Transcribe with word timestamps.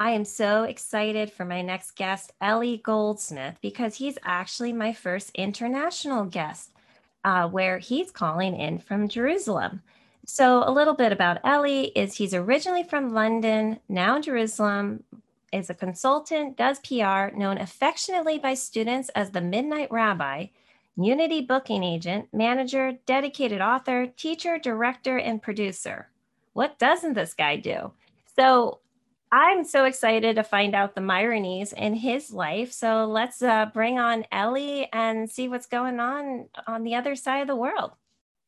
I 0.00 0.12
am 0.12 0.24
so 0.24 0.62
excited 0.62 1.30
for 1.30 1.44
my 1.44 1.60
next 1.60 1.94
guest, 1.94 2.32
Ellie 2.40 2.80
Goldsmith, 2.82 3.56
because 3.60 3.96
he's 3.96 4.16
actually 4.24 4.72
my 4.72 4.94
first 4.94 5.30
international 5.34 6.24
guest, 6.24 6.70
uh, 7.22 7.46
where 7.46 7.76
he's 7.76 8.10
calling 8.10 8.58
in 8.58 8.78
from 8.78 9.10
Jerusalem. 9.10 9.82
So, 10.24 10.66
a 10.66 10.72
little 10.72 10.94
bit 10.94 11.12
about 11.12 11.44
Ellie 11.44 11.88
is 11.88 12.14
he's 12.14 12.32
originally 12.32 12.82
from 12.82 13.12
London, 13.12 13.78
now 13.90 14.16
in 14.16 14.22
Jerusalem, 14.22 15.04
is 15.52 15.68
a 15.68 15.74
consultant, 15.74 16.56
does 16.56 16.78
PR, 16.80 17.36
known 17.36 17.58
affectionately 17.58 18.38
by 18.38 18.54
students 18.54 19.10
as 19.10 19.32
the 19.32 19.42
Midnight 19.42 19.92
Rabbi, 19.92 20.46
Unity 20.96 21.42
booking 21.42 21.84
agent, 21.84 22.28
manager, 22.32 22.92
dedicated 23.04 23.60
author, 23.60 24.06
teacher, 24.06 24.58
director, 24.58 25.18
and 25.18 25.42
producer. 25.42 26.08
What 26.54 26.78
doesn't 26.78 27.14
this 27.14 27.34
guy 27.34 27.56
do? 27.56 27.92
So, 28.34 28.79
I'm 29.32 29.62
so 29.62 29.84
excited 29.84 30.36
to 30.36 30.42
find 30.42 30.74
out 30.74 30.96
the 30.96 31.00
Myronies 31.00 31.72
in 31.72 31.94
his 31.94 32.32
life. 32.32 32.72
So 32.72 33.04
let's 33.04 33.40
uh, 33.42 33.66
bring 33.66 33.96
on 33.98 34.24
Ellie 34.32 34.88
and 34.92 35.30
see 35.30 35.46
what's 35.46 35.66
going 35.66 36.00
on 36.00 36.48
on 36.66 36.82
the 36.82 36.96
other 36.96 37.14
side 37.14 37.42
of 37.42 37.46
the 37.46 37.54
world. 37.54 37.92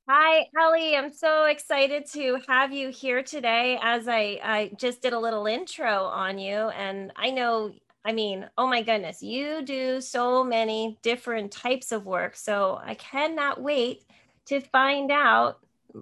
Hi, 0.09 0.49
Ellie. 0.61 0.97
I'm 0.97 1.13
so 1.13 1.45
excited 1.45 2.07
to 2.15 2.41
have 2.49 2.73
you 2.73 2.89
here 2.89 3.23
today. 3.23 3.79
As 3.81 4.09
I, 4.09 4.41
I 4.43 4.73
just 4.77 5.03
did 5.03 5.13
a 5.13 5.19
little 5.19 5.47
intro 5.47 6.07
on 6.07 6.41
you, 6.41 6.57
and 6.57 7.13
I 7.15 7.31
know, 7.31 7.73
I 8.05 8.13
mean, 8.13 8.51
oh 8.59 8.67
my 8.67 8.83
goodness, 8.83 9.23
you 9.23 9.63
do 9.63 10.01
so 10.01 10.43
many 10.43 10.99
different 11.03 11.53
types 11.53 11.93
of 11.93 12.07
work. 12.07 12.35
So 12.35 12.81
I 12.85 12.95
cannot 12.95 13.63
wait 13.63 14.03
to 14.47 14.61
find 14.61 15.13
out 15.13 15.61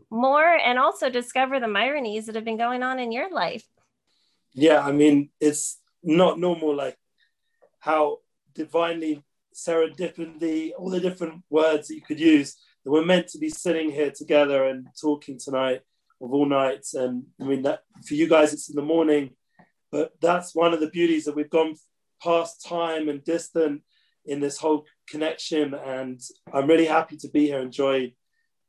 more 0.09 0.57
and 0.57 0.79
also 0.79 1.11
discover 1.11 1.61
the 1.61 1.67
Myronies 1.67 2.25
that 2.25 2.35
have 2.35 2.45
been 2.45 2.57
going 2.57 2.83
on 2.83 2.99
in 2.99 3.13
your 3.13 3.31
life 3.31 3.65
yeah, 4.53 4.81
I 4.81 4.93
mean, 4.93 5.31
it's 5.41 5.81
not 6.03 6.39
normal 6.39 6.75
like 6.75 6.97
how 7.79 8.19
divinely 8.55 9.25
serendipity, 9.55 10.73
all 10.77 10.91
the 10.91 11.01
different 11.01 11.43
words 11.51 11.89
that 11.89 11.95
you 11.95 12.03
could 12.03 12.21
use 12.21 12.57
that 12.85 12.91
we're 12.91 13.05
meant 13.05 13.29
to 13.29 13.39
be 13.39 13.49
sitting 13.49 13.91
here 13.91 14.11
together 14.11 14.65
and 14.65 14.87
talking 15.01 15.39
tonight 15.39 15.81
of 16.21 16.33
all 16.33 16.47
nights. 16.47 16.95
And 16.95 17.25
I 17.41 17.45
mean 17.45 17.63
that 17.63 17.81
for 18.07 18.15
you 18.15 18.29
guys 18.29 18.53
it's 18.53 18.71
in 18.71 18.77
the 18.77 18.83
morning, 18.83 19.31
but 19.91 20.13
that's 20.21 20.55
one 20.55 20.73
of 20.73 20.81
the 20.81 20.91
beauties 20.91 21.25
that 21.25 21.37
we've 21.37 21.51
gone 21.51 21.75
past 22.23 22.65
time 22.65 23.09
and 23.09 23.25
distant 23.25 23.83
in 24.25 24.41
this 24.41 24.59
whole 24.59 24.87
connection. 25.09 25.75
And 25.75 26.21
I'm 26.53 26.67
really 26.67 26.87
happy 26.87 27.17
to 27.19 27.29
be 27.29 27.47
here 27.47 27.61
and 27.61 27.73
join 27.73 28.13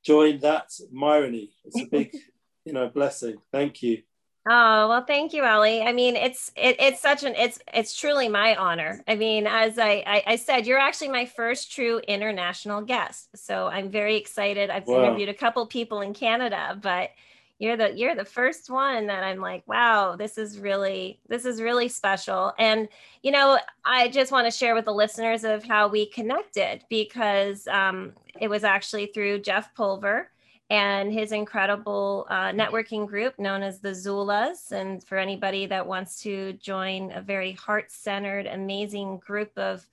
join 0.03 0.39
that 0.39 0.69
Myrony. 0.93 1.49
It's 1.65 1.81
a 1.81 1.85
big, 1.85 2.11
you 2.65 2.73
know, 2.73 2.89
blessing. 2.89 3.37
Thank 3.51 3.83
you. 3.83 4.01
Oh 4.47 4.89
well, 4.89 5.03
thank 5.05 5.33
you, 5.33 5.43
Ellie. 5.43 5.83
I 5.83 5.93
mean, 5.93 6.15
it's 6.15 6.51
it, 6.55 6.75
it's 6.79 6.99
such 6.99 7.23
an 7.23 7.35
it's 7.35 7.59
it's 7.71 7.95
truly 7.95 8.27
my 8.27 8.55
honor. 8.55 9.03
I 9.07 9.15
mean, 9.15 9.45
as 9.45 9.77
I, 9.77 10.03
I, 10.07 10.23
I 10.25 10.35
said, 10.35 10.65
you're 10.65 10.79
actually 10.79 11.09
my 11.09 11.25
first 11.25 11.71
true 11.71 11.99
international 12.07 12.81
guest, 12.81 13.29
so 13.35 13.67
I'm 13.67 13.91
very 13.91 14.17
excited. 14.17 14.71
I've 14.71 14.87
wow. 14.87 15.03
interviewed 15.03 15.29
a 15.29 15.33
couple 15.35 15.67
people 15.67 16.01
in 16.01 16.15
Canada, 16.15 16.75
but 16.81 17.11
you're 17.59 17.77
the 17.77 17.95
you're 17.95 18.15
the 18.15 18.25
first 18.25 18.71
one 18.71 19.05
that 19.05 19.23
I'm 19.23 19.39
like, 19.39 19.61
wow, 19.67 20.15
this 20.15 20.39
is 20.39 20.57
really 20.57 21.19
this 21.29 21.45
is 21.45 21.61
really 21.61 21.87
special. 21.87 22.51
And 22.57 22.89
you 23.21 23.29
know, 23.29 23.59
I 23.85 24.07
just 24.07 24.31
want 24.31 24.51
to 24.51 24.57
share 24.57 24.73
with 24.73 24.85
the 24.85 24.93
listeners 24.93 25.43
of 25.43 25.63
how 25.63 25.87
we 25.87 26.07
connected 26.07 26.83
because 26.89 27.67
um, 27.67 28.13
it 28.39 28.49
was 28.49 28.63
actually 28.63 29.05
through 29.05 29.41
Jeff 29.41 29.75
Pulver 29.75 30.30
and 30.71 31.11
his 31.11 31.33
incredible 31.33 32.25
uh, 32.29 32.51
networking 32.51 33.05
group 33.05 33.37
known 33.37 33.61
as 33.61 33.81
the 33.81 33.89
Zulas. 33.89 34.71
And 34.71 35.03
for 35.03 35.17
anybody 35.17 35.65
that 35.65 35.85
wants 35.85 36.21
to 36.23 36.53
join 36.53 37.11
a 37.11 37.21
very 37.21 37.51
heart 37.51 37.91
centered, 37.91 38.47
amazing 38.47 39.17
group 39.17 39.51
of 39.57 39.85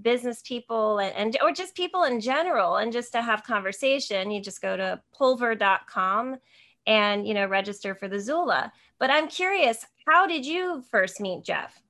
business 0.00 0.40
people 0.40 1.00
and, 1.00 1.14
and, 1.14 1.36
or 1.42 1.52
just 1.52 1.74
people 1.74 2.04
in 2.04 2.18
general 2.18 2.76
and 2.76 2.94
just 2.94 3.12
to 3.12 3.20
have 3.20 3.44
conversation 3.44 4.30
you 4.30 4.40
just 4.40 4.62
go 4.62 4.74
to 4.74 4.98
pulver.com 5.16 6.38
and 6.86 7.28
you 7.28 7.34
know 7.34 7.46
register 7.46 7.94
for 7.94 8.08
the 8.08 8.18
zula 8.18 8.72
but 8.98 9.10
i'm 9.10 9.28
curious 9.28 9.84
how 10.06 10.26
did 10.26 10.46
you 10.46 10.82
first 10.90 11.20
meet 11.20 11.44
jeff 11.44 11.82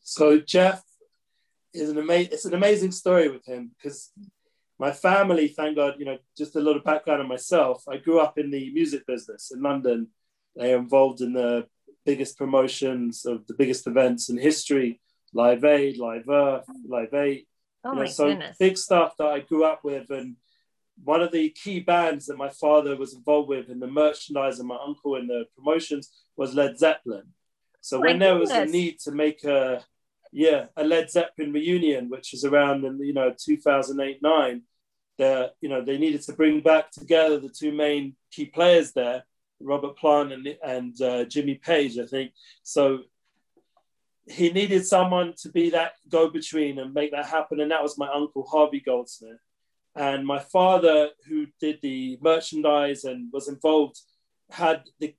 so 0.00 0.38
jeff 0.38 0.84
is 1.74 1.90
an 1.90 1.98
amazing 1.98 2.32
it's 2.32 2.44
an 2.44 2.54
amazing 2.54 2.92
story 2.92 3.28
with 3.28 3.44
him 3.44 3.72
because 3.76 4.12
my 4.78 4.92
family, 4.92 5.48
thank 5.48 5.76
God, 5.76 5.94
you 5.98 6.04
know, 6.04 6.18
just 6.36 6.56
a 6.56 6.60
little 6.60 6.82
background 6.82 7.22
on 7.22 7.28
myself. 7.28 7.84
I 7.88 7.96
grew 7.96 8.20
up 8.20 8.38
in 8.38 8.50
the 8.50 8.72
music 8.72 9.06
business 9.06 9.50
in 9.50 9.62
London. 9.62 10.08
They 10.54 10.72
are 10.74 10.78
involved 10.78 11.20
in 11.20 11.32
the 11.32 11.66
biggest 12.04 12.38
promotions 12.38 13.24
of 13.24 13.46
the 13.46 13.54
biggest 13.54 13.86
events 13.86 14.28
in 14.28 14.36
history, 14.38 15.00
Live 15.32 15.64
Aid, 15.64 15.98
Live 15.98 16.28
Earth, 16.28 16.66
Live 16.86 17.14
8. 17.14 17.48
Oh 17.84 17.90
you 17.90 17.94
know, 17.94 18.02
my 18.02 18.08
so 18.08 18.28
goodness. 18.28 18.56
big 18.58 18.76
stuff 18.76 19.16
that 19.18 19.26
I 19.26 19.40
grew 19.40 19.64
up 19.64 19.82
with. 19.82 20.10
And 20.10 20.36
one 21.02 21.22
of 21.22 21.32
the 21.32 21.50
key 21.50 21.80
bands 21.80 22.26
that 22.26 22.36
my 22.36 22.50
father 22.50 22.96
was 22.96 23.14
involved 23.14 23.48
with 23.48 23.70
in 23.70 23.80
the 23.80 23.86
merchandise 23.86 24.58
and 24.58 24.68
my 24.68 24.78
uncle 24.84 25.16
in 25.16 25.26
the 25.26 25.44
promotions 25.56 26.12
was 26.36 26.54
Led 26.54 26.78
Zeppelin. 26.78 27.24
So 27.80 27.98
oh 27.98 28.00
when 28.00 28.18
there 28.18 28.36
was 28.36 28.50
a 28.50 28.66
need 28.66 28.98
to 29.00 29.12
make 29.12 29.44
a 29.44 29.84
yeah, 30.32 30.66
a 30.76 30.84
Led 30.84 31.10
Zeppelin 31.10 31.52
reunion, 31.52 32.08
which 32.08 32.32
was 32.32 32.44
around 32.44 32.84
in 32.84 32.98
you 33.00 33.12
know 33.12 33.34
2008 33.36 34.22
nine. 34.22 34.62
That 35.18 35.52
you 35.60 35.68
know 35.68 35.82
they 35.82 35.98
needed 35.98 36.22
to 36.22 36.34
bring 36.34 36.60
back 36.60 36.90
together 36.90 37.38
the 37.38 37.48
two 37.48 37.72
main 37.72 38.16
key 38.30 38.46
players 38.46 38.92
there, 38.92 39.24
Robert 39.60 39.96
Plant 39.96 40.32
and 40.32 40.46
and 40.62 41.00
uh, 41.00 41.24
Jimmy 41.24 41.54
Page, 41.54 41.98
I 41.98 42.06
think. 42.06 42.32
So 42.62 43.00
he 44.28 44.50
needed 44.50 44.84
someone 44.84 45.34
to 45.38 45.50
be 45.50 45.70
that 45.70 45.92
go 46.08 46.28
between 46.28 46.78
and 46.78 46.92
make 46.92 47.12
that 47.12 47.26
happen, 47.26 47.60
and 47.60 47.70
that 47.70 47.82
was 47.82 47.98
my 47.98 48.08
uncle 48.12 48.46
Harvey 48.46 48.80
Goldsmith. 48.80 49.38
And 49.94 50.26
my 50.26 50.40
father, 50.40 51.10
who 51.26 51.46
did 51.58 51.78
the 51.80 52.18
merchandise 52.20 53.04
and 53.04 53.32
was 53.32 53.48
involved, 53.48 53.98
had 54.50 54.82
the 55.00 55.14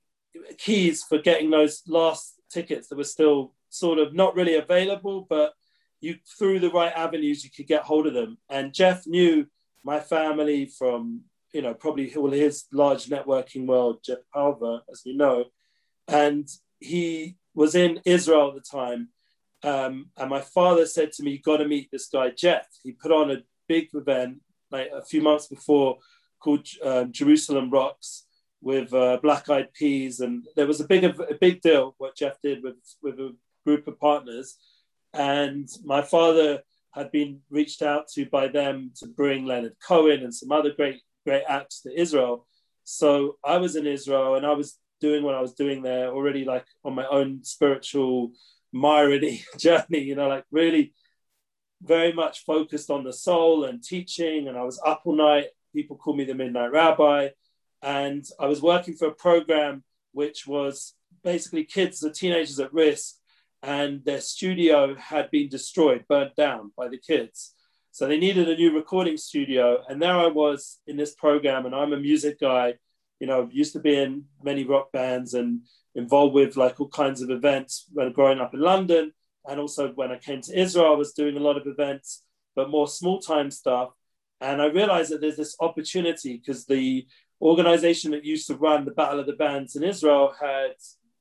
keys 0.56 1.02
for 1.02 1.18
getting 1.18 1.50
those 1.50 1.82
last 1.88 2.34
tickets 2.50 2.88
that 2.88 2.96
were 2.96 3.04
still 3.04 3.54
sort 3.70 3.98
of 3.98 4.14
not 4.14 4.34
really 4.34 4.56
available, 4.56 5.26
but 5.28 5.52
you 6.00 6.16
through 6.38 6.60
the 6.60 6.70
right 6.70 6.92
avenues 6.94 7.44
you 7.44 7.50
could 7.50 7.66
get 7.66 7.82
hold 7.82 8.06
of 8.06 8.14
them. 8.14 8.38
And 8.48 8.74
Jeff 8.74 9.06
knew 9.06 9.46
my 9.84 10.00
family 10.00 10.66
from 10.66 11.22
you 11.52 11.62
know 11.62 11.74
probably 11.74 12.14
all 12.14 12.30
his 12.30 12.64
large 12.72 13.06
networking 13.06 13.66
world, 13.66 14.00
Jeff 14.04 14.18
Pulver, 14.32 14.80
as 14.90 15.02
we 15.04 15.16
know, 15.16 15.46
and 16.06 16.48
he 16.80 17.36
was 17.54 17.74
in 17.74 18.00
Israel 18.04 18.48
at 18.48 18.54
the 18.54 18.60
time. 18.60 19.08
Um, 19.64 20.10
and 20.16 20.30
my 20.30 20.40
father 20.40 20.86
said 20.86 21.12
to 21.12 21.22
me, 21.22 21.32
"You 21.32 21.40
got 21.40 21.56
to 21.58 21.68
meet 21.68 21.90
this 21.90 22.08
guy, 22.08 22.30
Jeff." 22.30 22.66
He 22.82 22.92
put 22.92 23.12
on 23.12 23.30
a 23.30 23.42
big 23.66 23.88
event 23.94 24.40
like 24.70 24.90
a 24.92 25.02
few 25.04 25.22
months 25.22 25.46
before 25.46 25.98
called 26.40 26.66
um, 26.84 27.12
Jerusalem 27.12 27.70
Rocks 27.70 28.26
with 28.60 28.92
uh, 28.92 29.18
Black 29.22 29.48
Eyed 29.48 29.72
Peas, 29.72 30.20
and 30.20 30.44
there 30.56 30.66
was 30.66 30.80
a 30.80 30.86
big 30.86 31.04
a 31.04 31.34
big 31.40 31.60
deal 31.60 31.94
what 31.98 32.16
Jeff 32.16 32.40
did 32.40 32.62
with 32.62 32.76
with 33.02 33.18
a 33.18 33.34
group 33.68 33.86
of 33.86 34.00
partners. 34.00 34.56
And 35.12 35.68
my 35.84 36.00
father 36.00 36.62
had 36.92 37.12
been 37.12 37.40
reached 37.50 37.82
out 37.82 38.08
to 38.14 38.24
by 38.24 38.48
them 38.48 38.92
to 38.98 39.06
bring 39.06 39.44
Leonard 39.44 39.76
Cohen 39.86 40.22
and 40.22 40.34
some 40.34 40.50
other 40.50 40.72
great, 40.72 41.02
great 41.26 41.44
acts 41.46 41.82
to 41.82 42.00
Israel. 42.04 42.46
So 42.84 43.36
I 43.44 43.58
was 43.58 43.76
in 43.76 43.86
Israel 43.86 44.36
and 44.36 44.46
I 44.46 44.52
was 44.52 44.78
doing 45.02 45.22
what 45.22 45.34
I 45.34 45.42
was 45.42 45.52
doing 45.52 45.82
there 45.82 46.08
already, 46.08 46.46
like 46.46 46.64
on 46.82 46.94
my 46.94 47.06
own 47.06 47.44
spiritual 47.44 48.32
Myrony 48.74 49.42
journey, 49.58 50.00
you 50.00 50.16
know, 50.16 50.28
like 50.28 50.46
really 50.50 50.94
very 51.82 52.14
much 52.14 52.46
focused 52.46 52.90
on 52.90 53.04
the 53.04 53.12
soul 53.12 53.64
and 53.64 53.82
teaching. 53.82 54.48
And 54.48 54.56
I 54.56 54.62
was 54.62 54.80
up 54.84 55.02
all 55.04 55.14
night. 55.14 55.48
People 55.74 55.96
called 55.96 56.16
me 56.16 56.24
the 56.24 56.34
Midnight 56.34 56.72
Rabbi. 56.72 57.28
And 57.82 58.24
I 58.40 58.46
was 58.46 58.62
working 58.62 58.94
for 58.94 59.08
a 59.08 59.14
program 59.26 59.84
which 60.12 60.46
was 60.46 60.94
basically 61.22 61.64
kids, 61.64 62.00
the 62.00 62.10
teenagers 62.10 62.58
at 62.58 62.72
risk, 62.72 63.17
and 63.62 64.04
their 64.04 64.20
studio 64.20 64.94
had 64.94 65.30
been 65.30 65.48
destroyed, 65.48 66.04
burnt 66.08 66.36
down 66.36 66.72
by 66.76 66.88
the 66.88 66.98
kids. 66.98 67.54
So 67.90 68.06
they 68.06 68.18
needed 68.18 68.48
a 68.48 68.56
new 68.56 68.74
recording 68.74 69.16
studio. 69.16 69.82
And 69.88 70.00
there 70.00 70.14
I 70.14 70.28
was 70.28 70.78
in 70.86 70.96
this 70.96 71.14
program, 71.14 71.66
and 71.66 71.74
I'm 71.74 71.92
a 71.92 71.98
music 71.98 72.38
guy, 72.38 72.74
you 73.18 73.26
know, 73.26 73.48
used 73.50 73.72
to 73.72 73.80
be 73.80 73.96
in 73.96 74.24
many 74.42 74.64
rock 74.64 74.92
bands 74.92 75.34
and 75.34 75.62
involved 75.94 76.34
with 76.34 76.56
like 76.56 76.80
all 76.80 76.88
kinds 76.88 77.20
of 77.22 77.30
events 77.30 77.86
when 77.92 78.12
growing 78.12 78.38
up 78.38 78.54
in 78.54 78.60
London. 78.60 79.12
And 79.48 79.58
also 79.58 79.88
when 79.92 80.12
I 80.12 80.18
came 80.18 80.40
to 80.42 80.58
Israel, 80.58 80.92
I 80.92 80.96
was 80.96 81.12
doing 81.12 81.36
a 81.36 81.40
lot 81.40 81.56
of 81.56 81.66
events, 81.66 82.22
but 82.54 82.70
more 82.70 82.86
small 82.86 83.18
time 83.18 83.50
stuff. 83.50 83.90
And 84.40 84.62
I 84.62 84.66
realized 84.66 85.10
that 85.10 85.20
there's 85.20 85.36
this 85.36 85.56
opportunity 85.60 86.36
because 86.36 86.66
the 86.66 87.06
organization 87.40 88.12
that 88.12 88.24
used 88.24 88.46
to 88.46 88.56
run 88.56 88.84
the 88.84 88.92
Battle 88.92 89.20
of 89.20 89.26
the 89.26 89.32
Bands 89.32 89.74
in 89.74 89.82
Israel 89.82 90.34
had 90.40 90.74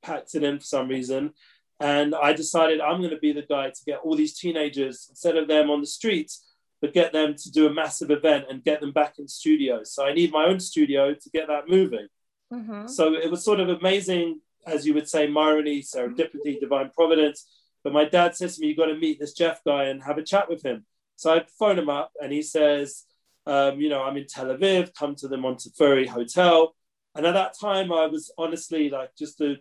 packed 0.04 0.36
it 0.36 0.44
in 0.44 0.60
for 0.60 0.66
some 0.66 0.88
reason. 0.88 1.34
And 1.80 2.16
I 2.16 2.34
decided 2.34 2.82
I'm 2.82 3.00
going 3.00 3.12
to 3.12 3.20
be 3.20 3.34
the 3.34 3.44
guy 3.44 3.70
to 3.70 3.86
get 3.86 4.00
all 4.04 4.16
these 4.16 4.38
teenagers, 4.38 5.08
instead 5.10 5.38
of 5.38 5.48
them 5.48 5.70
on 5.70 5.82
the 5.82 5.88
streets, 5.88 6.44
but 6.82 6.94
get 6.94 7.14
them 7.14 7.36
to 7.36 7.52
do 7.52 7.68
a 7.68 7.74
massive 7.74 8.12
event 8.12 8.46
and 8.50 8.64
get 8.64 8.82
them 8.82 8.92
back 8.92 9.20
in 9.20 9.28
studios. 9.28 9.94
So 9.94 10.06
I 10.06 10.14
need 10.14 10.32
my 10.32 10.46
own 10.46 10.60
studio 10.60 11.14
to 11.14 11.30
get 11.30 11.48
that 11.48 11.70
moving. 11.70 12.08
Mm-hmm. 12.52 12.88
So 12.88 13.14
it 13.14 13.30
was 13.30 13.44
sort 13.44 13.60
of 13.60 13.70
amazing, 13.70 14.42
as 14.66 14.86
you 14.86 14.94
would 14.94 15.10
say, 15.10 15.32
irony, 15.32 15.82
serendipity, 15.82 16.60
divine 16.60 16.92
providence. 16.96 17.48
But 17.84 17.94
my 17.94 18.06
dad 18.06 18.36
says 18.36 18.56
to 18.56 18.62
me, 18.62 18.68
You've 18.68 18.78
got 18.78 18.88
to 18.88 18.98
meet 18.98 19.20
this 19.20 19.34
Jeff 19.34 19.64
guy 19.64 19.86
and 19.86 20.04
have 20.04 20.18
a 20.18 20.24
chat 20.24 20.50
with 20.50 20.64
him." 20.64 20.86
So 21.16 21.34
I 21.34 21.46
phone 21.58 21.80
him 21.80 21.90
up, 21.90 22.12
and 22.22 22.32
he 22.32 22.42
says, 22.42 23.06
um, 23.46 23.80
"You 23.80 23.90
know, 23.90 24.04
I'm 24.04 24.18
in 24.18 24.28
Tel 24.28 24.48
Aviv. 24.48 24.94
Come 24.94 25.16
to 25.16 25.28
the 25.28 25.38
Montefiore 25.38 26.06
Hotel." 26.06 26.76
And 27.16 27.26
at 27.26 27.34
that 27.34 27.58
time, 27.60 27.92
I 27.92 28.06
was 28.06 28.32
honestly 28.38 28.90
like, 28.90 29.16
just 29.18 29.40
to 29.40 29.58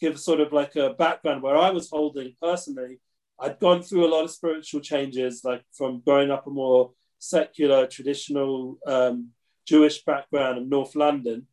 give 0.00 0.18
sort 0.18 0.40
of 0.40 0.52
like 0.52 0.76
a 0.76 0.94
background 0.94 1.42
where 1.42 1.56
I 1.56 1.70
was 1.70 1.90
holding 1.90 2.34
personally 2.40 2.98
I'd 3.38 3.58
gone 3.58 3.82
through 3.82 4.06
a 4.06 4.12
lot 4.12 4.24
of 4.24 4.30
spiritual 4.30 4.80
changes, 4.80 5.42
like 5.44 5.62
from 5.72 6.00
growing 6.00 6.30
up 6.30 6.46
a 6.46 6.50
more 6.50 6.92
secular, 7.18 7.86
traditional 7.86 8.78
um, 8.86 9.30
Jewish 9.66 10.04
background 10.04 10.58
in 10.58 10.68
North 10.68 10.94
London. 10.94 11.46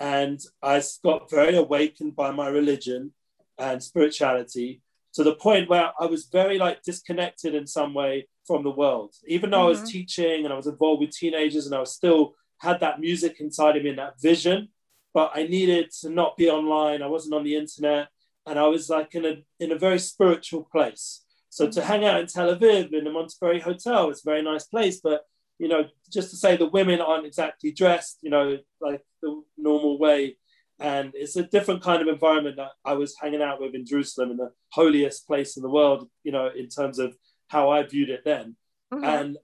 And 0.00 0.40
I 0.62 0.82
got 1.04 1.30
very 1.30 1.56
awakened 1.56 2.16
by 2.16 2.30
my 2.30 2.48
religion 2.48 3.12
and 3.56 3.82
spirituality 3.82 4.82
to 5.14 5.24
the 5.24 5.34
point 5.34 5.68
where 5.68 5.92
I 5.98 6.06
was 6.06 6.26
very 6.26 6.58
like 6.58 6.82
disconnected 6.82 7.54
in 7.54 7.66
some 7.66 7.94
way 7.94 8.28
from 8.46 8.62
the 8.62 8.70
world. 8.70 9.14
Even 9.26 9.50
though 9.50 9.58
mm-hmm. 9.58 9.66
I 9.66 9.70
was 9.70 9.78
mm-hmm. 9.80 9.90
teaching 9.90 10.44
and 10.44 10.52
I 10.52 10.56
was 10.56 10.66
involved 10.66 11.00
with 11.00 11.10
teenagers 11.10 11.66
and 11.66 11.74
I 11.74 11.80
was 11.80 11.94
still 11.94 12.34
had 12.58 12.80
that 12.80 13.00
music 13.00 13.40
inside 13.40 13.76
of 13.76 13.84
me 13.84 13.90
and 13.90 13.98
that 13.98 14.20
vision, 14.20 14.68
but 15.14 15.32
I 15.34 15.44
needed 15.44 15.90
to 16.00 16.10
not 16.10 16.36
be 16.36 16.48
online. 16.50 17.02
I 17.02 17.06
wasn't 17.06 17.34
on 17.34 17.44
the 17.44 17.56
internet. 17.56 18.08
And 18.46 18.58
I 18.58 18.66
was 18.66 18.88
like 18.88 19.14
in 19.14 19.26
a 19.26 19.42
in 19.60 19.72
a 19.72 19.78
very 19.78 19.98
spiritual 19.98 20.64
place. 20.72 21.24
So 21.50 21.68
to 21.68 21.82
hang 21.82 22.04
out 22.04 22.20
in 22.20 22.26
Tel 22.26 22.54
Aviv 22.54 22.92
in 22.92 23.04
the 23.04 23.10
Montefiore 23.10 23.60
Hotel, 23.60 24.10
it's 24.10 24.24
a 24.24 24.30
very 24.30 24.42
nice 24.42 24.64
place. 24.64 25.00
But 25.02 25.22
you 25.58 25.68
know, 25.68 25.86
just 26.10 26.30
to 26.30 26.36
say 26.36 26.56
the 26.56 26.66
women 26.66 27.00
aren't 27.00 27.26
exactly 27.26 27.72
dressed, 27.72 28.18
you 28.22 28.30
know, 28.30 28.58
like 28.80 29.02
the 29.22 29.42
normal 29.56 29.98
way, 29.98 30.36
and 30.78 31.12
it's 31.14 31.36
a 31.36 31.42
different 31.42 31.82
kind 31.82 32.00
of 32.00 32.08
environment 32.08 32.56
that 32.56 32.72
I 32.84 32.94
was 32.94 33.16
hanging 33.20 33.42
out 33.42 33.60
with 33.60 33.74
in 33.74 33.84
Jerusalem, 33.84 34.30
in 34.30 34.36
the 34.36 34.52
holiest 34.70 35.26
place 35.26 35.56
in 35.56 35.62
the 35.62 35.70
world, 35.70 36.08
you 36.22 36.32
know, 36.32 36.48
in 36.56 36.68
terms 36.68 36.98
of 36.98 37.16
how 37.48 37.70
I 37.70 37.82
viewed 37.82 38.10
it 38.10 38.22
then. 38.24 38.56
Mm-hmm. 38.92 39.04
And 39.04 39.38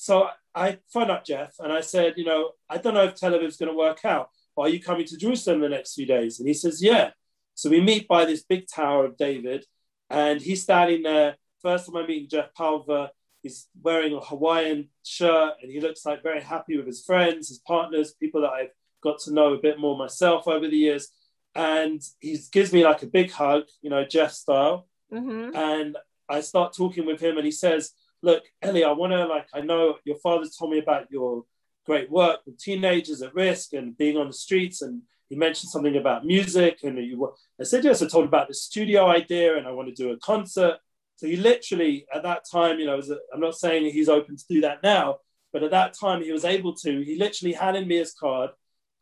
so 0.00 0.28
I 0.54 0.78
phoned 0.92 1.10
up 1.10 1.24
Jeff 1.24 1.56
and 1.58 1.72
I 1.72 1.80
said, 1.80 2.14
you 2.16 2.24
know, 2.24 2.52
I 2.70 2.78
don't 2.78 2.94
know 2.94 3.02
if 3.02 3.16
Tel 3.16 3.32
Aviv's 3.32 3.56
going 3.56 3.72
to 3.72 3.76
work 3.76 4.04
out. 4.04 4.30
Are 4.56 4.68
you 4.68 4.80
coming 4.80 5.04
to 5.04 5.16
Jerusalem 5.16 5.60
the 5.60 5.68
next 5.68 5.94
few 5.94 6.06
days? 6.06 6.38
And 6.38 6.46
he 6.46 6.54
says, 6.54 6.80
yeah. 6.80 7.10
So 7.56 7.68
we 7.68 7.80
meet 7.80 8.06
by 8.06 8.24
this 8.24 8.44
big 8.44 8.68
tower 8.68 9.04
of 9.04 9.16
David 9.16 9.66
and 10.08 10.40
he's 10.40 10.62
standing 10.62 11.02
there. 11.02 11.34
First 11.62 11.86
time 11.86 11.96
I 11.96 12.06
meet 12.06 12.30
Jeff 12.30 12.54
Pulver, 12.54 13.10
he's 13.42 13.66
wearing 13.82 14.14
a 14.14 14.20
Hawaiian 14.20 14.88
shirt 15.02 15.54
and 15.60 15.70
he 15.70 15.80
looks 15.80 16.06
like 16.06 16.22
very 16.22 16.42
happy 16.42 16.76
with 16.76 16.86
his 16.86 17.04
friends, 17.04 17.48
his 17.48 17.58
partners, 17.58 18.14
people 18.14 18.42
that 18.42 18.52
I've 18.52 18.70
got 19.02 19.18
to 19.22 19.34
know 19.34 19.52
a 19.52 19.58
bit 19.58 19.80
more 19.80 19.98
myself 19.98 20.46
over 20.46 20.68
the 20.68 20.76
years. 20.76 21.08
And 21.56 22.00
he 22.20 22.38
gives 22.52 22.72
me 22.72 22.84
like 22.84 23.02
a 23.02 23.06
big 23.06 23.32
hug, 23.32 23.64
you 23.82 23.90
know, 23.90 24.04
Jeff 24.04 24.30
style. 24.30 24.86
Mm-hmm. 25.12 25.56
And 25.56 25.96
I 26.28 26.40
start 26.40 26.72
talking 26.72 27.04
with 27.04 27.20
him 27.20 27.36
and 27.36 27.44
he 27.44 27.50
says, 27.50 27.94
Look, 28.22 28.44
Ellie, 28.62 28.84
I 28.84 28.92
want 28.92 29.12
to, 29.12 29.26
like, 29.26 29.48
I 29.54 29.60
know 29.60 29.96
your 30.04 30.16
father's 30.16 30.56
told 30.56 30.72
me 30.72 30.78
about 30.78 31.10
your 31.10 31.44
great 31.86 32.10
work 32.10 32.40
with 32.44 32.58
teenagers 32.58 33.22
at 33.22 33.34
risk 33.34 33.72
and 33.72 33.96
being 33.96 34.16
on 34.16 34.26
the 34.26 34.32
streets 34.32 34.82
and 34.82 35.02
he 35.28 35.36
mentioned 35.36 35.70
something 35.70 35.96
about 35.96 36.24
music, 36.24 36.80
and 36.82 36.98
you, 36.98 37.34
I 37.60 37.64
said 37.64 37.84
yes. 37.84 38.02
I 38.02 38.06
told 38.06 38.24
about 38.24 38.48
the 38.48 38.54
studio 38.54 39.06
idea, 39.08 39.56
and 39.56 39.66
I 39.66 39.72
want 39.72 39.88
to 39.88 39.94
do 39.94 40.10
a 40.10 40.16
concert. 40.18 40.78
So 41.16 41.26
he 41.26 41.36
literally, 41.36 42.06
at 42.14 42.22
that 42.22 42.44
time, 42.50 42.78
you 42.78 42.86
know, 42.86 43.00
I'm 43.32 43.40
not 43.40 43.56
saying 43.56 43.92
he's 43.92 44.08
open 44.08 44.36
to 44.36 44.44
do 44.48 44.60
that 44.62 44.82
now, 44.82 45.18
but 45.52 45.62
at 45.62 45.72
that 45.72 45.94
time 45.98 46.22
he 46.22 46.32
was 46.32 46.44
able 46.44 46.74
to. 46.76 47.02
He 47.02 47.16
literally 47.16 47.52
handed 47.52 47.86
me 47.86 47.96
his 47.98 48.14
card. 48.14 48.50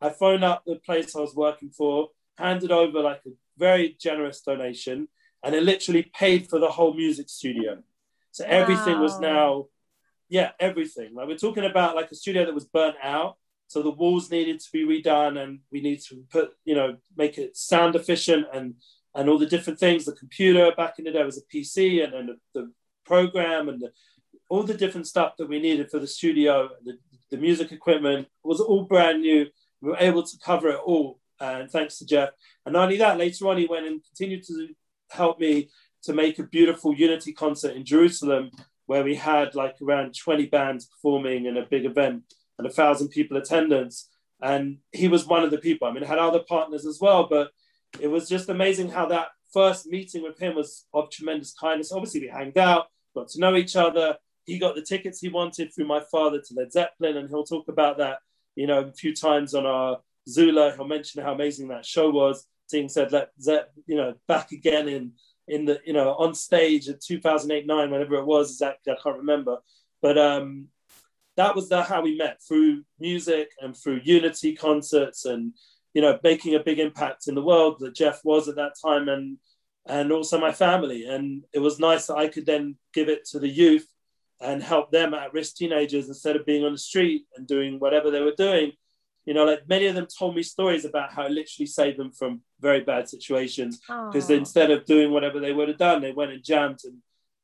I 0.01 0.09
phoned 0.09 0.43
up 0.43 0.63
the 0.65 0.75
place 0.75 1.15
I 1.15 1.21
was 1.21 1.35
working 1.35 1.69
for, 1.69 2.09
handed 2.37 2.71
over 2.71 2.99
like 2.99 3.21
a 3.25 3.31
very 3.57 3.95
generous 3.99 4.41
donation, 4.41 5.07
and 5.43 5.55
it 5.55 5.63
literally 5.63 6.11
paid 6.13 6.49
for 6.49 6.59
the 6.59 6.67
whole 6.67 6.93
music 6.93 7.29
studio. 7.29 7.83
So 8.37 8.45
everything 8.45 8.95
wow. 8.95 9.01
was 9.01 9.19
now, 9.19 9.65
yeah, 10.29 10.51
everything. 10.59 11.13
Like 11.15 11.27
we're 11.27 11.37
talking 11.37 11.65
about 11.65 11.95
like 11.95 12.11
a 12.11 12.15
studio 12.15 12.45
that 12.45 12.53
was 12.53 12.65
burnt 12.65 12.95
out 13.01 13.37
so 13.67 13.81
the 13.81 13.91
walls 13.91 14.31
needed 14.31 14.59
to 14.61 14.71
be 14.71 14.85
redone, 14.85 15.37
and 15.37 15.59
we 15.71 15.81
need 15.81 16.01
to 16.03 16.23
put, 16.31 16.51
you 16.63 16.73
know, 16.73 16.97
make 17.15 17.37
it 17.37 17.55
sound 17.55 17.95
efficient 17.95 18.47
and 18.53 18.75
and 19.13 19.29
all 19.29 19.37
the 19.37 19.45
different 19.45 19.79
things. 19.79 20.05
The 20.05 20.13
computer 20.13 20.71
back 20.75 20.99
in 20.99 21.05
the 21.05 21.11
day 21.11 21.23
was 21.23 21.37
a 21.37 21.55
PC, 21.55 22.03
and 22.03 22.13
then 22.13 22.25
the, 22.27 22.61
the 22.61 22.71
program 23.05 23.67
and 23.67 23.81
the, 23.81 23.91
all 24.49 24.63
the 24.63 24.73
different 24.73 25.07
stuff 25.07 25.33
that 25.37 25.49
we 25.49 25.59
needed 25.59 25.89
for 25.89 25.99
the 25.99 26.07
studio, 26.07 26.69
the, 26.85 26.97
the 27.31 27.37
music 27.37 27.71
equipment 27.71 28.27
was 28.43 28.61
all 28.61 28.83
brand 28.83 29.21
new. 29.21 29.47
We 29.81 29.89
were 29.89 29.97
able 29.99 30.23
to 30.23 30.37
cover 30.43 30.69
it 30.69 30.79
all, 30.85 31.19
and 31.39 31.69
thanks 31.69 31.97
to 31.97 32.05
Jeff. 32.05 32.29
And 32.65 32.73
not 32.73 32.83
only 32.83 32.97
that, 32.97 33.17
later 33.17 33.47
on 33.47 33.57
he 33.57 33.67
went 33.67 33.87
and 33.87 34.01
continued 34.03 34.43
to 34.45 34.69
help 35.11 35.39
me 35.39 35.69
to 36.07 36.13
make 36.13 36.39
a 36.39 36.43
beautiful 36.43 36.95
Unity 36.95 37.33
concert 37.33 37.75
in 37.75 37.85
Jerusalem, 37.85 38.49
where 38.85 39.03
we 39.03 39.15
had 39.15 39.53
like 39.55 39.75
around 39.81 40.15
20 40.17 40.45
bands 40.45 40.85
performing 40.85 41.45
in 41.45 41.57
a 41.57 41.65
big 41.65 41.85
event 41.85 42.23
and 42.57 42.65
a 42.65 42.71
thousand 42.71 43.09
people 43.09 43.35
attendance. 43.35 44.09
And 44.41 44.77
he 44.93 45.09
was 45.09 45.27
one 45.27 45.43
of 45.43 45.51
the 45.51 45.57
people. 45.57 45.85
I 45.85 45.91
mean, 45.91 46.05
I 46.05 46.07
had 46.07 46.19
other 46.19 46.43
partners 46.47 46.85
as 46.85 46.99
well, 47.01 47.27
but 47.29 47.51
it 47.99 48.07
was 48.07 48.29
just 48.29 48.47
amazing 48.47 48.89
how 48.89 49.07
that 49.07 49.27
first 49.51 49.87
meeting 49.87 50.23
with 50.23 50.39
him 50.39 50.55
was 50.55 50.85
of 50.93 51.11
tremendous 51.11 51.53
kindness. 51.53 51.91
Obviously, 51.91 52.21
we 52.21 52.27
hanged 52.27 52.57
out, 52.57 52.87
got 53.13 53.27
to 53.29 53.39
know 53.39 53.55
each 53.55 53.75
other. 53.75 54.15
He 54.45 54.57
got 54.59 54.75
the 54.75 54.81
tickets 54.81 55.19
he 55.19 55.27
wanted 55.27 55.73
through 55.73 55.87
my 55.87 56.01
father 56.09 56.39
to 56.39 56.53
Led 56.53 56.71
Zeppelin, 56.71 57.17
and 57.17 57.27
he'll 57.27 57.43
talk 57.43 57.67
about 57.67 57.97
that, 57.97 58.19
you 58.55 58.65
know, 58.65 58.79
a 58.79 58.93
few 58.93 59.13
times 59.13 59.53
on 59.53 59.65
our 59.65 59.99
Zula. 60.29 60.73
He'll 60.73 60.87
mention 60.87 61.21
how 61.21 61.33
amazing 61.33 61.67
that 61.67 61.85
show 61.85 62.09
was. 62.09 62.45
Seeing 62.67 62.87
said, 62.87 63.11
Led 63.11 63.27
Zepp, 63.41 63.71
you 63.85 63.97
know, 63.97 64.13
back 64.27 64.53
again 64.53 64.87
in 64.87 65.13
in 65.47 65.65
the, 65.65 65.79
you 65.85 65.93
know, 65.93 66.13
on 66.15 66.33
stage 66.33 66.89
at 66.89 67.01
2008, 67.01 67.65
nine, 67.65 67.91
whenever 67.91 68.15
it 68.15 68.25
was 68.25 68.51
exactly, 68.51 68.93
I 68.93 68.97
can't 69.01 69.17
remember. 69.17 69.57
But 70.01 70.17
um, 70.17 70.67
that 71.37 71.55
was 71.55 71.69
the, 71.69 71.83
how 71.83 72.01
we 72.01 72.17
met 72.17 72.41
through 72.45 72.83
music 72.99 73.51
and 73.61 73.77
through 73.77 74.01
unity 74.03 74.55
concerts 74.55 75.25
and 75.25 75.53
you 75.93 76.01
know 76.01 76.19
making 76.23 76.55
a 76.55 76.63
big 76.63 76.79
impact 76.79 77.27
in 77.27 77.35
the 77.35 77.41
world 77.41 77.77
that 77.79 77.95
jeff 77.95 78.19
was 78.25 78.49
at 78.49 78.55
that 78.55 78.73
time 78.83 79.07
and 79.07 79.37
and 79.85 80.11
also 80.11 80.39
my 80.39 80.51
family 80.51 81.05
and 81.05 81.43
it 81.53 81.59
was 81.59 81.79
nice 81.79 82.07
that 82.07 82.17
i 82.17 82.27
could 82.27 82.45
then 82.45 82.75
give 82.93 83.07
it 83.07 83.23
to 83.25 83.39
the 83.39 83.47
youth 83.47 83.87
and 84.41 84.61
help 84.61 84.91
them 84.91 85.13
at 85.13 85.33
risk 85.33 85.55
teenagers 85.55 86.07
instead 86.07 86.35
of 86.35 86.45
being 86.45 86.65
on 86.65 86.73
the 86.73 86.77
street 86.77 87.25
and 87.35 87.47
doing 87.47 87.79
whatever 87.79 88.11
they 88.11 88.21
were 88.21 88.35
doing 88.37 88.71
you 89.25 89.33
know 89.33 89.45
like 89.45 89.67
many 89.67 89.85
of 89.85 89.95
them 89.95 90.07
told 90.07 90.35
me 90.35 90.43
stories 90.43 90.85
about 90.85 91.13
how 91.13 91.23
it 91.23 91.31
literally 91.31 91.65
saved 91.65 91.97
them 91.97 92.11
from 92.11 92.41
very 92.59 92.81
bad 92.81 93.07
situations 93.07 93.79
because 93.87 94.29
instead 94.29 94.71
of 94.71 94.85
doing 94.85 95.11
whatever 95.11 95.39
they 95.39 95.53
would 95.53 95.67
have 95.67 95.77
done 95.77 96.01
they 96.01 96.11
went 96.11 96.31
and 96.31 96.43
jammed 96.43 96.79
and 96.83 96.97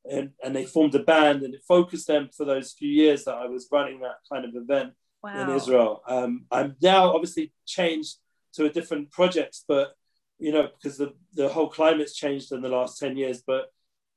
and, 0.05 0.31
and 0.43 0.55
they 0.55 0.65
formed 0.65 0.95
a 0.95 0.99
band 0.99 1.43
and 1.43 1.53
it 1.53 1.63
focused 1.65 2.07
them 2.07 2.29
for 2.35 2.45
those 2.45 2.73
few 2.73 2.89
years 2.89 3.23
that 3.23 3.35
I 3.35 3.45
was 3.45 3.69
running 3.71 4.01
that 4.01 4.17
kind 4.29 4.43
of 4.43 4.53
event 4.53 4.93
wow. 5.23 5.41
in 5.41 5.55
Israel. 5.55 6.01
Um, 6.07 6.45
I'm 6.51 6.75
now 6.81 7.13
obviously 7.13 7.53
changed 7.65 8.17
to 8.55 8.65
a 8.65 8.69
different 8.69 9.11
project, 9.11 9.59
but 9.67 9.93
you 10.39 10.51
know, 10.51 10.67
because 10.75 10.97
the, 10.97 11.13
the 11.33 11.47
whole 11.47 11.69
climate's 11.69 12.15
changed 12.15 12.51
in 12.51 12.61
the 12.61 12.69
last 12.69 12.99
10 12.99 13.15
years, 13.15 13.41
but 13.45 13.71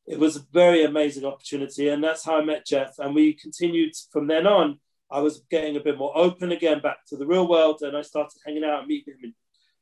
it 0.07 0.19
was 0.19 0.37
a 0.37 0.47
very 0.53 0.85
amazing 0.85 1.25
opportunity. 1.25 1.89
And 1.89 2.03
that's 2.03 2.25
how 2.25 2.39
I 2.39 2.45
met 2.45 2.67
Jeff. 2.67 2.99
And 2.99 3.15
we 3.15 3.35
continued 3.35 3.93
from 4.11 4.27
then 4.27 4.47
on. 4.47 4.81
I 5.09 5.21
was 5.21 5.45
getting 5.51 5.77
a 5.77 5.81
bit 5.81 5.99
more 5.99 6.17
open 6.17 6.51
again 6.51 6.81
back 6.81 6.99
to 7.09 7.17
the 7.17 7.27
real 7.27 7.49
world. 7.49 7.83
And 7.83 7.97
I 7.97 8.03
started 8.03 8.39
hanging 8.45 8.65
out 8.65 8.81
and 8.81 8.89
meeting 8.89 9.15
him 9.15 9.25
in 9.25 9.35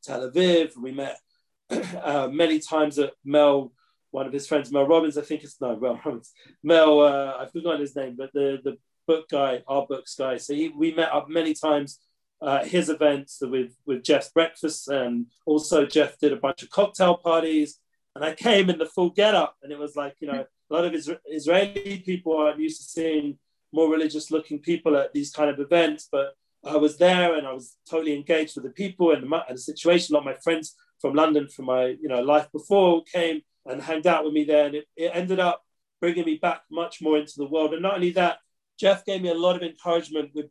Tel 0.04 0.30
Aviv. 0.30 0.76
We 0.76 0.92
met 0.92 1.18
uh, 1.70 2.28
many 2.30 2.58
times 2.58 2.98
at 2.98 3.12
Mel 3.24 3.72
one 4.10 4.26
of 4.28 4.32
his 4.32 4.46
friends, 4.46 4.70
Mel 4.70 4.86
Robbins, 4.86 5.18
I 5.18 5.22
think 5.22 5.42
it's 5.42 5.60
no 5.60 5.76
Mel 5.76 6.00
Robbins, 6.04 6.32
Mel, 6.62 7.00
uh, 7.00 7.36
I've 7.36 7.50
forgotten 7.50 7.80
his 7.80 7.96
name, 7.96 8.14
but 8.16 8.32
the 8.32 8.60
the 8.62 8.78
book 9.08 9.28
guy, 9.28 9.62
our 9.66 9.86
books 9.86 10.14
guy. 10.14 10.36
So 10.36 10.54
he, 10.54 10.68
we 10.68 10.94
met 10.94 11.12
up 11.12 11.28
many 11.28 11.52
times 11.52 11.98
uh, 12.40 12.64
his 12.64 12.88
events 12.88 13.38
with 13.42 13.72
with 13.86 14.04
Jeff's 14.04 14.30
breakfast, 14.30 14.88
and 14.88 15.26
also 15.46 15.84
Jeff 15.84 16.18
did 16.18 16.32
a 16.32 16.36
bunch 16.36 16.62
of 16.62 16.70
cocktail 16.70 17.16
parties. 17.16 17.80
And 18.14 18.24
I 18.24 18.34
came 18.34 18.70
in 18.70 18.78
the 18.78 18.86
full 18.86 19.10
get 19.10 19.34
up 19.34 19.56
and 19.64 19.72
it 19.72 19.78
was 19.78 19.96
like 19.96 20.14
you 20.20 20.28
know 20.28 20.44
a 20.70 20.72
lot 20.72 20.84
of 20.84 20.94
Israeli 21.26 22.02
people 22.06 22.46
I'm 22.46 22.60
used 22.60 22.80
to 22.80 22.88
seeing 22.88 23.38
more 23.72 23.90
religious 23.90 24.30
looking 24.30 24.60
people 24.60 24.96
at 24.96 25.12
these 25.12 25.32
kind 25.32 25.50
of 25.50 25.58
events, 25.58 26.08
but 26.10 26.34
I 26.66 26.76
was 26.76 26.96
there 26.96 27.34
and 27.34 27.46
I 27.46 27.52
was 27.52 27.76
totally 27.88 28.14
engaged 28.14 28.56
with 28.56 28.64
the 28.64 28.70
people 28.70 29.12
and 29.12 29.22
the, 29.22 29.44
and 29.48 29.56
the 29.56 29.60
situation. 29.60 30.14
A 30.14 30.18
lot 30.18 30.28
of 30.28 30.34
my 30.34 30.40
friends 30.42 30.74
from 31.00 31.14
London, 31.14 31.48
from 31.48 31.66
my 31.66 31.86
you 31.86 32.08
know 32.08 32.20
life 32.20 32.50
before, 32.52 33.02
came 33.04 33.42
and 33.66 33.82
hanged 33.82 34.06
out 34.06 34.24
with 34.24 34.32
me 34.32 34.44
there, 34.44 34.66
and 34.66 34.74
it, 34.74 34.86
it 34.96 35.10
ended 35.14 35.40
up 35.40 35.62
bringing 36.00 36.24
me 36.24 36.36
back 36.36 36.62
much 36.70 37.00
more 37.00 37.18
into 37.18 37.34
the 37.36 37.46
world. 37.46 37.72
And 37.72 37.82
not 37.82 37.94
only 37.94 38.10
that, 38.12 38.38
Jeff 38.78 39.04
gave 39.04 39.22
me 39.22 39.30
a 39.30 39.34
lot 39.34 39.56
of 39.56 39.62
encouragement 39.62 40.30
with 40.34 40.46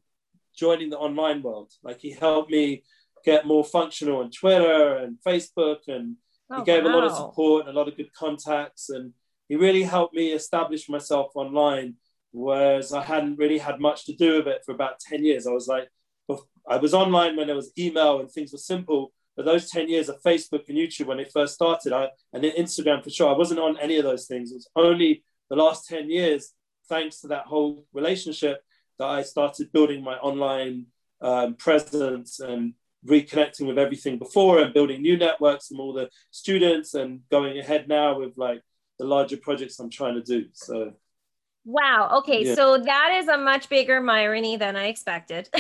joining 0.56 0.90
the 0.90 0.98
online 0.98 1.42
world. 1.42 1.72
Like 1.84 2.00
he 2.00 2.12
helped 2.12 2.52
me 2.52 2.84
get 3.26 3.46
more 3.46 3.64
functional 3.64 4.20
on 4.20 4.32
Twitter 4.32 4.98
and 4.98 5.18
Facebook, 5.26 5.88
and 5.88 6.18
oh, 6.50 6.60
he 6.60 6.66
gave 6.66 6.84
wow. 6.84 6.92
a 6.92 6.94
lot 6.96 7.04
of 7.04 7.16
support 7.16 7.68
and 7.68 7.76
a 7.76 7.80
lot 7.80 7.88
of 7.88 7.98
good 7.98 8.14
contacts, 8.14 8.90
and 8.90 9.14
he 9.50 9.56
really 9.56 9.84
helped 9.84 10.16
me 10.16 10.32
establish 10.32 10.90
myself 10.90 11.32
online. 11.36 11.96
Whereas 12.32 12.92
I 12.94 13.04
hadn't 13.04 13.38
really 13.38 13.60
had 13.60 13.80
much 13.80 14.06
to 14.06 14.16
do 14.16 14.38
with 14.38 14.48
it 14.48 14.64
for 14.66 14.72
about 14.74 15.00
10 15.00 15.24
years. 15.24 15.46
I 15.46 15.52
was 15.52 15.68
like, 15.68 15.88
I 16.68 16.78
was 16.78 16.94
online 16.94 17.36
when 17.36 17.48
there 17.48 17.56
was 17.56 17.72
email 17.78 18.20
and 18.20 18.30
things 18.30 18.52
were 18.52 18.58
simple, 18.58 19.12
but 19.36 19.46
those 19.46 19.70
10 19.70 19.90
years 19.90 20.10
of 20.10 20.22
Facebook 20.22 20.70
and 20.70 20.78
YouTube 20.78 21.08
when 21.08 21.20
it 21.20 21.32
first 21.32 21.54
started, 21.54 21.94
I, 21.94 22.10
and 22.32 22.44
Instagram 22.44 23.04
for 23.04 23.10
sure, 23.10 23.34
I 23.34 23.38
wasn't 23.38 23.60
on 23.60 23.78
any 23.80 23.98
of 23.98 24.04
those 24.04 24.28
things. 24.28 24.52
It 24.52 24.56
was 24.56 24.70
only 24.76 25.24
the 25.50 25.56
last 25.56 25.88
10 25.88 26.10
years, 26.10 26.54
thanks 26.88 27.22
to 27.22 27.28
that 27.28 27.46
whole 27.46 27.86
relationship, 27.94 28.62
that 29.00 29.08
I 29.08 29.24
started 29.24 29.72
building 29.72 30.04
my 30.04 30.16
online 30.18 30.88
um, 31.22 31.56
presence 31.56 32.40
and 32.40 32.74
reconnecting 33.06 33.68
with 33.68 33.78
everything 33.78 34.18
before 34.18 34.60
and 34.60 34.74
building 34.74 35.02
new 35.02 35.18
networks 35.18 35.72
and 35.72 35.80
all 35.80 35.94
the 35.94 36.10
students 36.32 36.94
and 36.94 37.22
going 37.30 37.58
ahead 37.58 37.88
now 37.88 38.20
with 38.20 38.38
like 38.38 38.62
the 39.00 39.06
larger 39.06 39.38
projects 39.38 39.80
I'm 39.80 39.90
trying 39.90 40.16
to 40.16 40.22
do. 40.22 40.46
So 40.54 40.94
Wow. 41.66 42.18
Okay. 42.20 42.46
Yeah. 42.46 42.56
So 42.56 42.78
that 42.78 43.14
is 43.16 43.28
a 43.28 43.38
much 43.38 43.70
bigger 43.70 44.02
Myrony 44.02 44.60
than 44.60 44.76
I 44.76 44.88
expected. 44.88 45.50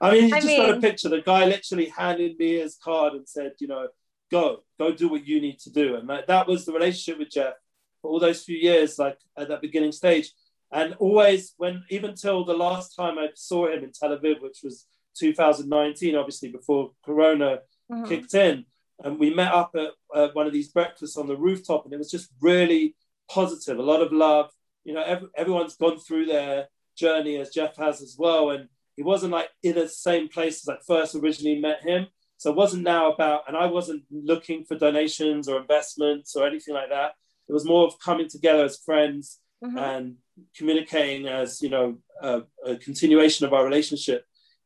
I 0.00 0.12
mean, 0.12 0.28
you 0.28 0.34
I 0.34 0.40
just 0.40 0.46
mean, 0.46 0.60
got 0.60 0.78
a 0.78 0.80
picture. 0.80 1.08
The 1.08 1.22
guy 1.22 1.46
literally 1.46 1.88
handed 1.88 2.38
me 2.38 2.58
his 2.58 2.76
card 2.76 3.14
and 3.14 3.28
said, 3.28 3.52
you 3.58 3.66
know, 3.66 3.88
go, 4.30 4.62
go 4.78 4.92
do 4.92 5.08
what 5.08 5.26
you 5.26 5.40
need 5.40 5.58
to 5.60 5.70
do. 5.70 5.96
And 5.96 6.08
that, 6.10 6.26
that 6.26 6.46
was 6.46 6.64
the 6.64 6.72
relationship 6.72 7.18
with 7.18 7.30
Jeff 7.30 7.54
for 8.02 8.10
all 8.10 8.20
those 8.20 8.44
few 8.44 8.56
years, 8.56 8.98
like 8.98 9.18
at 9.36 9.48
that 9.48 9.62
beginning 9.62 9.92
stage. 9.92 10.32
And 10.72 10.94
always, 10.94 11.54
when 11.56 11.84
even 11.90 12.14
till 12.14 12.44
the 12.44 12.54
last 12.54 12.94
time 12.94 13.18
I 13.18 13.28
saw 13.34 13.68
him 13.68 13.84
in 13.84 13.92
Tel 13.92 14.16
Aviv, 14.16 14.42
which 14.42 14.60
was 14.62 14.86
2019, 15.18 16.16
obviously 16.16 16.50
before 16.50 16.90
Corona 17.04 17.60
mm-hmm. 17.90 18.04
kicked 18.04 18.34
in, 18.34 18.64
and 19.02 19.18
we 19.18 19.32
met 19.32 19.52
up 19.52 19.72
at 19.76 19.90
uh, 20.14 20.28
one 20.32 20.46
of 20.46 20.52
these 20.52 20.68
breakfasts 20.68 21.16
on 21.16 21.26
the 21.26 21.36
rooftop, 21.36 21.84
and 21.84 21.94
it 21.94 21.98
was 21.98 22.10
just 22.10 22.30
really 22.40 22.96
positive, 23.30 23.78
a 23.78 23.82
lot 23.82 24.02
of 24.02 24.12
love. 24.12 24.50
You 24.84 24.94
know, 24.94 25.02
every, 25.02 25.28
everyone's 25.36 25.76
gone 25.76 25.98
through 25.98 26.26
their 26.26 26.68
journey 26.96 27.36
as 27.36 27.50
Jeff 27.50 27.76
has 27.76 28.00
as 28.00 28.16
well. 28.18 28.50
And 28.50 28.68
he 28.96 29.02
wasn't 29.02 29.32
like 29.32 29.50
in 29.62 29.74
the 29.74 29.88
same 29.88 30.28
place 30.28 30.66
as 30.66 30.68
I 30.68 30.78
first 30.86 31.14
originally 31.14 31.60
met 31.60 31.82
him. 31.82 32.06
So 32.38 32.50
it 32.50 32.56
wasn't 32.56 32.82
now 32.82 33.12
about, 33.12 33.42
and 33.48 33.56
I 33.56 33.66
wasn't 33.66 34.04
looking 34.10 34.64
for 34.64 34.76
donations 34.76 35.48
or 35.48 35.60
investments 35.60 36.36
or 36.36 36.46
anything 36.46 36.74
like 36.74 36.90
that. 36.90 37.12
It 37.48 37.52
was 37.52 37.64
more 37.64 37.86
of 37.86 37.98
coming 37.98 38.28
together 38.28 38.64
as 38.64 38.78
friends 38.78 39.38
mm-hmm. 39.64 39.78
and 39.78 40.16
communicating 40.56 41.28
as, 41.28 41.62
you 41.62 41.70
know, 41.70 41.98
a, 42.20 42.42
a, 42.64 42.76
continuation 42.76 43.46
of 43.46 43.52
our 43.52 43.64
relationship. 43.64 44.24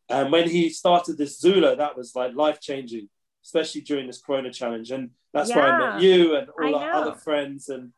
And 0.08 0.32
when 0.32 0.48
he 0.48 0.70
started 0.70 1.16
this 1.16 1.38
Zula, 1.38 1.76
that 1.76 1.96
was 1.96 2.16
like 2.16 2.34
life 2.34 2.60
changing, 2.60 3.08
especially 3.44 3.82
during 3.82 4.06
this 4.06 4.20
Corona 4.20 4.52
challenge. 4.52 4.90
And 4.90 5.10
that's 5.32 5.50
yeah. 5.50 5.56
where 5.56 5.72
I 5.72 5.92
met 5.92 6.02
you 6.02 6.36
and 6.36 6.48
all 6.50 6.76
I 6.76 6.84
our 6.84 6.92
know. 6.92 7.10
other 7.10 7.20
friends. 7.20 7.68
And 7.68 7.92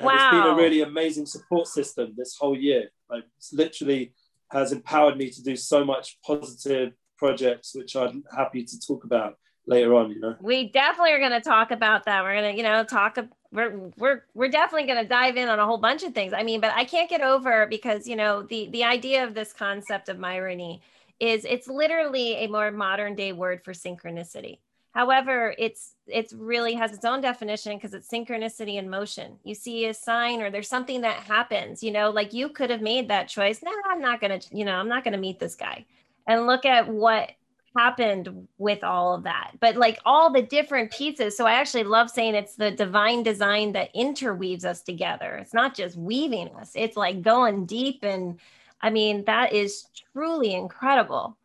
and 0.00 0.06
wow. 0.06 0.14
it's 0.14 0.30
been 0.30 0.52
a 0.52 0.56
really 0.56 0.80
amazing 0.80 1.26
support 1.26 1.68
system 1.68 2.14
this 2.16 2.36
whole 2.38 2.56
year. 2.56 2.88
Like 3.10 3.24
it's 3.36 3.52
literally 3.52 4.14
has 4.50 4.72
empowered 4.72 5.16
me 5.16 5.30
to 5.30 5.42
do 5.42 5.56
so 5.56 5.84
much 5.84 6.18
positive 6.26 6.92
projects, 7.18 7.74
which 7.74 7.94
I'm 7.94 8.24
happy 8.34 8.64
to 8.64 8.80
talk 8.80 9.04
about 9.04 9.34
later 9.66 9.94
on. 9.94 10.10
You 10.10 10.20
know, 10.20 10.36
we 10.40 10.70
definitely 10.70 11.12
are 11.12 11.18
going 11.18 11.30
to 11.32 11.40
talk 11.40 11.70
about 11.70 12.06
that. 12.06 12.22
We're 12.24 12.34
going 12.34 12.54
to, 12.54 12.56
you 12.56 12.62
know, 12.62 12.82
talk. 12.82 13.18
We're 13.52 13.90
we're 13.98 14.24
we're 14.32 14.48
definitely 14.48 14.86
going 14.86 15.02
to 15.02 15.08
dive 15.08 15.36
in 15.36 15.48
on 15.48 15.58
a 15.58 15.66
whole 15.66 15.78
bunch 15.78 16.02
of 16.02 16.14
things. 16.14 16.32
I 16.32 16.42
mean, 16.42 16.60
but 16.60 16.72
I 16.74 16.84
can't 16.84 17.10
get 17.10 17.20
over 17.20 17.66
because 17.66 18.06
you 18.06 18.16
know 18.16 18.42
the 18.42 18.70
the 18.70 18.84
idea 18.84 19.24
of 19.24 19.34
this 19.34 19.52
concept 19.52 20.08
of 20.08 20.16
Myrony 20.16 20.80
is 21.18 21.44
it's 21.44 21.68
literally 21.68 22.36
a 22.36 22.46
more 22.46 22.70
modern 22.70 23.14
day 23.14 23.32
word 23.32 23.62
for 23.62 23.74
synchronicity 23.74 24.58
However, 24.92 25.54
it's 25.56 25.94
it's 26.06 26.32
really 26.32 26.74
has 26.74 26.92
its 26.92 27.04
own 27.04 27.20
definition 27.20 27.76
because 27.76 27.94
it's 27.94 28.08
synchronicity 28.08 28.74
in 28.74 28.90
motion. 28.90 29.38
You 29.44 29.54
see 29.54 29.86
a 29.86 29.94
sign 29.94 30.42
or 30.42 30.50
there's 30.50 30.68
something 30.68 31.02
that 31.02 31.22
happens, 31.22 31.82
you 31.82 31.92
know, 31.92 32.10
like 32.10 32.32
you 32.32 32.48
could 32.48 32.70
have 32.70 32.82
made 32.82 33.08
that 33.08 33.28
choice. 33.28 33.62
No, 33.62 33.70
I'm 33.88 34.00
not 34.00 34.20
gonna, 34.20 34.40
you 34.50 34.64
know, 34.64 34.74
I'm 34.74 34.88
not 34.88 35.04
gonna 35.04 35.18
meet 35.18 35.38
this 35.38 35.54
guy. 35.54 35.86
And 36.26 36.46
look 36.46 36.64
at 36.64 36.88
what 36.88 37.30
happened 37.76 38.48
with 38.58 38.82
all 38.82 39.14
of 39.14 39.22
that. 39.22 39.52
But 39.60 39.76
like 39.76 40.00
all 40.04 40.32
the 40.32 40.42
different 40.42 40.90
pieces. 40.90 41.36
So 41.36 41.46
I 41.46 41.52
actually 41.52 41.84
love 41.84 42.10
saying 42.10 42.34
it's 42.34 42.56
the 42.56 42.72
divine 42.72 43.22
design 43.22 43.72
that 43.72 43.90
interweaves 43.94 44.64
us 44.64 44.82
together. 44.82 45.36
It's 45.36 45.54
not 45.54 45.76
just 45.76 45.96
weaving 45.96 46.48
us, 46.56 46.72
it's 46.74 46.96
like 46.96 47.22
going 47.22 47.66
deep. 47.66 48.00
And 48.02 48.40
I 48.80 48.90
mean, 48.90 49.24
that 49.26 49.52
is 49.52 49.86
truly 50.12 50.54
incredible. 50.54 51.36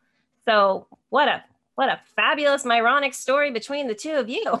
So 0.46 0.88
what 1.10 1.28
a 1.28 1.44
what 1.76 1.90
a 1.90 2.00
fabulous 2.16 2.64
Myronic 2.64 3.14
story 3.14 3.52
between 3.52 3.86
the 3.86 3.94
two 3.94 4.14
of 4.14 4.28
you. 4.28 4.60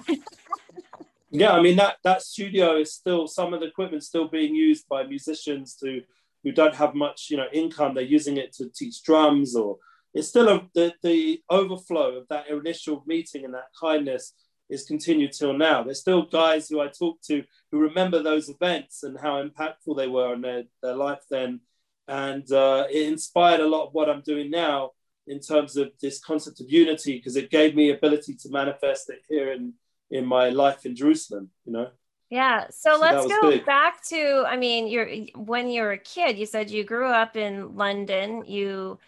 yeah, 1.30 1.52
I 1.52 1.60
mean 1.60 1.76
that 1.76 1.96
that 2.04 2.22
studio 2.22 2.76
is 2.76 2.92
still 2.92 3.26
some 3.26 3.52
of 3.52 3.60
the 3.60 3.66
equipment 3.66 4.04
still 4.04 4.28
being 4.28 4.54
used 4.54 4.86
by 4.88 5.02
musicians 5.02 5.74
to 5.76 6.02
who 6.44 6.52
don't 6.52 6.76
have 6.76 6.94
much 6.94 7.28
you 7.30 7.38
know 7.38 7.48
income. 7.52 7.94
They're 7.94 8.04
using 8.04 8.36
it 8.36 8.52
to 8.54 8.68
teach 8.68 9.02
drums, 9.02 9.56
or 9.56 9.78
it's 10.14 10.28
still 10.28 10.48
a, 10.48 10.68
the 10.74 10.92
the 11.02 11.42
overflow 11.50 12.16
of 12.16 12.28
that 12.28 12.48
initial 12.48 13.02
meeting 13.06 13.44
and 13.46 13.54
that 13.54 13.68
kindness 13.80 14.34
is 14.68 14.84
continued 14.84 15.32
till 15.32 15.54
now. 15.54 15.82
There's 15.82 16.00
still 16.00 16.22
guys 16.22 16.68
who 16.68 16.80
I 16.80 16.88
talk 16.88 17.22
to 17.28 17.44
who 17.72 17.78
remember 17.78 18.22
those 18.22 18.50
events 18.50 19.04
and 19.04 19.18
how 19.18 19.42
impactful 19.42 19.96
they 19.96 20.08
were 20.08 20.32
on 20.32 20.42
their, 20.42 20.64
their 20.82 20.96
life 20.96 21.22
then. 21.30 21.60
And 22.08 22.50
uh, 22.52 22.86
it 22.90 23.06
inspired 23.06 23.60
a 23.60 23.68
lot 23.68 23.86
of 23.86 23.94
what 23.94 24.10
I'm 24.10 24.22
doing 24.22 24.50
now 24.50 24.90
in 25.26 25.40
terms 25.40 25.76
of 25.76 25.92
this 26.00 26.18
concept 26.18 26.60
of 26.60 26.70
unity 26.70 27.16
because 27.16 27.36
it 27.36 27.50
gave 27.50 27.74
me 27.74 27.90
ability 27.90 28.34
to 28.34 28.48
manifest 28.50 29.10
it 29.10 29.22
here 29.28 29.52
in 29.52 29.72
in 30.10 30.24
my 30.24 30.50
life 30.50 30.86
in 30.86 30.94
Jerusalem, 30.94 31.50
you 31.64 31.72
know. 31.72 31.88
Yeah. 32.30 32.66
So, 32.70 32.94
so 32.94 33.00
let's 33.00 33.26
go 33.26 33.50
big. 33.50 33.66
back 33.66 34.04
to 34.04 34.44
I 34.46 34.56
mean, 34.56 34.86
you're 34.86 35.08
when 35.34 35.68
you 35.68 35.82
were 35.82 35.92
a 35.92 35.98
kid, 35.98 36.38
you 36.38 36.46
said 36.46 36.70
you 36.70 36.84
grew 36.84 37.08
up 37.08 37.36
in 37.36 37.76
London. 37.76 38.44
You 38.46 38.98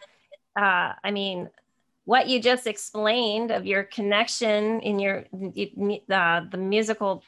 uh 0.57 0.93
I 1.03 1.11
mean, 1.11 1.49
what 2.09 2.27
you 2.27 2.41
just 2.41 2.67
explained 2.67 3.51
of 3.51 3.67
your 3.67 3.85
connection 3.85 4.81
in 4.81 4.99
your 4.99 5.27
uh, 6.11 6.41
the 6.51 6.57
musical 6.57 7.23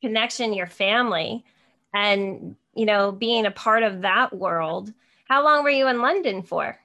connection 0.00 0.54
your 0.54 0.66
family 0.66 1.44
and 1.92 2.54
you 2.74 2.86
know 2.86 3.12
being 3.12 3.46
a 3.46 3.50
part 3.50 3.82
of 3.82 4.02
that 4.02 4.32
world 4.32 4.92
how 5.28 5.42
long 5.44 5.64
were 5.64 5.70
you 5.70 5.88
in 5.88 6.00
london 6.00 6.42
for 6.42 6.78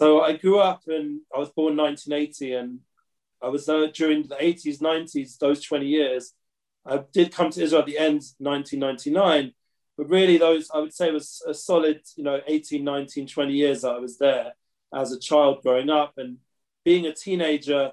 so 0.00 0.22
I 0.22 0.32
grew 0.32 0.58
up 0.58 0.84
and 0.86 1.20
I 1.34 1.38
was 1.38 1.50
born 1.50 1.76
1980, 1.76 2.54
and 2.54 2.78
I 3.42 3.48
was 3.48 3.66
there 3.66 3.86
during 3.88 4.22
the 4.22 4.36
80s, 4.36 4.80
90s, 4.80 5.36
those 5.36 5.62
20 5.62 5.84
years. 5.84 6.32
I 6.86 7.02
did 7.12 7.34
come 7.34 7.50
to 7.50 7.62
Israel 7.62 7.82
at 7.82 7.86
the 7.86 7.98
end 7.98 8.22
1999, 8.38 9.52
but 9.98 10.08
really 10.08 10.38
those 10.38 10.70
I 10.72 10.78
would 10.78 10.94
say 10.94 11.10
was 11.10 11.42
a 11.46 11.52
solid, 11.52 12.00
you 12.16 12.24
know, 12.24 12.40
18, 12.46 12.82
19, 12.82 13.26
20 13.26 13.52
years 13.52 13.82
that 13.82 13.90
I 13.90 13.98
was 13.98 14.16
there 14.16 14.54
as 14.94 15.12
a 15.12 15.20
child 15.20 15.60
growing 15.62 15.90
up 15.90 16.14
and 16.16 16.38
being 16.82 17.04
a 17.04 17.12
teenager 17.12 17.92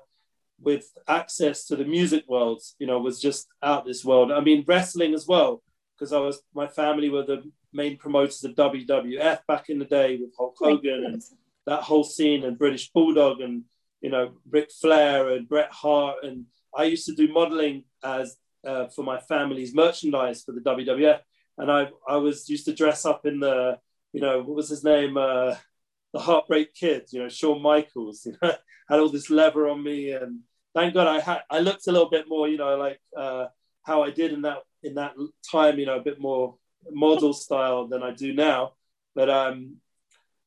with 0.62 0.94
access 1.10 1.66
to 1.66 1.76
the 1.76 1.84
music 1.84 2.24
world, 2.30 2.64
you 2.80 2.88
know, 2.88 3.00
was 3.00 3.20
just 3.20 3.50
out 3.62 3.86
this 3.86 4.06
world. 4.06 4.32
I 4.32 4.40
mean, 4.40 4.64
wrestling 4.66 5.14
as 5.14 5.28
well, 5.28 5.62
because 5.94 6.14
I 6.14 6.20
was 6.20 6.42
my 6.56 6.68
family 6.68 7.10
were 7.10 7.26
the 7.26 7.44
main 7.74 7.98
promoters 7.98 8.46
of 8.46 8.56
WWF 8.56 9.40
back 9.46 9.68
in 9.68 9.78
the 9.78 9.84
day 9.84 10.16
with 10.16 10.32
Hulk 10.38 10.56
Hogan 10.58 11.04
and 11.04 11.22
that 11.68 11.84
whole 11.84 12.04
scene 12.04 12.44
and 12.44 12.58
British 12.58 12.90
Bulldog 12.92 13.42
and 13.42 13.64
you 14.02 14.10
know 14.10 14.32
Ric 14.50 14.72
Flair 14.72 15.30
and 15.30 15.48
Bret 15.48 15.72
Hart. 15.72 16.24
And 16.24 16.46
I 16.76 16.86
used 16.86 17.06
to 17.06 17.14
do 17.14 17.32
modeling 17.32 17.84
as 18.04 18.38
uh, 18.66 18.88
for 18.88 19.04
my 19.04 19.20
family's 19.20 19.76
merchandise 19.76 20.44
for 20.44 20.54
the 20.54 20.62
WWF 20.62 21.20
and 21.58 21.72
I 21.72 21.90
I 22.08 22.18
was 22.18 22.50
used 22.50 22.66
to 22.66 22.74
dress 22.74 23.06
up 23.06 23.26
in 23.26 23.40
the 23.40 23.80
you 24.14 24.22
know 24.22 24.40
what 24.40 24.56
was 24.56 24.70
his 24.70 24.84
name? 24.84 25.18
Uh, 25.18 25.56
the 26.14 26.20
Heartbreak 26.20 26.74
Kid 26.74 27.08
you 27.12 27.22
know 27.22 27.30
Shawn 27.30 27.62
Michaels 27.62 28.26
you 28.26 28.36
know 28.42 28.54
had 28.90 29.00
all 29.00 29.10
this 29.10 29.30
leather 29.30 29.68
on 29.68 29.84
me. 29.84 30.12
And 30.12 30.42
thank 30.74 30.94
God 30.94 31.08
I 31.08 31.20
had 31.20 31.42
I 31.50 31.60
looked 31.60 31.88
a 31.88 31.92
little 31.92 32.10
bit 32.10 32.26
more, 32.28 32.48
you 32.48 32.58
know, 32.58 32.78
like 32.78 33.00
uh, 33.16 33.48
how 33.84 34.04
I 34.04 34.12
did 34.12 34.34
in 34.34 34.44
that 34.44 34.60
in 34.84 34.96
that 34.96 35.14
time, 35.52 35.80
you 35.80 35.86
know, 35.86 35.98
a 35.98 36.04
bit 36.04 36.20
more 36.20 36.56
model 36.90 37.34
style 37.34 37.88
than 37.88 38.04
I 38.04 38.12
do 38.12 38.34
now. 38.34 38.74
But 39.16 39.30
um, 39.30 39.78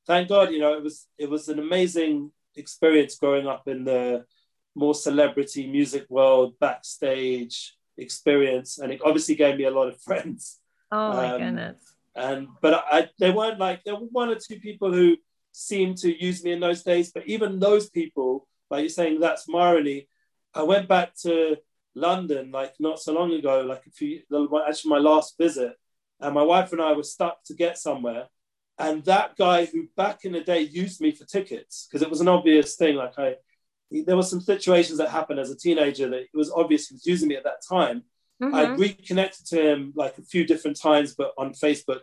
thank 0.06 0.28
God, 0.28 0.50
you 0.50 0.58
know, 0.58 0.74
it 0.74 0.82
was 0.82 1.06
it 1.18 1.28
was 1.28 1.48
an 1.48 1.58
amazing 1.58 2.32
experience 2.56 3.16
growing 3.16 3.46
up 3.46 3.68
in 3.68 3.84
the 3.84 4.24
more 4.74 4.94
celebrity 4.94 5.66
music 5.66 6.06
world, 6.08 6.58
backstage 6.60 7.76
experience, 7.96 8.78
and 8.78 8.92
it 8.92 9.00
obviously 9.04 9.34
gave 9.34 9.56
me 9.56 9.64
a 9.64 9.70
lot 9.70 9.88
of 9.88 10.00
friends. 10.08 10.60
Oh 10.90 11.12
my 11.12 11.30
um, 11.30 11.40
goodness! 11.40 11.94
And 12.14 12.48
but 12.60 12.84
I, 12.90 13.08
they 13.18 13.30
weren't 13.30 13.58
like 13.58 13.84
there 13.84 13.96
were 13.96 14.06
one 14.10 14.30
or 14.30 14.36
two 14.36 14.58
people 14.58 14.92
who 14.92 15.16
seemed 15.52 15.98
to 15.98 16.24
use 16.24 16.44
me 16.44 16.52
in 16.52 16.60
those 16.60 16.82
days, 16.82 17.12
but 17.12 17.26
even 17.26 17.58
those 17.58 17.90
people, 17.90 18.46
like 18.70 18.82
you're 18.82 18.88
saying, 18.88 19.20
that's 19.20 19.48
Myrony. 19.48 20.06
I 20.54 20.62
went 20.64 20.88
back 20.88 21.14
to 21.22 21.56
London 21.94 22.50
like 22.50 22.74
not 22.78 22.98
so 22.98 23.12
long 23.12 23.32
ago, 23.32 23.62
like 23.62 23.86
a 23.86 23.90
few 23.90 24.20
actually 24.66 24.90
my 24.90 24.98
last 24.98 25.36
visit, 25.38 25.74
and 26.20 26.34
my 26.34 26.42
wife 26.42 26.72
and 26.72 26.82
I 26.82 26.92
were 26.92 27.02
stuck 27.02 27.42
to 27.44 27.54
get 27.54 27.78
somewhere. 27.78 28.28
And 28.80 29.04
that 29.04 29.36
guy 29.36 29.66
who 29.66 29.88
back 29.94 30.24
in 30.24 30.32
the 30.32 30.40
day 30.40 30.62
used 30.62 31.02
me 31.02 31.10
for 31.10 31.26
tickets 31.26 31.86
because 31.86 32.00
it 32.00 32.08
was 32.08 32.22
an 32.22 32.28
obvious 32.28 32.76
thing. 32.76 32.96
Like 32.96 33.18
I, 33.18 33.36
there 33.90 34.16
were 34.16 34.22
some 34.22 34.40
situations 34.40 34.98
that 34.98 35.10
happened 35.10 35.38
as 35.38 35.50
a 35.50 35.56
teenager 35.56 36.08
that 36.08 36.20
it 36.20 36.28
was 36.32 36.50
obvious 36.50 36.88
he 36.88 36.94
was 36.94 37.04
using 37.04 37.28
me 37.28 37.36
at 37.36 37.44
that 37.44 37.62
time. 37.68 38.04
Mm-hmm. 38.42 38.54
I 38.54 38.70
reconnected 38.70 39.44
to 39.48 39.60
him 39.60 39.92
like 39.94 40.16
a 40.16 40.22
few 40.22 40.46
different 40.46 40.80
times, 40.80 41.14
but 41.14 41.32
on 41.36 41.52
Facebook, 41.52 42.00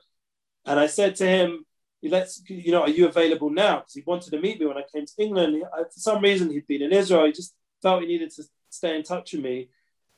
and 0.67 0.79
I 0.79 0.86
said 0.86 1.15
to 1.15 1.25
him, 1.25 1.65
"Let's, 2.03 2.43
you 2.48 2.72
know, 2.72 2.84
are 2.84 2.89
you 2.89 3.07
available 3.07 3.50
now?" 3.50 3.77
Because 3.77 3.96
he 3.96 4.03
wanted 4.05 4.29
to 4.31 4.39
meet 4.39 4.60
me 4.60 4.67
when 4.67 4.77
I 4.77 4.84
came 4.93 5.07
to 5.07 5.13
England. 5.17 5.63
I, 5.74 5.79
for 5.79 6.00
some 6.00 6.22
reason, 6.22 6.51
he'd 6.51 6.67
been 6.67 6.84
in 6.84 6.93
Israel. 6.93 7.25
He 7.25 7.31
just 7.31 7.55
felt 7.81 8.01
he 8.01 8.07
needed 8.07 8.29
to 8.36 8.43
stay 8.69 8.96
in 8.96 9.01
touch 9.01 9.34
with 9.34 9.41
me, 9.41 9.69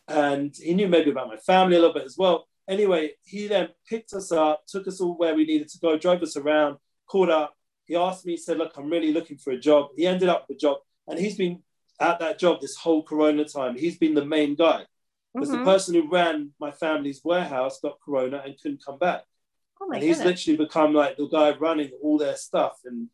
and 0.10 0.54
he 0.62 0.74
knew 0.74 0.90
maybe 0.90 1.12
about 1.12 1.30
my 1.30 1.38
family 1.38 1.78
a 1.78 1.80
little 1.80 1.94
bit 1.94 2.04
as 2.04 2.18
well 2.18 2.50
anyway, 2.70 3.12
he 3.24 3.48
then 3.48 3.70
picked 3.88 4.14
us 4.14 4.32
up, 4.32 4.64
took 4.68 4.88
us 4.88 5.02
all 5.02 5.18
where 5.18 5.36
we 5.36 5.46
needed 5.46 5.68
to 5.70 5.80
go, 5.80 5.98
drove 5.98 6.22
us 6.22 6.38
around, 6.38 6.78
called 7.08 7.30
up. 7.30 7.54
He 7.86 7.96
asked 7.96 8.26
me, 8.26 8.34
he 8.34 8.38
said, 8.38 8.58
Look, 8.58 8.74
I'm 8.78 8.90
really 8.90 9.12
looking 9.12 9.38
for 9.38 9.52
a 9.52 9.60
job. 9.60 9.90
He 9.98 10.06
ended 10.06 10.30
up 10.30 10.46
with 10.48 10.58
a 10.58 10.60
job, 10.60 10.78
and 11.08 11.20
he's 11.20 11.36
been 11.36 11.64
at 12.00 12.20
that 12.20 12.40
job 12.40 12.62
this 12.62 12.78
whole 12.78 13.04
corona 13.04 13.44
time. 13.44 13.76
He's 13.76 13.98
been 13.98 14.14
the 14.14 14.26
main 14.26 14.56
guy. 14.56 14.86
Because 15.34 15.50
mm-hmm. 15.50 15.60
the 15.60 15.72
person 15.72 15.94
who 15.96 16.10
ran 16.10 16.52
my 16.60 16.72
family's 16.72 17.22
warehouse 17.24 17.80
got 17.82 18.00
corona 18.04 18.42
and 18.46 18.60
couldn't 18.62 18.84
come 18.84 18.98
back. 18.98 19.24
Oh 19.82 19.92
and 19.92 20.02
he's 20.02 20.18
goodness. 20.18 20.46
literally 20.48 20.66
become 20.66 20.94
like 20.94 21.18
the 21.18 21.28
guy 21.28 21.52
running 21.52 21.92
all 22.02 22.18
their 22.18 22.36
stuff. 22.36 22.80
And 22.86 23.10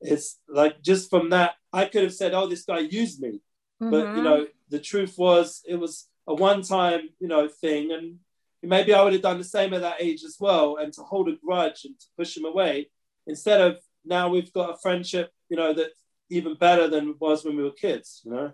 it's 0.00 0.38
like 0.48 0.82
just 0.82 1.10
from 1.10 1.30
that, 1.30 1.54
I 1.72 1.86
could 1.86 2.04
have 2.04 2.14
said, 2.14 2.34
Oh, 2.34 2.46
this 2.46 2.64
guy 2.64 2.80
used 2.80 3.20
me. 3.20 3.40
Mm-hmm. 3.82 3.90
But 3.90 3.96
you 3.96 4.04
mm-hmm. 4.04 4.22
know, 4.22 4.46
the 4.68 4.78
truth 4.78 5.14
was 5.18 5.62
it 5.66 5.76
was 5.76 6.08
a 6.26 6.34
one-time, 6.34 7.08
you 7.18 7.28
know, 7.28 7.48
thing. 7.48 7.92
And 7.92 8.18
maybe 8.68 8.94
I 8.94 9.02
would 9.02 9.12
have 9.12 9.22
done 9.22 9.38
the 9.38 9.44
same 9.44 9.74
at 9.74 9.80
that 9.82 10.00
age 10.00 10.24
as 10.24 10.36
well, 10.38 10.76
and 10.76 10.92
to 10.94 11.02
hold 11.02 11.28
a 11.28 11.36
grudge 11.36 11.84
and 11.84 11.98
to 11.98 12.06
push 12.16 12.36
him 12.36 12.44
away 12.44 12.88
instead 13.26 13.60
of 13.60 13.78
now 14.04 14.28
we've 14.28 14.52
got 14.52 14.70
a 14.70 14.78
friendship, 14.78 15.32
you 15.48 15.56
know, 15.56 15.72
that's 15.72 16.00
even 16.30 16.54
better 16.54 16.88
than 16.88 17.10
it 17.10 17.20
was 17.20 17.44
when 17.44 17.56
we 17.56 17.62
were 17.62 17.70
kids, 17.70 18.22
you 18.24 18.32
know. 18.32 18.52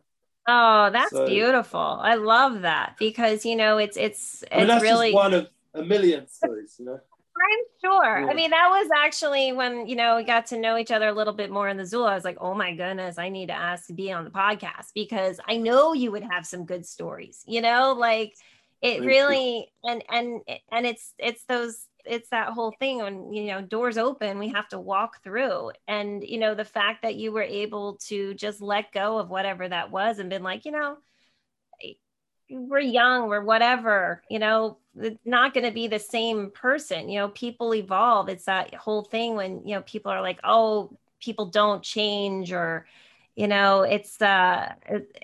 Oh, 0.49 0.91
that's 0.91 1.13
so, 1.13 1.27
beautiful. 1.27 1.81
I 1.81 2.15
love 2.17 2.63
that 2.63 2.97
because 2.99 3.45
you 3.45 3.55
know 3.55 3.79
it's 3.79 3.97
it's 3.97 4.43
it's 4.43 4.53
I 4.53 4.59
mean, 4.59 4.71
it's 4.71 4.83
really 4.83 5.13
one 5.13 5.35
of 5.35 5.49
a 5.75 5.83
million 5.83 6.29
stories, 6.29 6.77
you 6.79 6.87
know. 6.87 6.99
I'm 7.35 7.65
sure. 7.81 8.21
Yeah. 8.21 8.27
I 8.27 8.35
mean, 8.35 8.51
that 8.51 8.69
was 8.69 8.89
actually 8.95 9.53
when, 9.53 9.87
you 9.87 9.97
know, 9.97 10.17
we 10.17 10.25
got 10.25 10.47
to 10.47 10.59
know 10.59 10.77
each 10.77 10.91
other 10.91 11.09
a 11.09 11.13
little 11.13 11.33
bit 11.33 11.51
more 11.51 11.67
in 11.69 11.77
the 11.77 11.87
Zula. 11.87 12.13
I 12.13 12.15
was 12.15 12.25
like, 12.25 12.37
oh 12.41 12.55
my 12.55 12.75
goodness, 12.75 13.19
I 13.19 13.31
need 13.31 13.47
to 13.47 13.55
ask 13.55 13.87
to 13.87 13.95
be 13.95 14.13
on 14.13 14.25
the 14.25 14.31
podcast 14.31 14.93
because 14.95 15.41
I 15.49 15.57
know 15.57 15.93
you 15.95 16.13
would 16.13 16.25
have 16.25 16.47
some 16.47 16.67
good 16.67 16.85
stories, 16.85 17.43
you 17.47 17.63
know, 17.63 17.95
like 17.99 18.35
it 18.83 18.99
Thank 18.99 19.07
really 19.07 19.69
you. 19.85 19.91
and 19.91 20.05
and 20.11 20.41
and 20.71 20.87
it's 20.87 21.15
it's 21.19 21.45
those 21.45 21.87
it's 22.05 22.29
that 22.31 22.49
whole 22.49 22.75
thing 22.81 22.99
when 22.99 23.33
you 23.33 23.47
know 23.47 23.63
doors 23.63 23.97
open 23.97 24.39
we 24.39 24.49
have 24.49 24.69
to 24.69 24.79
walk 24.79 25.23
through 25.23 25.71
and 25.87 26.25
you 26.25 26.39
know 26.39 26.55
the 26.55 26.65
fact 26.65 27.03
that 27.03 27.15
you 27.15 27.31
were 27.31 27.43
able 27.43 27.97
to 28.09 28.35
just 28.35 28.61
let 28.61 28.93
go 28.93 29.19
of 29.19 29.31
whatever 29.31 29.69
that 29.69 29.91
was 29.91 30.19
and 30.19 30.29
been 30.29 30.43
like 30.43 30.65
you 30.65 30.73
know 30.73 30.97
we're 32.51 32.81
young 32.81 33.29
we're 33.29 33.45
whatever 33.45 34.21
you 34.29 34.39
know 34.39 34.77
not 35.25 35.55
going 35.55 35.65
to 35.65 35.73
be 35.73 35.87
the 35.87 35.99
same 35.99 36.51
person 36.51 37.09
you 37.09 37.19
know 37.19 37.29
people 37.29 37.75
evolve 37.75 38.29
it's 38.29 38.45
that 38.45 38.75
whole 38.75 39.03
thing 39.03 39.37
when 39.37 39.67
you 39.67 39.75
know 39.75 39.83
people 39.83 40.11
are 40.11 40.21
like 40.21 40.41
oh 40.45 40.91
people 41.21 41.47
don't 41.47 41.83
change 41.83 42.53
or 42.53 42.85
you 43.37 43.47
know 43.47 43.83
it's 43.83 44.21
uh 44.21 44.73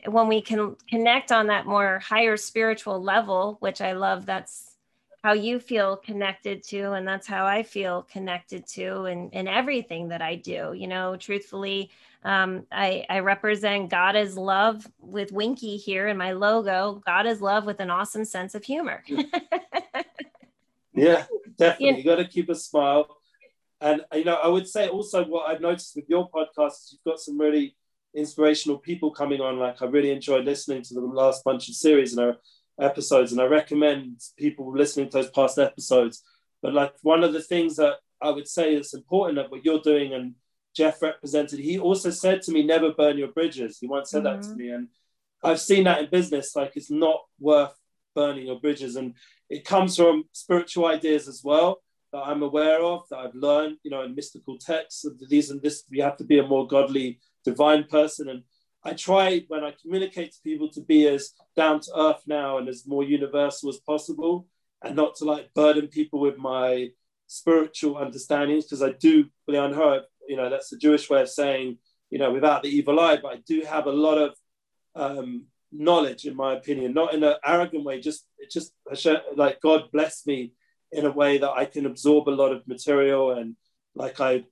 when 0.07 0.29
we 0.29 0.41
can 0.41 0.77
connect 0.89 1.31
on 1.33 1.49
that 1.49 1.67
more 1.67 1.99
higher 1.99 2.37
spiritual 2.37 3.03
level 3.03 3.57
which 3.61 3.81
i 3.81 3.93
love 3.93 4.27
that's 4.27 4.77
how 5.23 5.33
you 5.33 5.59
feel 5.59 5.97
connected 5.97 6.63
to 6.63 6.93
and 6.93 7.07
that's 7.07 7.27
how 7.27 7.45
i 7.45 7.63
feel 7.63 8.03
connected 8.11 8.67
to 8.67 9.05
and 9.05 9.33
in, 9.33 9.41
in 9.41 9.49
everything 9.49 10.09
that 10.09 10.23
i 10.23 10.35
do 10.35 10.73
you 10.75 10.87
know 10.87 11.17
truthfully 11.17 11.91
um, 12.25 12.67
I, 12.73 13.07
I 13.09 13.21
represent 13.21 13.91
god 13.91 14.17
is 14.17 14.37
love 14.37 14.87
with 15.01 15.31
winky 15.31 15.77
here 15.77 16.09
in 16.09 16.17
my 16.17 16.33
logo 16.33 17.03
god 17.07 17.27
is 17.27 17.41
love 17.41 17.65
with 17.65 17.81
an 17.81 17.91
awesome 17.91 18.25
sense 18.25 18.55
of 18.55 18.65
humor. 18.65 19.05
Yeah 20.95 21.27
definitely 21.57 21.89
you, 21.89 21.97
you 21.99 22.05
got 22.05 22.17
to 22.17 22.27
keep 22.27 22.49
a 22.49 22.57
smile. 22.57 23.07
And 23.81 24.05
you 24.13 24.25
know 24.25 24.35
i 24.35 24.49
would 24.49 24.67
say 24.67 24.89
also 24.89 25.25
what 25.25 25.49
i've 25.49 25.61
noticed 25.61 25.95
with 25.95 26.09
your 26.09 26.29
podcast 26.29 26.73
is 26.73 26.93
you've 26.93 27.13
got 27.13 27.21
some 27.21 27.39
really 27.39 27.77
inspirational 28.19 28.79
people 28.79 29.11
coming 29.11 29.41
on. 29.41 29.59
Like 29.59 29.81
I 29.83 29.87
really 29.87 30.11
enjoyed 30.11 30.45
listening 30.45 30.83
to 30.83 30.95
the 30.95 31.01
last 31.01 31.45
bunch 31.45 31.69
of 31.69 31.75
series 31.75 32.17
and 32.17 32.27
our 32.27 32.37
episodes, 32.81 33.33
and 33.33 33.41
I 33.41 33.45
recommend 33.45 34.21
people 34.37 34.73
listening 34.73 35.09
to 35.11 35.19
those 35.19 35.31
past 35.31 35.59
episodes. 35.59 36.23
But 36.63 36.75
like 36.75 36.95
one 37.03 37.25
of 37.25 37.33
the 37.33 37.43
things 37.43 37.77
that 37.77 37.95
I 38.21 38.31
would 38.31 38.49
say 38.49 38.75
is 38.75 38.95
important 38.95 39.37
that 39.37 39.51
what 39.51 39.65
you're 39.65 39.81
doing 39.81 40.15
and 40.15 40.35
Jeff 40.75 41.01
represented, 41.03 41.59
he 41.59 41.79
also 41.79 42.11
said 42.11 42.43
to 42.43 42.53
me, 42.53 42.63
never 42.63 42.93
burn 42.93 43.19
your 43.19 43.29
bridges. 43.29 43.79
He 43.79 43.87
once 43.87 44.11
said 44.11 44.25
mm-hmm. 44.25 44.41
that 44.41 44.43
to 44.43 44.49
mm-hmm. 44.51 44.59
me. 44.59 44.71
And 44.71 44.89
I've 45.43 45.61
seen 45.61 45.85
that 45.85 46.01
in 46.01 46.11
business, 46.11 46.55
like 46.57 46.73
it's 46.77 46.91
not 46.91 47.21
worth 47.41 47.75
burning 48.15 48.47
your 48.47 48.61
bridges. 48.61 48.97
And 48.97 49.15
it 49.49 49.65
comes 49.65 49.97
from 49.97 50.25
spiritual 50.33 50.87
ideas 50.87 51.29
as 51.29 51.43
well 51.45 51.81
that 52.13 52.23
I'm 52.23 52.43
aware 52.43 52.81
of, 52.81 53.03
that 53.11 53.19
I've 53.19 53.35
learned, 53.35 53.79
you 53.83 53.91
know, 53.91 54.03
in 54.03 54.15
mystical 54.15 54.59
texts. 54.59 55.05
These 55.29 55.51
and 55.51 55.61
this, 55.63 55.85
we 55.91 55.99
have 55.99 56.17
to 56.19 56.25
be 56.25 56.39
a 56.39 56.47
more 56.47 56.67
godly 56.67 57.21
divine 57.45 57.85
person. 57.85 58.29
And 58.29 58.43
I 58.85 58.95
try 58.95 59.45
when 59.49 59.65
I 59.65 59.75
communicate 59.81 60.33
to 60.33 60.43
people 60.43 60.69
to 60.71 60.81
be 60.81 61.07
as 61.09 61.33
down 61.57 61.81
to 61.81 61.91
earth 61.97 62.23
now 62.27 62.59
and 62.59 62.69
as 62.69 62.87
more 62.87 63.05
universal 63.05 63.69
as 63.69 63.79
possible 63.79 64.47
and 64.83 64.97
not 64.97 65.17
to 65.17 65.25
like 65.25 65.53
burden 65.55 65.89
people 65.89 66.21
with 66.21 66.39
my 66.39 66.89
spiritual 67.27 67.99
understandings 67.99 68.65
because 68.65 68.83
I 68.83 68.93
do 68.93 69.27
believe 69.47 69.63
on 69.63 69.75
her, 69.75 70.03
you 70.29 70.37
know, 70.37 70.49
that's 70.49 70.71
the 70.71 70.79
Jewish 70.79 71.11
way 71.11 71.23
of 71.23 71.29
saying, 71.29 71.79
you 72.11 72.19
know, 72.19 72.33
without 72.33 72.63
the 72.63 72.71
evil 72.71 73.01
eye, 73.01 73.19
but 73.21 73.33
I 73.33 73.37
do 73.47 73.63
have 73.63 73.87
a 73.87 73.93
lot 73.93 74.19
of 74.19 74.35
um, 74.95 75.45
knowledge 75.71 76.25
in 76.25 76.37
my 76.37 76.55
opinion, 76.55 76.95
not 76.95 77.13
in 77.13 77.23
an 77.23 77.35
arrogant 77.45 77.85
way, 77.85 78.01
just, 78.01 78.25
just 78.51 78.73
like 79.37 79.61
God 79.61 79.91
bless 79.93 80.27
me 80.27 80.53
in 80.93 81.05
a 81.05 81.11
way 81.11 81.39
that 81.39 81.51
I 81.51 81.65
can 81.65 81.87
absorb 81.87 82.29
a 82.29 82.31
lot 82.31 82.53
of 82.53 82.67
material 82.67 83.33
and 83.33 83.57
like 83.95 84.21
I 84.21 84.45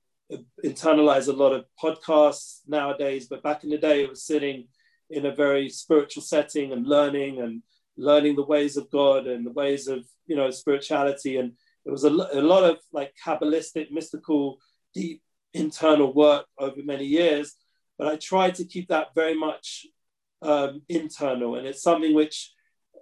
internalize 0.63 1.27
a 1.27 1.33
lot 1.33 1.53
of 1.53 1.65
podcasts 1.81 2.59
nowadays, 2.67 3.27
but 3.27 3.43
back 3.43 3.63
in 3.63 3.69
the 3.69 3.77
day, 3.77 4.03
it 4.03 4.09
was 4.09 4.23
sitting 4.23 4.67
in 5.09 5.25
a 5.25 5.33
very 5.33 5.69
spiritual 5.69 6.21
setting 6.21 6.73
and 6.73 6.85
learning 6.85 7.39
and 7.39 7.63
learning 7.95 8.35
the 8.35 8.45
ways 8.45 8.77
of 8.77 8.89
God 8.91 9.25
and 9.25 9.45
the 9.45 9.51
ways 9.51 9.87
of 9.87 10.05
you 10.25 10.35
know 10.35 10.51
spirituality. 10.51 11.37
And 11.37 11.53
it 11.85 11.91
was 11.91 12.03
a, 12.03 12.09
a 12.09 12.41
lot 12.41 12.63
of 12.63 12.77
like 12.91 13.13
kabbalistic, 13.25 13.91
mystical, 13.91 14.57
deep 14.93 15.21
internal 15.53 16.13
work 16.13 16.45
over 16.59 16.81
many 16.83 17.05
years. 17.05 17.55
But 17.97 18.07
I 18.07 18.17
tried 18.17 18.55
to 18.55 18.65
keep 18.65 18.89
that 18.89 19.15
very 19.15 19.33
much 19.33 19.87
um, 20.41 20.81
internal, 20.89 21.55
and 21.55 21.65
it's 21.65 21.81
something 21.81 22.13
which 22.13 22.51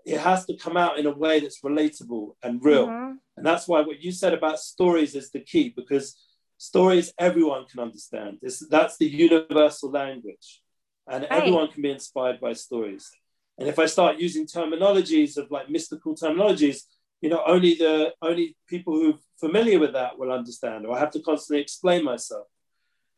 it 0.05 0.19
has 0.19 0.45
to 0.45 0.55
come 0.55 0.77
out 0.77 0.99
in 0.99 1.07
a 1.07 1.11
way 1.11 1.39
that's 1.39 1.61
relatable 1.61 2.35
and 2.43 2.63
real. 2.63 2.87
Mm-hmm. 2.87 3.13
And 3.37 3.45
that's 3.45 3.67
why 3.67 3.81
what 3.81 4.01
you 4.01 4.11
said 4.11 4.33
about 4.33 4.59
stories 4.59 5.15
is 5.15 5.31
the 5.31 5.39
key 5.39 5.73
because 5.75 6.15
stories 6.57 7.11
everyone 7.17 7.65
can 7.65 7.79
understand. 7.79 8.37
It's, 8.41 8.65
that's 8.67 8.97
the 8.97 9.07
universal 9.07 9.91
language. 9.91 10.61
And 11.07 11.23
right. 11.23 11.31
everyone 11.31 11.69
can 11.69 11.81
be 11.81 11.91
inspired 11.91 12.39
by 12.39 12.53
stories. 12.53 13.09
And 13.57 13.67
if 13.67 13.79
I 13.79 13.87
start 13.87 14.19
using 14.19 14.45
terminologies 14.45 15.37
of 15.37 15.49
like 15.49 15.69
mystical 15.69 16.15
terminologies, 16.15 16.83
you 17.21 17.29
know, 17.29 17.41
only 17.45 17.75
the 17.75 18.13
only 18.21 18.55
people 18.67 18.93
who 18.93 19.13
are 19.13 19.19
familiar 19.39 19.79
with 19.79 19.93
that 19.93 20.19
will 20.19 20.31
understand, 20.31 20.85
or 20.85 20.95
I 20.95 20.99
have 20.99 21.11
to 21.11 21.21
constantly 21.21 21.61
explain 21.61 22.03
myself. 22.03 22.47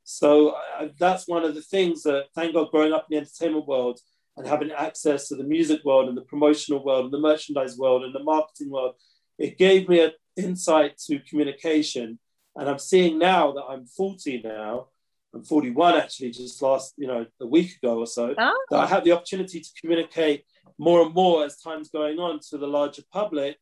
So 0.04 0.50
uh, 0.80 0.88
that's 0.98 1.28
one 1.28 1.44
of 1.44 1.54
the 1.54 1.62
things 1.62 2.04
that, 2.04 2.28
thank 2.34 2.54
God, 2.54 2.72
growing 2.72 2.94
up 2.94 3.08
in 3.10 3.16
the 3.16 3.22
entertainment 3.22 3.68
world 3.68 4.00
and 4.38 4.48
having 4.48 4.72
access 4.72 5.28
to 5.28 5.36
the 5.36 5.44
music 5.44 5.84
world 5.84 6.08
and 6.08 6.18
the 6.18 6.22
promotional 6.22 6.84
world 6.84 7.06
and 7.06 7.14
the 7.14 7.20
merchandise 7.20 7.78
world 7.78 8.04
and 8.04 8.14
the 8.16 8.24
marketing 8.24 8.70
world, 8.70 8.96
it 9.38 9.58
gave 9.58 9.90
me 9.90 10.00
an 10.00 10.12
insight 10.38 10.98
to 10.98 11.20
communication 11.20 12.20
and 12.58 12.68
I'm 12.68 12.80
seeing 12.80 13.20
now 13.20 13.52
that 13.52 13.66
I'm 13.70 13.86
40 13.86 14.42
now, 14.44 14.88
I'm 15.34 15.44
41 15.44 15.96
actually, 15.96 16.32
just 16.32 16.62
last, 16.62 16.94
you 16.98 17.08
know, 17.08 17.26
a 17.40 17.46
week 17.46 17.78
ago 17.78 18.00
or 18.00 18.08
so, 18.08 18.34
oh. 18.36 18.66
that 18.72 18.80
I 18.80 18.88
have 18.88 19.04
the 19.04 19.12
opportunity 19.12 19.62
to 19.62 19.70
communicate 19.80 20.44
more 20.80 21.04
and 21.04 21.14
more 21.14 21.46
as 21.46 21.58
time's 21.58 21.90
going 21.90 22.18
on 22.18 22.40
to 22.50 22.58
the 22.58 22.68
larger 22.68 23.04
public. 23.14 23.58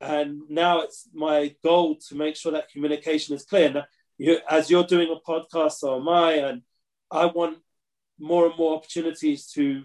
And 0.00 0.40
now 0.48 0.80
it's 0.80 1.08
my 1.12 1.54
goal 1.62 1.96
to 2.08 2.14
make 2.14 2.34
sure 2.36 2.52
that 2.52 2.70
communication 2.70 3.36
is 3.36 3.44
clear. 3.44 3.70
Now, 3.70 3.84
you, 4.16 4.38
as 4.48 4.70
you're 4.70 4.84
doing 4.84 5.14
a 5.14 5.30
podcast, 5.30 5.72
so 5.72 6.00
am 6.00 6.08
I, 6.08 6.32
and 6.32 6.62
I 7.10 7.26
want 7.26 7.58
more 8.18 8.46
and 8.46 8.56
more 8.56 8.76
opportunities 8.76 9.46
to 9.52 9.82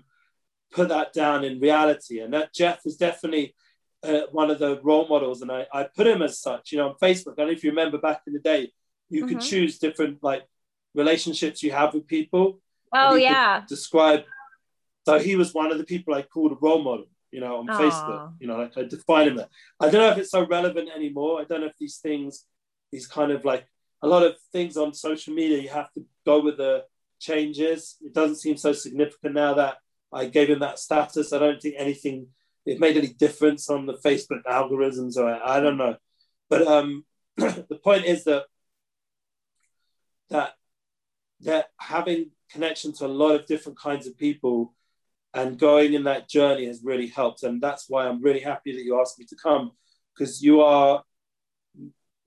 put 0.71 0.89
that 0.89 1.13
down 1.13 1.43
in 1.43 1.59
reality. 1.59 2.19
And 2.19 2.33
that 2.33 2.53
Jeff 2.53 2.81
is 2.85 2.97
definitely 2.97 3.55
uh, 4.03 4.21
one 4.31 4.51
of 4.51 4.59
the 4.59 4.79
role 4.83 5.07
models, 5.07 5.41
and 5.41 5.51
I, 5.51 5.65
I 5.73 5.83
put 5.83 6.07
him 6.07 6.21
as 6.21 6.39
such. 6.39 6.71
You 6.71 6.79
know, 6.79 6.89
on 6.89 6.95
Facebook, 7.01 7.33
I 7.33 7.35
don't 7.37 7.47
know 7.47 7.53
if 7.53 7.63
you 7.63 7.71
remember 7.71 7.97
back 7.97 8.21
in 8.27 8.33
the 8.33 8.39
day, 8.39 8.71
you 9.09 9.25
mm-hmm. 9.25 9.35
could 9.35 9.41
choose 9.41 9.79
different 9.79 10.23
like 10.23 10.43
relationships 10.93 11.63
you 11.63 11.71
have 11.71 11.93
with 11.93 12.07
people. 12.07 12.59
Oh 12.93 13.15
yeah. 13.15 13.63
Describe. 13.67 14.23
So 15.05 15.19
he 15.19 15.35
was 15.35 15.53
one 15.53 15.71
of 15.71 15.77
the 15.77 15.83
people 15.83 16.13
I 16.13 16.21
called 16.21 16.51
a 16.51 16.57
role 16.61 16.83
model. 16.83 17.05
You 17.31 17.41
know, 17.41 17.57
on 17.57 17.67
Aww. 17.67 17.77
Facebook. 17.77 18.33
You 18.39 18.47
know, 18.47 18.57
like 18.57 18.77
I 18.77 18.83
define 18.83 19.27
him 19.27 19.35
that. 19.35 19.49
I 19.79 19.89
don't 19.89 20.01
know 20.01 20.11
if 20.11 20.17
it's 20.17 20.31
so 20.31 20.47
relevant 20.47 20.89
anymore. 20.95 21.41
I 21.41 21.43
don't 21.43 21.61
know 21.61 21.67
if 21.67 21.77
these 21.77 21.97
things, 21.97 22.45
these 22.91 23.05
kind 23.07 23.31
of 23.31 23.43
like 23.43 23.67
a 24.01 24.07
lot 24.07 24.23
of 24.23 24.35
things 24.51 24.77
on 24.77 24.93
social 24.93 25.33
media, 25.33 25.59
you 25.59 25.69
have 25.69 25.91
to 25.93 26.05
go 26.25 26.39
with 26.39 26.57
the 26.57 26.85
changes. 27.19 27.97
It 28.01 28.13
doesn't 28.13 28.37
seem 28.37 28.57
so 28.57 28.71
significant 28.71 29.33
now 29.33 29.55
that 29.55 29.77
I 30.13 30.25
gave 30.25 30.49
him 30.49 30.59
that 30.59 30.79
status. 30.79 31.33
I 31.33 31.39
don't 31.39 31.61
think 31.61 31.75
anything 31.77 32.27
it 32.65 32.79
made 32.79 32.97
any 32.97 33.07
difference 33.07 33.69
on 33.69 33.85
the 33.85 33.93
Facebook 33.93 34.43
algorithms, 34.45 35.15
or 35.17 35.29
I, 35.29 35.57
I 35.57 35.59
don't 35.61 35.77
know. 35.77 35.95
But 36.49 36.67
um, 36.67 37.05
the 37.37 37.79
point 37.83 38.05
is 38.05 38.25
that 38.25 38.43
that 40.29 40.53
that 41.41 41.67
having 41.79 42.31
connection 42.51 42.93
to 42.93 43.05
a 43.05 43.07
lot 43.07 43.35
of 43.35 43.45
different 43.45 43.79
kinds 43.79 44.07
of 44.07 44.17
people 44.17 44.73
and 45.33 45.59
going 45.59 45.93
in 45.93 46.05
that 46.05 46.29
journey 46.29 46.65
has 46.65 46.81
really 46.83 47.07
helped 47.07 47.43
and 47.43 47.61
that's 47.61 47.85
why 47.87 48.07
i'm 48.07 48.21
really 48.21 48.39
happy 48.39 48.71
that 48.71 48.83
you 48.83 48.99
asked 48.99 49.19
me 49.19 49.25
to 49.25 49.35
come 49.35 49.71
because 50.13 50.41
you 50.41 50.61
are 50.61 51.03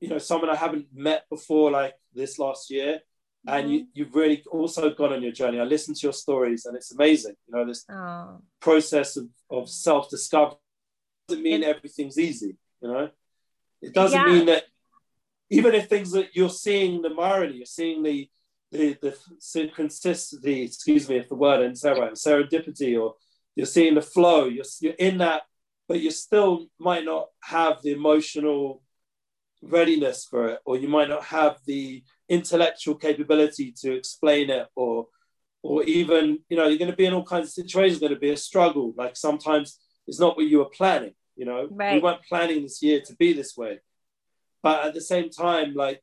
you 0.01 0.09
know 0.09 0.19
someone 0.19 0.51
i 0.51 0.55
haven't 0.55 0.87
met 0.95 1.25
before 1.31 1.71
like 1.71 1.95
this 2.15 2.39
last 2.39 2.71
year 2.71 3.01
mm-hmm. 3.47 3.59
and 3.59 3.71
you, 3.71 3.87
you've 3.95 4.15
really 4.15 4.43
also 4.51 4.91
gone 4.95 5.13
on 5.13 5.23
your 5.23 5.33
journey 5.33 5.61
i 5.61 5.65
listened 5.65 5.97
to 5.97 6.07
your 6.07 6.13
stories 6.13 6.67
and 6.67 6.77
it's 6.77 6.93
amazing 6.93 7.35
you 7.47 7.57
know 7.57 7.67
this 7.67 7.85
oh. 7.91 8.39
process 8.61 9.17
of, 9.17 9.29
of 9.51 9.69
self-discovery 9.69 10.57
doesn't 11.29 11.43
mean 11.43 11.63
everything's 11.65 12.19
easy 12.19 12.57
you 12.83 12.89
know 12.89 13.11
it 13.83 13.95
doesn't 13.95 14.21
yeah. 14.21 14.33
mean 14.33 14.47
that 14.47 14.65
even 15.51 15.75
if 15.75 15.89
things 15.89 16.13
that 16.13 16.29
you're 16.35 16.49
seeing 16.49 17.03
the 17.03 17.11
irony 17.19 17.57
you're 17.57 17.67
seeing 17.67 18.03
the 18.03 18.29
the, 18.71 18.97
the 19.03 19.17
synchronicity, 19.41 20.65
excuse 20.65 21.09
me 21.09 21.17
if 21.17 21.29
the 21.29 21.35
word 21.35 21.77
so 21.77 21.99
right, 21.99 22.13
serendipity, 22.13 23.01
or 23.01 23.15
you're 23.57 23.67
seeing 23.67 23.95
the 23.95 24.03
flow, 24.03 24.45
you're, 24.45 24.65
you're 24.81 24.93
in 24.95 25.19
that, 25.19 25.43
but 25.89 26.01
you 26.01 26.11
still 26.11 26.67
might 26.79 27.05
not 27.05 27.27
have 27.43 27.83
the 27.83 27.93
emotional 27.93 28.83
readiness 29.63 30.25
for 30.25 30.49
it, 30.49 30.61
or 30.65 30.77
you 30.77 30.89
might 30.89 31.09
not 31.09 31.25
have 31.25 31.59
the 31.67 32.03
intellectual 32.31 32.95
capability 32.95 33.75
to 33.83 33.93
explain 33.93 34.49
it, 34.49 34.67
or 34.75 35.09
or 35.63 35.83
even, 35.85 36.39
you 36.49 36.57
know, 36.57 36.67
you're 36.67 36.79
going 36.79 36.91
to 36.91 36.97
be 36.97 37.05
in 37.05 37.13
all 37.13 37.25
kinds 37.25 37.49
of 37.49 37.53
situations, 37.53 38.01
going 38.01 38.15
to 38.15 38.19
be 38.19 38.31
a 38.31 38.37
struggle. 38.37 38.95
Like 38.97 39.15
sometimes 39.15 39.79
it's 40.07 40.19
not 40.19 40.37
what 40.37 40.47
you 40.47 40.59
were 40.59 40.71
planning, 40.71 41.13
you 41.37 41.45
know, 41.45 41.69
right. 41.71 41.95
we 41.95 42.01
weren't 42.01 42.25
planning 42.27 42.63
this 42.63 42.83
year 42.83 43.03
to 43.03 43.15
be 43.17 43.35
this 43.35 43.57
way. 43.59 43.81
But 44.63 44.87
at 44.87 44.95
the 44.95 45.03
same 45.03 45.29
time, 45.29 45.75
like 45.75 46.03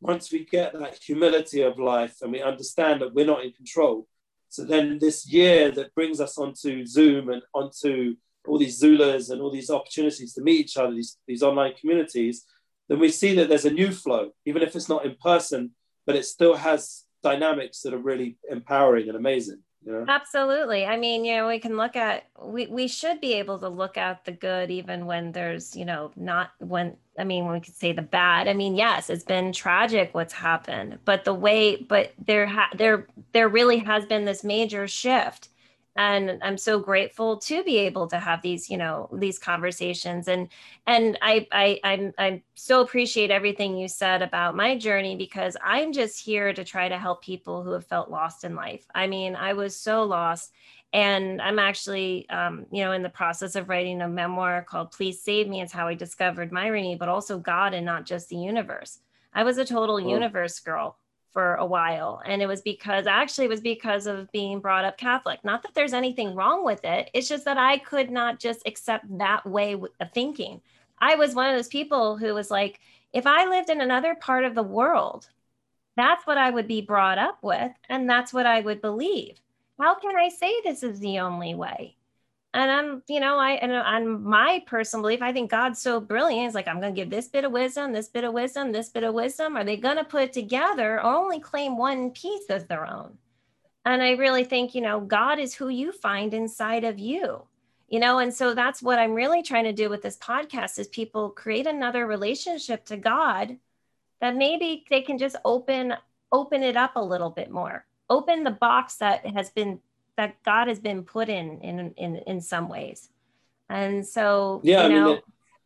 once 0.00 0.30
we 0.30 0.44
get 0.44 0.72
that 0.72 0.98
humility 1.02 1.62
of 1.62 1.78
life 1.78 2.16
and 2.22 2.30
we 2.30 2.42
understand 2.42 3.00
that 3.00 3.12
we're 3.12 3.26
not 3.26 3.44
in 3.44 3.52
control, 3.52 4.06
so 4.48 4.64
then 4.64 4.98
this 5.00 5.26
year 5.26 5.72
that 5.72 5.94
brings 5.94 6.20
us 6.20 6.38
onto 6.38 6.86
Zoom 6.86 7.28
and 7.28 7.42
onto 7.52 8.14
all 8.46 8.58
these 8.58 8.80
Zulas 8.80 9.30
and 9.30 9.40
all 9.40 9.50
these 9.50 9.70
opportunities 9.70 10.32
to 10.34 10.42
meet 10.42 10.60
each 10.60 10.76
other, 10.76 10.94
these, 10.94 11.18
these 11.26 11.42
online 11.42 11.74
communities, 11.80 12.44
then 12.88 12.98
we 12.98 13.10
see 13.10 13.34
that 13.34 13.48
there's 13.48 13.64
a 13.64 13.70
new 13.70 13.90
flow, 13.90 14.30
even 14.44 14.62
if 14.62 14.76
it's 14.76 14.88
not 14.88 15.04
in 15.04 15.16
person, 15.16 15.72
but 16.06 16.16
it 16.16 16.24
still 16.24 16.54
has 16.54 17.04
dynamics 17.22 17.82
that 17.82 17.94
are 17.94 17.98
really 17.98 18.36
empowering 18.50 19.08
and 19.08 19.16
amazing. 19.16 19.60
Absolutely. 20.08 20.84
I 20.84 20.96
mean, 20.96 21.24
you 21.24 21.36
know, 21.36 21.46
we 21.46 21.60
can 21.60 21.76
look 21.76 21.94
at 21.94 22.24
we 22.42 22.66
we 22.66 22.88
should 22.88 23.20
be 23.20 23.34
able 23.34 23.60
to 23.60 23.68
look 23.68 23.96
at 23.96 24.24
the 24.24 24.32
good 24.32 24.70
even 24.70 25.06
when 25.06 25.30
there's, 25.30 25.76
you 25.76 25.84
know, 25.84 26.10
not 26.16 26.50
when 26.58 26.96
I 27.18 27.22
mean, 27.22 27.44
when 27.44 27.54
we 27.54 27.60
could 27.60 27.76
say 27.76 27.92
the 27.92 28.02
bad. 28.02 28.48
I 28.48 28.54
mean, 28.54 28.74
yes, 28.74 29.10
it's 29.10 29.22
been 29.22 29.52
tragic 29.52 30.12
what's 30.12 30.32
happened, 30.32 30.98
but 31.04 31.24
the 31.24 31.34
way 31.34 31.76
but 31.76 32.12
there 32.24 32.46
ha- 32.46 32.70
there 32.76 33.06
there 33.32 33.48
really 33.48 33.78
has 33.78 34.04
been 34.06 34.24
this 34.24 34.42
major 34.42 34.88
shift 34.88 35.50
and 35.96 36.38
i'm 36.42 36.58
so 36.58 36.78
grateful 36.78 37.38
to 37.38 37.64
be 37.64 37.78
able 37.78 38.06
to 38.06 38.18
have 38.18 38.42
these 38.42 38.68
you 38.70 38.76
know 38.76 39.08
these 39.12 39.38
conversations. 39.38 40.28
And 40.28 40.48
and 40.86 41.18
i 41.22 41.46
i 41.52 41.80
i'm 41.84 42.12
i 42.18 42.42
so 42.54 42.80
appreciate 42.82 43.30
everything 43.30 43.76
you 43.76 43.88
said 43.88 44.22
about 44.22 44.56
my 44.56 44.76
journey 44.76 45.16
because 45.16 45.56
i'm 45.64 45.92
just 45.92 46.22
here 46.22 46.52
to 46.52 46.64
try 46.64 46.88
to 46.88 46.98
help 46.98 47.22
people 47.22 47.62
who 47.62 47.72
have 47.72 47.86
felt 47.86 48.10
lost 48.10 48.44
in 48.44 48.54
life. 48.54 48.86
I 48.94 49.06
mean 49.06 49.34
i 49.36 49.52
was 49.52 49.74
so 49.76 50.04
lost. 50.04 50.52
And 50.92 51.40
i'm 51.42 51.58
actually 51.58 52.28
um, 52.28 52.66
you 52.70 52.84
know 52.84 52.92
in 52.92 53.02
the 53.02 53.08
process 53.08 53.56
of 53.56 53.68
writing 53.68 54.02
a 54.02 54.08
memoir 54.08 54.64
called 54.68 54.92
please 54.92 55.22
save 55.22 55.48
me. 55.48 55.60
It's 55.60 55.72
how 55.72 55.88
i 55.88 55.94
discovered 55.94 56.52
Myrony 56.52 56.98
but 56.98 57.08
also 57.08 57.38
god 57.38 57.74
and 57.74 57.86
not 57.86 58.06
just 58.06 58.28
the 58.28 58.36
universe. 58.36 58.98
I 59.32 59.44
was 59.44 59.58
a 59.58 59.64
total 59.64 60.00
universe 60.00 60.60
girl 60.60 60.98
for 61.30 61.54
a 61.56 61.66
while. 61.66 62.22
And 62.24 62.40
it 62.40 62.46
was 62.46 62.62
because 62.62 63.06
actually 63.06 63.44
it 63.46 63.50
was 63.50 63.60
because 63.60 64.06
of 64.06 64.30
being 64.32 64.60
brought 64.60 64.84
up 64.84 64.96
Catholic. 64.96 65.44
Not 65.44 65.62
that 65.62 65.74
there's 65.74 65.92
anything 65.92 66.34
wrong 66.34 66.64
with 66.64 66.84
it. 66.84 67.10
It's 67.12 67.28
just 67.28 67.44
that 67.44 67.58
I 67.58 67.78
could 67.78 68.10
not 68.10 68.40
just 68.40 68.66
accept 68.66 69.04
that 69.18 69.46
way 69.46 69.74
of 69.74 70.12
thinking. 70.12 70.60
I 70.98 71.16
was 71.16 71.34
one 71.34 71.50
of 71.50 71.56
those 71.56 71.68
people 71.68 72.16
who 72.16 72.34
was 72.34 72.50
like, 72.50 72.80
if 73.12 73.26
I 73.26 73.46
lived 73.46 73.70
in 73.70 73.80
another 73.80 74.14
part 74.14 74.44
of 74.44 74.54
the 74.54 74.62
world, 74.62 75.28
that's 75.96 76.26
what 76.26 76.38
I 76.38 76.50
would 76.50 76.68
be 76.68 76.80
brought 76.80 77.18
up 77.18 77.38
with. 77.42 77.72
And 77.88 78.08
that's 78.08 78.32
what 78.32 78.46
I 78.46 78.60
would 78.60 78.80
believe. 78.80 79.38
How 79.78 79.94
can 79.94 80.16
I 80.16 80.28
say 80.28 80.54
this 80.64 80.82
is 80.82 81.00
the 81.00 81.18
only 81.18 81.54
way? 81.54 81.96
And 82.56 82.70
I'm, 82.70 83.02
you 83.06 83.20
know, 83.20 83.36
I 83.36 83.52
and 83.52 83.70
uh, 83.70 83.82
on 83.86 84.24
my 84.24 84.64
personal 84.66 85.02
belief, 85.02 85.20
I 85.20 85.30
think 85.30 85.50
God's 85.50 85.78
so 85.78 86.00
brilliant. 86.00 86.46
It's 86.46 86.54
like 86.54 86.66
I'm 86.66 86.80
going 86.80 86.94
to 86.94 86.98
give 86.98 87.10
this 87.10 87.28
bit 87.28 87.44
of 87.44 87.52
wisdom, 87.52 87.92
this 87.92 88.08
bit 88.08 88.24
of 88.24 88.32
wisdom, 88.32 88.72
this 88.72 88.88
bit 88.88 89.04
of 89.04 89.12
wisdom. 89.12 89.58
Are 89.58 89.64
they 89.64 89.76
going 89.76 89.98
to 89.98 90.04
put 90.04 90.22
it 90.22 90.32
together 90.32 90.96
or 90.96 91.04
only 91.04 91.38
claim 91.38 91.76
one 91.76 92.12
piece 92.12 92.48
as 92.48 92.64
their 92.64 92.86
own? 92.86 93.18
And 93.84 94.02
I 94.02 94.12
really 94.12 94.42
think, 94.42 94.74
you 94.74 94.80
know, 94.80 95.00
God 95.00 95.38
is 95.38 95.54
who 95.54 95.68
you 95.68 95.92
find 95.92 96.32
inside 96.32 96.84
of 96.84 96.98
you. 96.98 97.42
You 97.88 98.00
know, 98.00 98.20
and 98.20 98.32
so 98.32 98.54
that's 98.54 98.82
what 98.82 98.98
I'm 98.98 99.12
really 99.12 99.42
trying 99.42 99.64
to 99.64 99.72
do 99.74 99.90
with 99.90 100.00
this 100.00 100.16
podcast 100.16 100.78
is 100.78 100.88
people 100.88 101.28
create 101.28 101.66
another 101.66 102.06
relationship 102.06 102.86
to 102.86 102.96
God 102.96 103.58
that 104.22 104.34
maybe 104.34 104.82
they 104.88 105.02
can 105.02 105.18
just 105.18 105.36
open 105.44 105.94
open 106.32 106.62
it 106.62 106.76
up 106.76 106.96
a 106.96 107.04
little 107.04 107.30
bit 107.30 107.50
more. 107.50 107.84
Open 108.08 108.44
the 108.44 108.50
box 108.50 108.96
that 108.96 109.26
has 109.26 109.50
been 109.50 109.78
that 110.16 110.42
God 110.44 110.68
has 110.68 110.80
been 110.80 111.02
put 111.02 111.28
in 111.28 111.60
in 111.60 111.92
in 111.96 112.16
in 112.16 112.40
some 112.40 112.68
ways. 112.68 113.08
And 113.68 114.06
so 114.06 114.60
yeah, 114.64 114.86
you 114.86 114.88
know, 114.88 115.04
I 115.04 115.08
mean, 115.08 115.16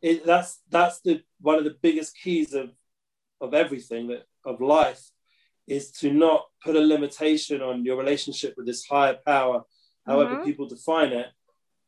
it, 0.02 0.08
it, 0.10 0.26
that's 0.26 0.60
that's 0.70 1.00
the 1.00 1.22
one 1.40 1.58
of 1.58 1.64
the 1.64 1.76
biggest 1.80 2.16
keys 2.16 2.54
of 2.54 2.70
of 3.40 3.54
everything 3.54 4.08
that 4.08 4.26
of 4.44 4.60
life 4.60 5.10
is 5.66 5.92
to 5.92 6.12
not 6.12 6.46
put 6.64 6.76
a 6.76 6.80
limitation 6.80 7.62
on 7.62 7.84
your 7.84 7.96
relationship 7.96 8.54
with 8.56 8.66
this 8.66 8.84
higher 8.86 9.18
power, 9.24 9.62
however 10.06 10.36
mm-hmm. 10.36 10.44
people 10.44 10.66
define 10.66 11.12
it. 11.12 11.26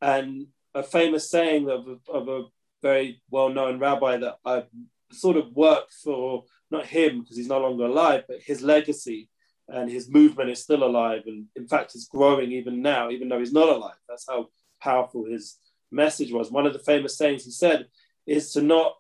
And 0.01 0.47
a 0.75 0.83
famous 0.83 1.31
saying 1.31 1.69
of 1.69 1.87
a, 1.89 2.11
of 2.11 2.29
a 2.29 2.45
very 2.81 3.23
well-known 3.31 3.79
rabbi 3.79 4.17
that 4.19 4.39
I 4.45 4.65
sort 5.11 5.37
of 5.37 5.53
worked 5.53 5.93
for, 5.93 6.45
not 6.71 6.87
him 6.87 7.21
because 7.21 7.37
he's 7.37 7.49
no 7.49 7.61
longer 7.61 7.85
alive, 7.85 8.25
but 8.29 8.41
his 8.41 8.63
legacy 8.63 9.29
and 9.73 9.91
his 9.91 10.09
movement 10.11 10.51
is 10.51 10.63
still 10.63 10.85
alive 10.85 11.23
and 11.27 11.47
in 11.57 11.67
fact 11.67 11.95
is 11.95 12.09
growing 12.11 12.53
even 12.53 12.83
now 12.83 13.11
even 13.11 13.29
though 13.29 13.39
he's 13.39 13.53
not 13.53 13.69
alive. 13.69 13.97
That's 14.09 14.27
how 14.29 14.49
powerful 14.81 15.25
his 15.25 15.59
message 15.91 16.33
was. 16.33 16.51
One 16.51 16.67
of 16.67 16.73
the 16.73 16.79
famous 16.79 17.17
sayings 17.17 17.45
he 17.45 17.51
said 17.51 17.87
is 18.27 18.53
to 18.53 18.63
not 18.63 18.95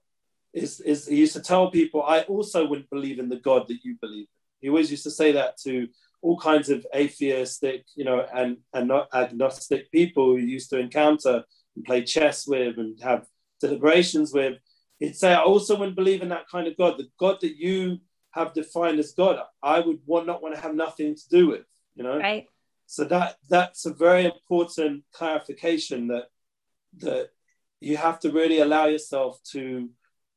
is, 0.52 0.80
is 0.80 1.06
he 1.06 1.16
used 1.16 1.32
to 1.32 1.40
tell 1.40 1.70
people 1.70 2.02
i 2.02 2.20
also 2.22 2.66
wouldn't 2.66 2.90
believe 2.90 3.18
in 3.18 3.30
the 3.30 3.40
god 3.40 3.68
that 3.68 3.84
you 3.84 3.96
believe 4.00 4.26
in. 4.26 4.26
He 4.60 4.68
always 4.68 4.90
used 4.90 5.04
to 5.04 5.10
say 5.10 5.32
that 5.32 5.58
to 5.64 5.88
all 6.20 6.38
kinds 6.38 6.68
of 6.68 6.86
atheistic 6.94 7.84
you 7.94 8.04
know 8.04 8.26
and 8.34 8.58
and 8.72 8.88
not 8.88 9.08
agnostic 9.14 9.90
people 9.90 10.26
who 10.26 10.38
used 10.38 10.70
to 10.70 10.78
encounter 10.78 11.44
and 11.76 11.84
play 11.84 12.02
chess 12.02 12.46
with 12.46 12.78
and 12.78 13.00
have 13.02 13.26
deliberations 13.60 14.32
with. 14.32 14.58
He'd 14.98 15.16
say 15.16 15.32
i 15.32 15.42
also 15.42 15.76
wouldn't 15.76 15.96
believe 15.96 16.22
in 16.22 16.28
that 16.30 16.48
kind 16.48 16.66
of 16.66 16.76
god. 16.76 16.98
The 16.98 17.08
god 17.18 17.38
that 17.40 17.56
you 17.56 17.98
have 18.32 18.54
defined 18.54 18.98
as 18.98 19.12
God, 19.12 19.38
I 19.62 19.80
would 19.80 20.00
want, 20.06 20.26
not 20.26 20.42
want 20.42 20.54
to 20.54 20.60
have 20.60 20.74
nothing 20.74 21.14
to 21.14 21.28
do 21.28 21.48
with, 21.48 21.66
you 21.94 22.02
know? 22.02 22.18
Right. 22.18 22.46
So 22.86 23.04
that 23.04 23.36
that's 23.48 23.86
a 23.86 23.94
very 23.94 24.26
important 24.26 25.04
clarification 25.12 26.08
that 26.08 26.24
that 26.98 27.30
you 27.80 27.96
have 27.96 28.20
to 28.20 28.30
really 28.30 28.60
allow 28.60 28.86
yourself 28.86 29.40
to 29.52 29.88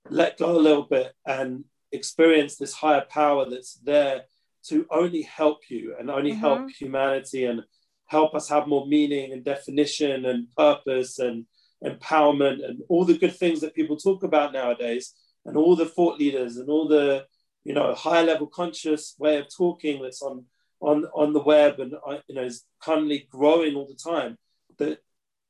let 0.09 0.37
go 0.37 0.55
a 0.55 0.65
little 0.67 0.83
bit 0.83 1.13
and 1.25 1.65
experience 1.91 2.55
this 2.55 2.73
higher 2.73 3.05
power 3.09 3.49
that's 3.49 3.75
there 3.75 4.23
to 4.67 4.85
only 4.89 5.21
help 5.21 5.69
you 5.69 5.95
and 5.99 6.09
only 6.09 6.31
mm-hmm. 6.31 6.39
help 6.39 6.69
humanity 6.71 7.45
and 7.45 7.61
help 8.07 8.33
us 8.35 8.49
have 8.49 8.67
more 8.67 8.87
meaning 8.87 9.31
and 9.31 9.43
definition 9.43 10.25
and 10.25 10.49
purpose 10.55 11.19
and 11.19 11.45
empowerment 11.83 12.63
and 12.65 12.81
all 12.89 13.05
the 13.05 13.17
good 13.17 13.35
things 13.35 13.61
that 13.61 13.75
people 13.75 13.97
talk 13.97 14.23
about 14.23 14.53
nowadays 14.53 15.13
and 15.45 15.57
all 15.57 15.75
the 15.75 15.85
thought 15.85 16.19
leaders 16.19 16.57
and 16.57 16.69
all 16.69 16.87
the 16.87 17.25
you 17.65 17.73
know 17.73 17.93
high 17.93 18.21
level 18.21 18.47
conscious 18.47 19.15
way 19.19 19.37
of 19.37 19.47
talking 19.53 20.01
that's 20.01 20.21
on 20.21 20.45
on 20.79 21.05
on 21.13 21.33
the 21.33 21.41
web 21.41 21.79
and 21.79 21.93
uh, 22.07 22.19
you 22.27 22.35
know 22.35 22.43
is 22.43 22.63
currently 22.81 23.27
growing 23.29 23.75
all 23.75 23.87
the 23.87 24.11
time 24.11 24.37
that 24.77 24.99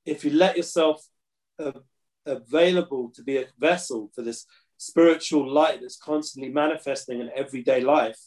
if 0.06 0.25
you 0.25 0.32
let 0.32 0.58
yourself 0.58 1.06
uh, 1.60 1.71
available 2.25 3.12
to 3.13 3.21
be 3.21 3.38
a 3.38 3.45
vessel 3.60 4.10
for 4.15 4.23
this 4.23 4.45
spiritual 4.78 5.47
light 5.47 5.80
that's 5.82 5.97
constantly 5.97 6.51
manifesting 6.51 7.21
in 7.21 7.30
everyday 7.36 7.82
life 7.82 8.19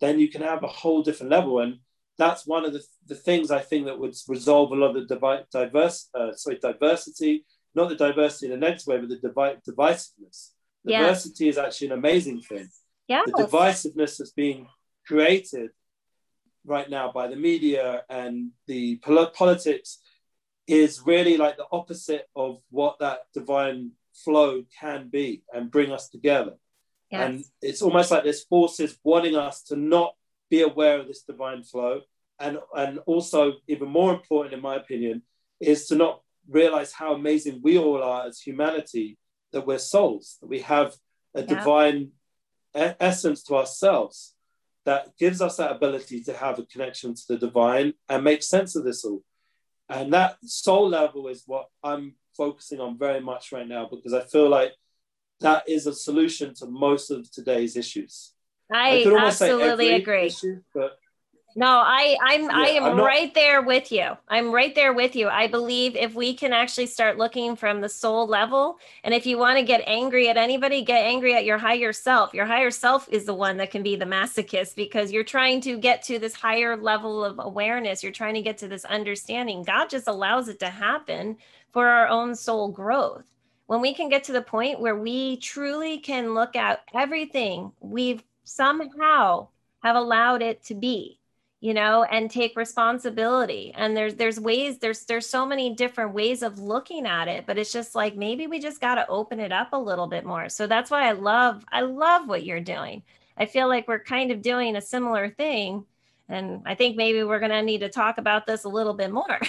then 0.00 0.20
you 0.20 0.28
can 0.28 0.42
have 0.42 0.62
a 0.62 0.68
whole 0.68 1.02
different 1.02 1.32
level 1.32 1.58
and 1.60 1.78
that's 2.20 2.46
one 2.46 2.66
of 2.66 2.72
the, 2.74 2.84
the 3.06 3.14
things 3.14 3.50
I 3.50 3.60
think 3.60 3.86
that 3.86 3.98
would 3.98 4.14
resolve 4.28 4.72
a 4.72 4.74
lot 4.74 4.94
of 4.94 5.08
the 5.08 5.44
diverse, 5.50 6.10
uh, 6.14 6.34
sorry, 6.34 6.58
diversity, 6.58 7.46
not 7.74 7.88
the 7.88 7.96
diversity 7.96 8.46
in 8.46 8.52
a 8.52 8.56
negative 8.58 8.86
way, 8.88 8.98
but 8.98 9.08
the 9.08 9.16
devi- 9.16 9.60
divisiveness. 9.66 10.50
Yeah. 10.84 11.00
Diversity 11.00 11.48
is 11.48 11.56
actually 11.56 11.88
an 11.88 11.94
amazing 11.94 12.42
thing. 12.42 12.68
Yeah. 13.10 13.22
The 13.26 13.32
divisiveness 13.32 14.18
that's 14.18 14.30
being 14.30 14.68
created 15.04 15.70
right 16.64 16.88
now 16.88 17.10
by 17.10 17.26
the 17.26 17.34
media 17.34 18.04
and 18.08 18.52
the 18.68 18.98
pol- 18.98 19.30
politics 19.30 19.98
is 20.68 21.02
really 21.04 21.36
like 21.36 21.56
the 21.56 21.66
opposite 21.72 22.28
of 22.36 22.58
what 22.70 23.00
that 23.00 23.22
divine 23.34 23.90
flow 24.14 24.62
can 24.78 25.08
be 25.08 25.42
and 25.52 25.72
bring 25.72 25.90
us 25.90 26.08
together. 26.08 26.54
Yes. 27.10 27.20
And 27.20 27.44
it's 27.60 27.82
almost 27.82 28.12
like 28.12 28.22
there's 28.22 28.44
forces 28.44 28.96
wanting 29.02 29.34
us 29.34 29.64
to 29.64 29.76
not 29.76 30.14
be 30.48 30.62
aware 30.62 31.00
of 31.00 31.08
this 31.08 31.22
divine 31.22 31.64
flow. 31.64 32.02
And, 32.38 32.58
and 32.76 33.00
also, 33.06 33.54
even 33.66 33.88
more 33.88 34.14
important, 34.14 34.54
in 34.54 34.62
my 34.62 34.76
opinion, 34.76 35.22
is 35.58 35.88
to 35.88 35.96
not 35.96 36.22
realize 36.48 36.92
how 36.92 37.14
amazing 37.14 37.58
we 37.60 37.76
all 37.76 38.04
are 38.04 38.28
as 38.28 38.38
humanity, 38.40 39.18
that 39.50 39.66
we're 39.66 39.78
souls, 39.78 40.36
that 40.40 40.46
we 40.46 40.60
have 40.60 40.94
a 41.34 41.40
yeah. 41.40 41.46
divine 41.46 42.12
essence 42.74 43.42
to 43.44 43.56
ourselves 43.56 44.34
that 44.84 45.16
gives 45.18 45.40
us 45.40 45.56
that 45.56 45.72
ability 45.72 46.22
to 46.24 46.32
have 46.32 46.58
a 46.58 46.64
connection 46.64 47.14
to 47.14 47.22
the 47.28 47.38
divine 47.38 47.94
and 48.08 48.24
make 48.24 48.42
sense 48.42 48.76
of 48.76 48.84
this 48.84 49.04
all. 49.04 49.22
And 49.88 50.12
that 50.12 50.36
soul 50.44 50.88
level 50.88 51.28
is 51.28 51.42
what 51.46 51.66
I'm 51.82 52.14
focusing 52.36 52.80
on 52.80 52.98
very 52.98 53.20
much 53.20 53.52
right 53.52 53.66
now 53.66 53.88
because 53.90 54.14
I 54.14 54.22
feel 54.22 54.48
like 54.48 54.72
that 55.40 55.68
is 55.68 55.86
a 55.86 55.94
solution 55.94 56.54
to 56.54 56.66
most 56.66 57.10
of 57.10 57.30
today's 57.30 57.76
issues. 57.76 58.32
I, 58.72 59.02
I 59.04 59.26
absolutely 59.26 59.94
agree. 59.94 60.26
Issue, 60.26 60.62
but 60.74 60.98
no, 61.56 61.66
I 61.66 62.16
I'm 62.22 62.42
yeah, 62.42 62.50
I 62.52 62.66
am 62.68 62.96
not, 62.96 63.04
right 63.04 63.34
there 63.34 63.62
with 63.62 63.90
you. 63.90 64.16
I'm 64.28 64.52
right 64.52 64.74
there 64.74 64.92
with 64.92 65.16
you. 65.16 65.28
I 65.28 65.46
believe 65.48 65.96
if 65.96 66.14
we 66.14 66.34
can 66.34 66.52
actually 66.52 66.86
start 66.86 67.18
looking 67.18 67.56
from 67.56 67.80
the 67.80 67.88
soul 67.88 68.26
level, 68.26 68.78
and 69.04 69.12
if 69.12 69.26
you 69.26 69.38
want 69.38 69.58
to 69.58 69.64
get 69.64 69.82
angry 69.86 70.28
at 70.28 70.36
anybody, 70.36 70.82
get 70.82 71.04
angry 71.04 71.34
at 71.34 71.44
your 71.44 71.58
higher 71.58 71.92
self. 71.92 72.32
Your 72.34 72.46
higher 72.46 72.70
self 72.70 73.08
is 73.08 73.24
the 73.24 73.34
one 73.34 73.56
that 73.56 73.70
can 73.70 73.82
be 73.82 73.96
the 73.96 74.04
masochist 74.04 74.76
because 74.76 75.12
you're 75.12 75.24
trying 75.24 75.60
to 75.62 75.78
get 75.78 76.02
to 76.04 76.18
this 76.18 76.34
higher 76.34 76.76
level 76.76 77.24
of 77.24 77.38
awareness. 77.38 78.02
You're 78.02 78.12
trying 78.12 78.34
to 78.34 78.42
get 78.42 78.58
to 78.58 78.68
this 78.68 78.84
understanding. 78.84 79.62
God 79.62 79.90
just 79.90 80.08
allows 80.08 80.48
it 80.48 80.60
to 80.60 80.70
happen 80.70 81.36
for 81.72 81.86
our 81.88 82.08
own 82.08 82.34
soul 82.34 82.68
growth. 82.68 83.24
When 83.66 83.80
we 83.80 83.94
can 83.94 84.08
get 84.08 84.24
to 84.24 84.32
the 84.32 84.42
point 84.42 84.80
where 84.80 84.96
we 84.96 85.36
truly 85.36 85.98
can 85.98 86.34
look 86.34 86.56
at 86.56 86.80
everything 86.92 87.70
we've 87.78 88.22
somehow 88.42 89.48
have 89.82 89.94
allowed 89.94 90.42
it 90.42 90.64
to 90.64 90.74
be 90.74 91.19
you 91.60 91.74
know 91.74 92.04
and 92.04 92.30
take 92.30 92.56
responsibility. 92.56 93.72
And 93.74 93.96
there's 93.96 94.14
there's 94.14 94.40
ways 94.40 94.78
there's 94.78 95.04
there's 95.04 95.26
so 95.26 95.44
many 95.44 95.74
different 95.74 96.14
ways 96.14 96.42
of 96.42 96.58
looking 96.58 97.06
at 97.06 97.28
it 97.28 97.46
but 97.46 97.58
it's 97.58 97.72
just 97.72 97.94
like 97.94 98.16
maybe 98.16 98.46
we 98.46 98.58
just 98.58 98.80
got 98.80 98.94
to 98.96 99.06
open 99.08 99.40
it 99.40 99.52
up 99.52 99.72
a 99.72 99.78
little 99.78 100.06
bit 100.06 100.24
more. 100.24 100.48
So 100.48 100.66
that's 100.66 100.90
why 100.90 101.08
i 101.08 101.12
love 101.12 101.64
i 101.70 101.82
love 101.82 102.28
what 102.28 102.44
you're 102.44 102.60
doing. 102.60 103.02
I 103.36 103.46
feel 103.46 103.68
like 103.68 103.88
we're 103.88 104.02
kind 104.02 104.30
of 104.30 104.42
doing 104.42 104.76
a 104.76 104.80
similar 104.80 105.30
thing 105.30 105.84
and 106.28 106.62
i 106.66 106.74
think 106.74 106.96
maybe 106.96 107.24
we're 107.24 107.40
going 107.40 107.50
to 107.50 107.62
need 107.62 107.80
to 107.80 107.88
talk 107.88 108.18
about 108.18 108.46
this 108.46 108.64
a 108.64 108.68
little 108.68 108.94
bit 108.94 109.10
more. 109.10 109.38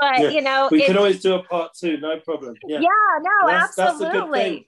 But 0.00 0.18
yeah, 0.18 0.28
you 0.30 0.40
know 0.40 0.68
we 0.70 0.82
can 0.82 0.96
always 0.96 1.20
do 1.20 1.34
a 1.34 1.42
part 1.42 1.74
two 1.74 1.98
no 1.98 2.18
problem. 2.20 2.56
Yeah, 2.66 2.80
yeah 2.80 2.88
no 3.20 3.46
that's, 3.46 3.78
absolutely. 3.78 4.66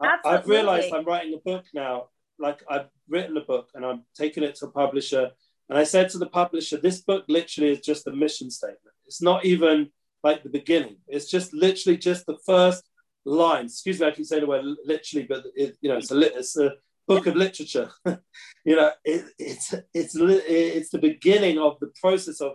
That's 0.00 0.24
I've 0.24 0.46
realized 0.46 0.92
I'm 0.92 1.04
writing 1.04 1.34
a 1.34 1.38
book 1.38 1.64
now. 1.74 2.06
Like 2.38 2.62
I've 2.68 2.86
written 3.08 3.36
a 3.36 3.40
book 3.40 3.70
and 3.74 3.84
I'm 3.84 4.02
taking 4.16 4.42
it 4.42 4.54
to 4.56 4.66
a 4.66 4.70
publisher. 4.70 5.30
And 5.68 5.78
I 5.78 5.84
said 5.84 6.10
to 6.10 6.18
the 6.18 6.26
publisher, 6.26 6.76
this 6.76 7.00
book 7.00 7.24
literally 7.28 7.70
is 7.70 7.80
just 7.80 8.06
a 8.06 8.12
mission 8.12 8.50
statement. 8.50 8.94
It's 9.06 9.22
not 9.22 9.44
even 9.44 9.90
like 10.22 10.42
the 10.42 10.48
beginning. 10.48 10.96
It's 11.08 11.30
just 11.30 11.52
literally 11.52 11.98
just 11.98 12.26
the 12.26 12.38
first 12.46 12.84
line. 13.24 13.66
Excuse 13.66 14.00
me, 14.00 14.06
I 14.06 14.10
keep 14.10 14.26
saying 14.26 14.42
the 14.42 14.46
word 14.48 14.64
literally, 14.84 15.26
but 15.26 15.44
it, 15.54 15.76
you 15.80 15.88
know, 15.88 15.96
it's 15.96 16.10
a 16.10 16.38
it's 16.38 16.56
a 16.56 16.74
book 17.06 17.26
of 17.26 17.36
literature. 17.36 17.90
you 18.64 18.76
know, 18.76 18.90
it, 19.04 19.24
it's 19.38 19.74
it's 19.94 20.14
it's 20.16 20.90
the 20.90 20.98
beginning 20.98 21.58
of 21.58 21.78
the 21.80 21.90
process 22.00 22.40
of 22.40 22.52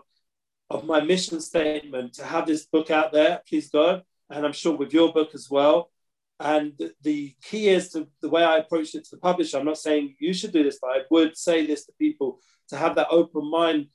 of 0.70 0.86
my 0.86 1.00
mission 1.02 1.40
statement 1.40 2.14
to 2.14 2.24
have 2.24 2.46
this 2.46 2.66
book 2.66 2.92
out 2.92 3.12
there. 3.12 3.42
Please 3.48 3.70
God, 3.70 4.04
and 4.30 4.46
I'm 4.46 4.54
sure 4.54 4.76
with 4.76 4.94
your 4.94 5.14
book 5.14 5.32
as 5.34 5.50
well. 5.50 5.92
And 6.40 6.74
the 7.02 7.36
key 7.44 7.70
is 7.70 7.90
to 7.92 8.08
the 8.22 8.30
way 8.30 8.44
I 8.44 8.58
approached 8.58 8.96
it 8.96 9.06
to 9.06 9.12
the 9.12 9.22
publisher. 9.22 9.58
I'm 9.58 9.66
not 9.66 9.80
saying 9.80 10.16
you 10.20 10.34
should 10.34 10.52
do 10.52 10.64
this, 10.64 10.78
but 10.80 10.92
I 10.92 11.00
would 11.10 11.36
say 11.36 11.66
this 11.66 11.86
to 11.86 11.94
people 11.94 12.40
to 12.70 12.78
have 12.78 12.96
that 12.96 13.08
open 13.10 13.50
mind 13.50 13.88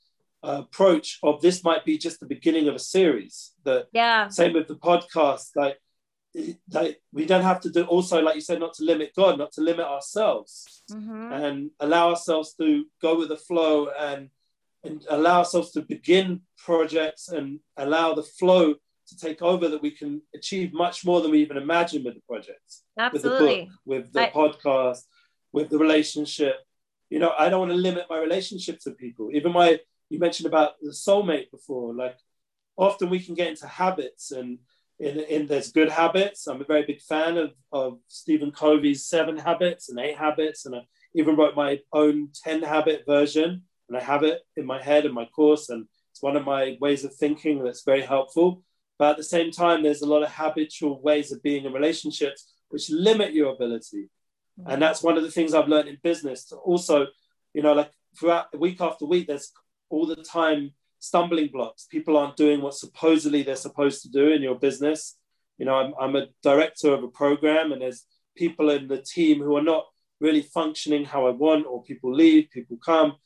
uh, 0.43 0.63
approach 0.63 1.19
of 1.23 1.41
this 1.41 1.63
might 1.63 1.85
be 1.85 1.97
just 1.97 2.19
the 2.19 2.25
beginning 2.25 2.67
of 2.67 2.75
a 2.75 2.79
series. 2.79 3.53
That 3.63 3.87
yeah. 3.93 4.27
Same 4.27 4.53
with 4.53 4.67
the 4.67 4.75
podcast. 4.75 5.51
Like, 5.55 5.77
like 6.71 7.01
we 7.13 7.25
don't 7.25 7.43
have 7.43 7.61
to 7.61 7.69
do. 7.69 7.83
Also, 7.83 8.21
like 8.21 8.35
you 8.35 8.41
said, 8.41 8.59
not 8.59 8.73
to 8.73 8.83
limit 8.83 9.13
God, 9.15 9.37
not 9.37 9.53
to 9.53 9.61
limit 9.61 9.85
ourselves, 9.85 10.83
mm-hmm. 10.91 11.31
and 11.31 11.71
allow 11.79 12.09
ourselves 12.09 12.55
to 12.55 12.85
go 13.01 13.17
with 13.17 13.29
the 13.29 13.37
flow 13.37 13.87
and 13.87 14.29
and 14.83 15.05
allow 15.09 15.39
ourselves 15.39 15.71
to 15.71 15.81
begin 15.81 16.41
projects 16.57 17.29
and 17.29 17.59
allow 17.77 18.13
the 18.13 18.23
flow 18.23 18.75
to 19.13 19.25
take 19.25 19.41
over 19.41 19.67
that 19.69 19.81
we 19.81 19.91
can 19.91 20.21
achieve 20.33 20.73
much 20.73 21.05
more 21.05 21.21
than 21.21 21.31
we 21.31 21.41
even 21.41 21.57
imagined 21.57 22.05
with 22.05 22.15
the 22.15 22.21
project, 22.27 22.61
Absolutely. 22.97 23.69
with 23.85 24.11
the 24.13 24.19
book, 24.19 24.33
with 24.35 24.63
the 24.63 24.65
I... 24.67 24.69
podcast, 24.71 25.01
with 25.51 25.69
the 25.69 25.77
relationship. 25.77 26.55
You 27.09 27.19
know, 27.19 27.33
I 27.37 27.49
don't 27.49 27.59
want 27.59 27.71
to 27.71 27.77
limit 27.77 28.05
my 28.09 28.17
relationships 28.17 28.85
with 28.85 28.97
people. 28.97 29.29
Even 29.33 29.51
my, 29.51 29.79
you 30.09 30.19
mentioned 30.19 30.47
about 30.47 30.73
the 30.81 30.91
soulmate 30.91 31.51
before. 31.51 31.93
Like, 31.93 32.17
often 32.75 33.09
we 33.09 33.19
can 33.19 33.35
get 33.35 33.49
into 33.49 33.67
habits, 33.67 34.31
and 34.31 34.59
in, 34.99 35.19
in 35.19 35.47
there's 35.47 35.71
good 35.71 35.89
habits. 35.89 36.47
I'm 36.47 36.61
a 36.61 36.65
very 36.65 36.85
big 36.85 37.01
fan 37.01 37.37
of, 37.37 37.51
of 37.71 37.99
Stephen 38.07 38.51
Covey's 38.51 39.05
Seven 39.05 39.37
Habits 39.37 39.89
and 39.89 39.99
Eight 39.99 40.17
Habits, 40.17 40.65
and 40.65 40.75
I 40.75 40.81
even 41.15 41.35
wrote 41.35 41.55
my 41.55 41.79
own 41.91 42.29
Ten 42.33 42.63
Habit 42.63 43.03
version, 43.05 43.63
and 43.87 43.97
I 43.97 44.01
have 44.01 44.23
it 44.23 44.41
in 44.55 44.65
my 44.65 44.81
head 44.81 45.05
in 45.05 45.13
my 45.13 45.25
course, 45.25 45.69
and 45.69 45.85
it's 46.11 46.21
one 46.21 46.35
of 46.35 46.45
my 46.45 46.77
ways 46.79 47.03
of 47.03 47.13
thinking 47.13 47.63
that's 47.63 47.83
very 47.83 48.01
helpful. 48.01 48.63
But 48.99 49.11
at 49.11 49.17
the 49.17 49.23
same 49.23 49.51
time, 49.51 49.83
there's 49.83 50.01
a 50.01 50.07
lot 50.07 50.23
of 50.23 50.31
habitual 50.31 51.01
ways 51.01 51.31
of 51.31 51.41
being 51.41 51.65
in 51.65 51.73
relationships 51.73 52.53
which 52.69 52.89
limit 52.89 53.33
your 53.33 53.53
ability. 53.53 54.09
Mm-hmm. 54.59 54.69
And 54.69 54.81
that's 54.81 55.03
one 55.03 55.17
of 55.17 55.23
the 55.23 55.31
things 55.31 55.53
I've 55.53 55.67
learned 55.67 55.89
in 55.89 55.97
business. 56.03 56.51
Also, 56.63 57.07
you 57.53 57.61
know, 57.61 57.73
like 57.73 57.91
throughout 58.19 58.57
week 58.57 58.81
after 58.81 59.05
week, 59.05 59.27
there's 59.27 59.51
all 59.89 60.05
the 60.05 60.15
time 60.15 60.71
stumbling 60.99 61.49
blocks. 61.51 61.85
People 61.89 62.17
aren't 62.17 62.37
doing 62.37 62.61
what 62.61 62.73
supposedly 62.73 63.43
they're 63.43 63.55
supposed 63.55 64.01
to 64.03 64.09
do 64.09 64.31
in 64.31 64.41
your 64.41 64.55
business. 64.55 65.17
You 65.57 65.65
know, 65.65 65.75
I'm, 65.75 65.93
I'm 65.99 66.15
a 66.15 66.27
director 66.41 66.93
of 66.93 67.03
a 67.03 67.09
program, 67.09 67.71
and 67.71 67.81
there's 67.81 68.05
people 68.35 68.69
in 68.71 68.87
the 68.87 69.01
team 69.01 69.39
who 69.39 69.55
are 69.55 69.63
not 69.63 69.85
really 70.19 70.41
functioning 70.41 71.05
how 71.05 71.27
I 71.27 71.31
want, 71.31 71.65
or 71.67 71.83
people 71.83 72.13
leave, 72.13 72.49
people 72.51 72.77
come. 72.83 73.17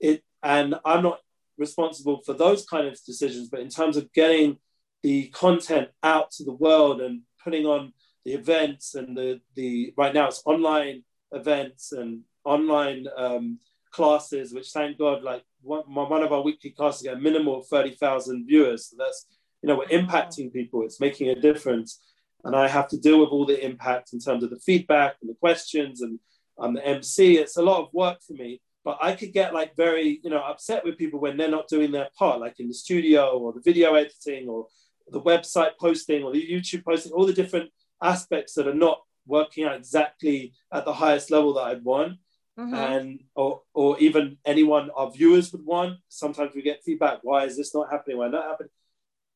It 0.00 0.22
and 0.42 0.76
I'm 0.84 1.02
not 1.02 1.20
responsible 1.58 2.22
for 2.24 2.32
those 2.32 2.64
kind 2.66 2.86
of 2.86 2.98
decisions, 3.04 3.48
but 3.48 3.60
in 3.60 3.68
terms 3.68 3.96
of 3.96 4.12
getting 4.12 4.58
the 5.04 5.28
content 5.28 5.88
out 6.02 6.30
to 6.30 6.44
the 6.44 6.54
world 6.54 7.02
and 7.02 7.20
putting 7.44 7.66
on 7.66 7.92
the 8.24 8.32
events 8.32 8.94
and 8.94 9.14
the, 9.14 9.38
the 9.54 9.92
right 9.98 10.14
now 10.14 10.26
it's 10.26 10.42
online 10.46 11.04
events 11.30 11.92
and 11.92 12.22
online 12.46 13.04
um, 13.18 13.58
classes, 13.92 14.54
which 14.54 14.70
thank 14.70 14.98
God, 14.98 15.22
like 15.22 15.44
one, 15.60 15.82
one 15.82 16.22
of 16.22 16.32
our 16.32 16.40
weekly 16.40 16.70
classes 16.70 17.02
get 17.02 17.18
a 17.18 17.20
minimum 17.20 17.54
of 17.54 17.66
30,000 17.66 18.46
viewers. 18.46 18.86
So 18.86 18.96
that's, 18.98 19.26
you 19.62 19.68
know, 19.68 19.76
we're 19.76 20.00
impacting 20.00 20.50
people, 20.50 20.82
it's 20.82 21.00
making 21.00 21.28
a 21.28 21.34
difference. 21.38 22.00
And 22.42 22.56
I 22.56 22.66
have 22.66 22.88
to 22.88 22.98
deal 22.98 23.20
with 23.20 23.28
all 23.28 23.44
the 23.44 23.62
impact 23.62 24.14
in 24.14 24.20
terms 24.20 24.42
of 24.42 24.48
the 24.48 24.60
feedback 24.60 25.16
and 25.20 25.28
the 25.28 25.34
questions 25.34 26.00
and 26.00 26.18
I'm 26.58 26.72
the 26.72 26.86
MC. 26.86 27.36
It's 27.36 27.58
a 27.58 27.62
lot 27.62 27.82
of 27.82 27.92
work 27.92 28.22
for 28.26 28.32
me, 28.32 28.62
but 28.86 28.96
I 29.02 29.14
could 29.14 29.34
get 29.34 29.52
like 29.52 29.76
very, 29.76 30.20
you 30.24 30.30
know, 30.30 30.40
upset 30.40 30.82
with 30.82 30.96
people 30.96 31.20
when 31.20 31.36
they're 31.36 31.50
not 31.50 31.68
doing 31.68 31.92
their 31.92 32.08
part, 32.18 32.40
like 32.40 32.58
in 32.58 32.68
the 32.68 32.74
studio 32.74 33.38
or 33.38 33.52
the 33.52 33.60
video 33.62 33.94
editing 33.96 34.48
or 34.48 34.68
the 35.08 35.20
website 35.20 35.72
posting 35.80 36.22
or 36.22 36.32
the 36.32 36.46
YouTube 36.46 36.84
posting, 36.84 37.12
all 37.12 37.26
the 37.26 37.32
different 37.32 37.70
aspects 38.02 38.54
that 38.54 38.68
are 38.68 38.74
not 38.74 39.00
working 39.26 39.64
out 39.64 39.76
exactly 39.76 40.52
at 40.72 40.84
the 40.84 40.92
highest 40.92 41.30
level 41.30 41.54
that 41.54 41.64
I'd 41.64 41.84
want. 41.84 42.18
mm-hmm. 42.58 42.74
and 42.74 43.20
or 43.34 43.62
or 43.72 43.98
even 43.98 44.38
anyone 44.44 44.90
our 44.96 45.10
viewers 45.10 45.52
would 45.52 45.64
want. 45.64 45.98
Sometimes 46.08 46.52
we 46.54 46.62
get 46.62 46.82
feedback. 46.84 47.18
Why 47.22 47.44
is 47.44 47.56
this 47.56 47.74
not 47.74 47.90
happening? 47.90 48.18
Why 48.18 48.28
not 48.28 48.44
happening? 48.44 48.70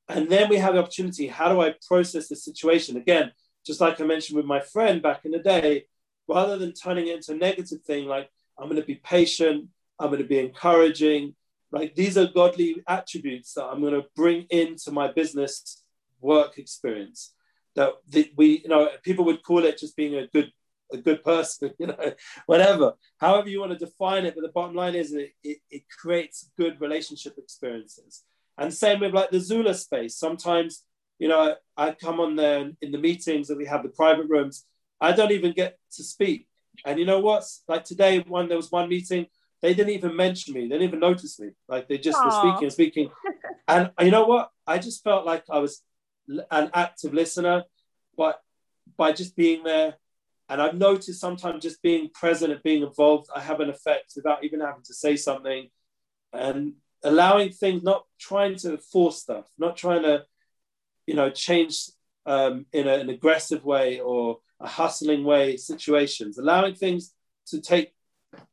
And 0.08 0.28
then 0.28 0.48
we 0.48 0.56
have 0.56 0.74
the 0.74 0.80
opportunity. 0.80 1.26
How 1.26 1.52
do 1.52 1.60
I 1.60 1.74
process 1.86 2.28
the 2.28 2.36
situation? 2.36 2.96
Again, 2.96 3.32
just 3.66 3.80
like 3.80 4.00
I 4.00 4.04
mentioned 4.04 4.36
with 4.36 4.46
my 4.46 4.60
friend 4.60 5.02
back 5.02 5.24
in 5.24 5.32
the 5.32 5.38
day, 5.38 5.84
rather 6.26 6.56
than 6.56 6.72
turning 6.72 7.08
it 7.08 7.16
into 7.16 7.32
a 7.32 7.36
negative 7.36 7.82
thing, 7.82 8.06
like 8.06 8.30
I'm 8.58 8.68
going 8.68 8.80
to 8.80 8.86
be 8.86 8.96
patient, 8.96 9.68
I'm 9.98 10.08
going 10.08 10.22
to 10.22 10.28
be 10.28 10.38
encouraging. 10.38 11.34
Like 11.70 11.94
these 11.94 12.16
are 12.16 12.26
godly 12.26 12.82
attributes 12.86 13.54
that 13.54 13.64
I'm 13.64 13.80
going 13.80 13.94
to 13.94 14.06
bring 14.16 14.46
into 14.50 14.90
my 14.90 15.12
business 15.12 15.82
work 16.20 16.58
experience. 16.58 17.34
That 17.74 17.92
we, 18.36 18.62
you 18.62 18.68
know, 18.68 18.88
people 19.02 19.24
would 19.26 19.42
call 19.42 19.64
it 19.64 19.78
just 19.78 19.96
being 19.96 20.16
a 20.16 20.26
good 20.26 20.52
a 20.92 20.96
good 20.96 21.22
person, 21.22 21.70
you 21.78 21.86
know, 21.86 22.12
whatever, 22.46 22.94
however 23.18 23.48
you 23.48 23.60
want 23.60 23.72
to 23.72 23.78
define 23.78 24.24
it. 24.24 24.34
But 24.34 24.42
the 24.42 24.48
bottom 24.48 24.74
line 24.74 24.94
is 24.94 25.12
it, 25.12 25.32
it, 25.44 25.58
it 25.70 25.82
creates 25.88 26.50
good 26.56 26.80
relationship 26.80 27.36
experiences. 27.38 28.24
And 28.56 28.72
same 28.72 29.00
with 29.00 29.14
like 29.14 29.30
the 29.30 29.40
Zula 29.40 29.74
space. 29.74 30.16
Sometimes, 30.16 30.84
you 31.18 31.28
know, 31.28 31.54
I 31.76 31.92
come 31.92 32.20
on 32.20 32.36
there 32.36 32.70
in 32.80 32.92
the 32.92 32.98
meetings 32.98 33.48
that 33.48 33.58
we 33.58 33.66
have, 33.66 33.82
the 33.82 33.90
private 33.90 34.28
rooms, 34.28 34.64
I 35.00 35.12
don't 35.12 35.30
even 35.30 35.52
get 35.52 35.78
to 35.92 36.02
speak. 36.02 36.48
And 36.84 36.98
you 36.98 37.06
know 37.06 37.20
what? 37.20 37.44
Like 37.68 37.84
today, 37.84 38.20
one 38.20 38.48
there 38.48 38.56
was 38.56 38.72
one 38.72 38.88
meeting, 38.88 39.26
they 39.62 39.74
didn't 39.74 39.92
even 39.92 40.14
mention 40.14 40.54
me. 40.54 40.62
They 40.62 40.78
didn't 40.78 40.88
even 40.88 41.00
notice 41.00 41.38
me. 41.40 41.50
Like 41.68 41.88
they 41.88 41.98
just 41.98 42.18
Aww. 42.18 42.24
were 42.26 42.30
speaking 42.30 42.64
and 42.64 42.72
speaking. 42.72 43.10
and 43.68 43.90
you 44.00 44.10
know 44.10 44.24
what? 44.24 44.50
I 44.66 44.78
just 44.78 45.02
felt 45.02 45.26
like 45.26 45.44
I 45.50 45.58
was 45.58 45.82
an 46.50 46.70
active 46.74 47.14
listener, 47.14 47.64
but 48.16 48.40
by 48.96 49.12
just 49.12 49.36
being 49.36 49.62
there, 49.64 49.94
and 50.48 50.62
I've 50.62 50.74
noticed 50.74 51.20
sometimes 51.20 51.62
just 51.62 51.82
being 51.82 52.08
present 52.14 52.52
and 52.52 52.62
being 52.62 52.82
involved, 52.82 53.28
I 53.34 53.40
have 53.40 53.60
an 53.60 53.68
effect 53.68 54.12
without 54.16 54.44
even 54.44 54.60
having 54.60 54.82
to 54.84 54.94
say 54.94 55.16
something 55.16 55.68
and 56.32 56.74
allowing 57.02 57.50
things, 57.50 57.82
not 57.82 58.04
trying 58.18 58.56
to 58.56 58.78
force 58.78 59.18
stuff, 59.18 59.46
not 59.58 59.76
trying 59.76 60.02
to, 60.02 60.24
you 61.06 61.14
know, 61.14 61.28
change 61.30 61.90
um, 62.24 62.64
in 62.72 62.88
a, 62.88 62.94
an 62.94 63.10
aggressive 63.10 63.64
way 63.64 64.00
or 64.00 64.38
a 64.60 64.66
hustling 64.66 65.24
way 65.24 65.56
situations, 65.56 66.38
allowing 66.38 66.74
things 66.74 67.12
to 67.48 67.60
take 67.60 67.92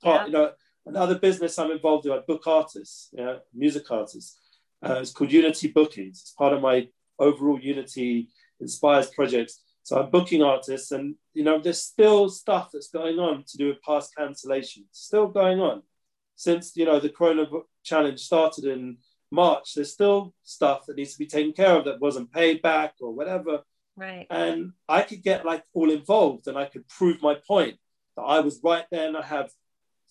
part. 0.03 0.21
Yeah. 0.21 0.25
You 0.25 0.31
know, 0.31 0.51
another 0.85 1.17
business 1.17 1.57
I'm 1.57 1.71
involved 1.71 2.05
in, 2.05 2.11
I 2.11 2.19
book 2.19 2.47
artists, 2.47 3.09
know, 3.13 3.39
music 3.53 3.89
artists. 3.91 4.39
Uh, 4.83 4.99
it's 5.01 5.11
called 5.11 5.31
Unity 5.31 5.69
Bookings. 5.69 6.21
It's 6.21 6.31
part 6.31 6.53
of 6.53 6.61
my 6.61 6.87
overall 7.19 7.59
Unity 7.59 8.29
Inspires 8.59 9.09
projects. 9.09 9.61
So 9.83 9.99
I'm 9.99 10.09
booking 10.09 10.41
artists, 10.41 10.91
and 10.91 11.15
you 11.33 11.43
know, 11.43 11.59
there's 11.59 11.81
still 11.81 12.29
stuff 12.29 12.69
that's 12.73 12.89
going 12.89 13.19
on 13.19 13.43
to 13.47 13.57
do 13.57 13.67
with 13.67 13.81
past 13.83 14.13
cancellations, 14.17 14.85
still 14.91 15.27
going 15.27 15.59
on. 15.59 15.83
Since 16.35 16.75
you 16.75 16.85
know 16.85 16.99
the 16.99 17.09
Corona 17.09 17.45
Challenge 17.83 18.19
started 18.19 18.65
in 18.65 18.97
March, 19.31 19.75
there's 19.75 19.93
still 19.93 20.33
stuff 20.43 20.85
that 20.87 20.97
needs 20.97 21.13
to 21.13 21.19
be 21.19 21.27
taken 21.27 21.53
care 21.53 21.75
of 21.75 21.85
that 21.85 22.01
wasn't 22.01 22.31
paid 22.31 22.61
back 22.61 22.95
or 22.99 23.13
whatever. 23.13 23.61
Right. 23.95 24.25
And 24.29 24.71
I 24.89 25.03
could 25.03 25.23
get 25.23 25.45
like 25.45 25.63
all 25.73 25.91
involved, 25.91 26.47
and 26.47 26.57
I 26.57 26.65
could 26.65 26.87
prove 26.87 27.21
my 27.21 27.35
point 27.47 27.77
that 28.17 28.23
I 28.23 28.39
was 28.39 28.59
right 28.63 28.85
there, 28.91 29.07
and 29.07 29.17
I 29.17 29.21
have 29.23 29.51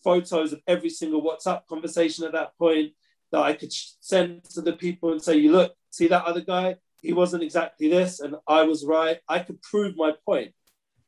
photos 0.04 0.52
of 0.52 0.60
every 0.68 0.90
single 0.90 1.22
WhatsApp 1.22 1.66
conversation 1.66 2.24
at 2.24 2.32
that 2.32 2.56
point 2.58 2.92
that 3.32 3.42
I 3.42 3.54
could 3.54 3.72
send 3.72 4.44
to 4.50 4.60
the 4.60 4.74
people 4.74 5.12
and 5.12 5.20
say, 5.20 5.36
"You 5.36 5.50
look, 5.52 5.74
see 5.90 6.06
that 6.08 6.24
other 6.24 6.42
guy? 6.42 6.76
he 7.04 7.12
wasn't 7.12 7.42
exactly 7.42 7.88
this 7.88 8.20
and 8.20 8.34
I 8.48 8.62
was 8.62 8.84
right. 8.84 9.18
I 9.28 9.40
could 9.40 9.60
prove 9.60 9.94
my 9.94 10.12
point. 10.24 10.52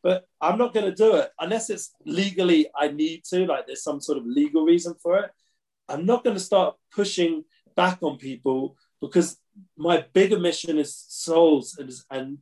But 0.02 0.26
I'm 0.40 0.58
not 0.58 0.74
going 0.74 0.86
to 0.86 0.94
do 0.94 1.16
it 1.16 1.30
unless 1.40 1.70
it's 1.70 1.94
legally 2.04 2.68
I 2.76 2.88
need 2.88 3.24
to, 3.30 3.46
like 3.46 3.66
there's 3.66 3.82
some 3.82 4.00
sort 4.00 4.18
of 4.18 4.26
legal 4.26 4.64
reason 4.64 4.94
for 5.02 5.18
it. 5.18 5.30
I'm 5.88 6.04
not 6.04 6.22
going 6.22 6.36
to 6.36 6.42
start 6.42 6.76
pushing 6.94 7.44
back 7.74 8.02
on 8.02 8.18
people 8.18 8.76
because 9.00 9.38
my 9.76 10.04
bigger 10.12 10.38
mission 10.38 10.78
is 10.78 10.94
souls 11.08 11.76
and, 11.78 11.90
and 12.10 12.38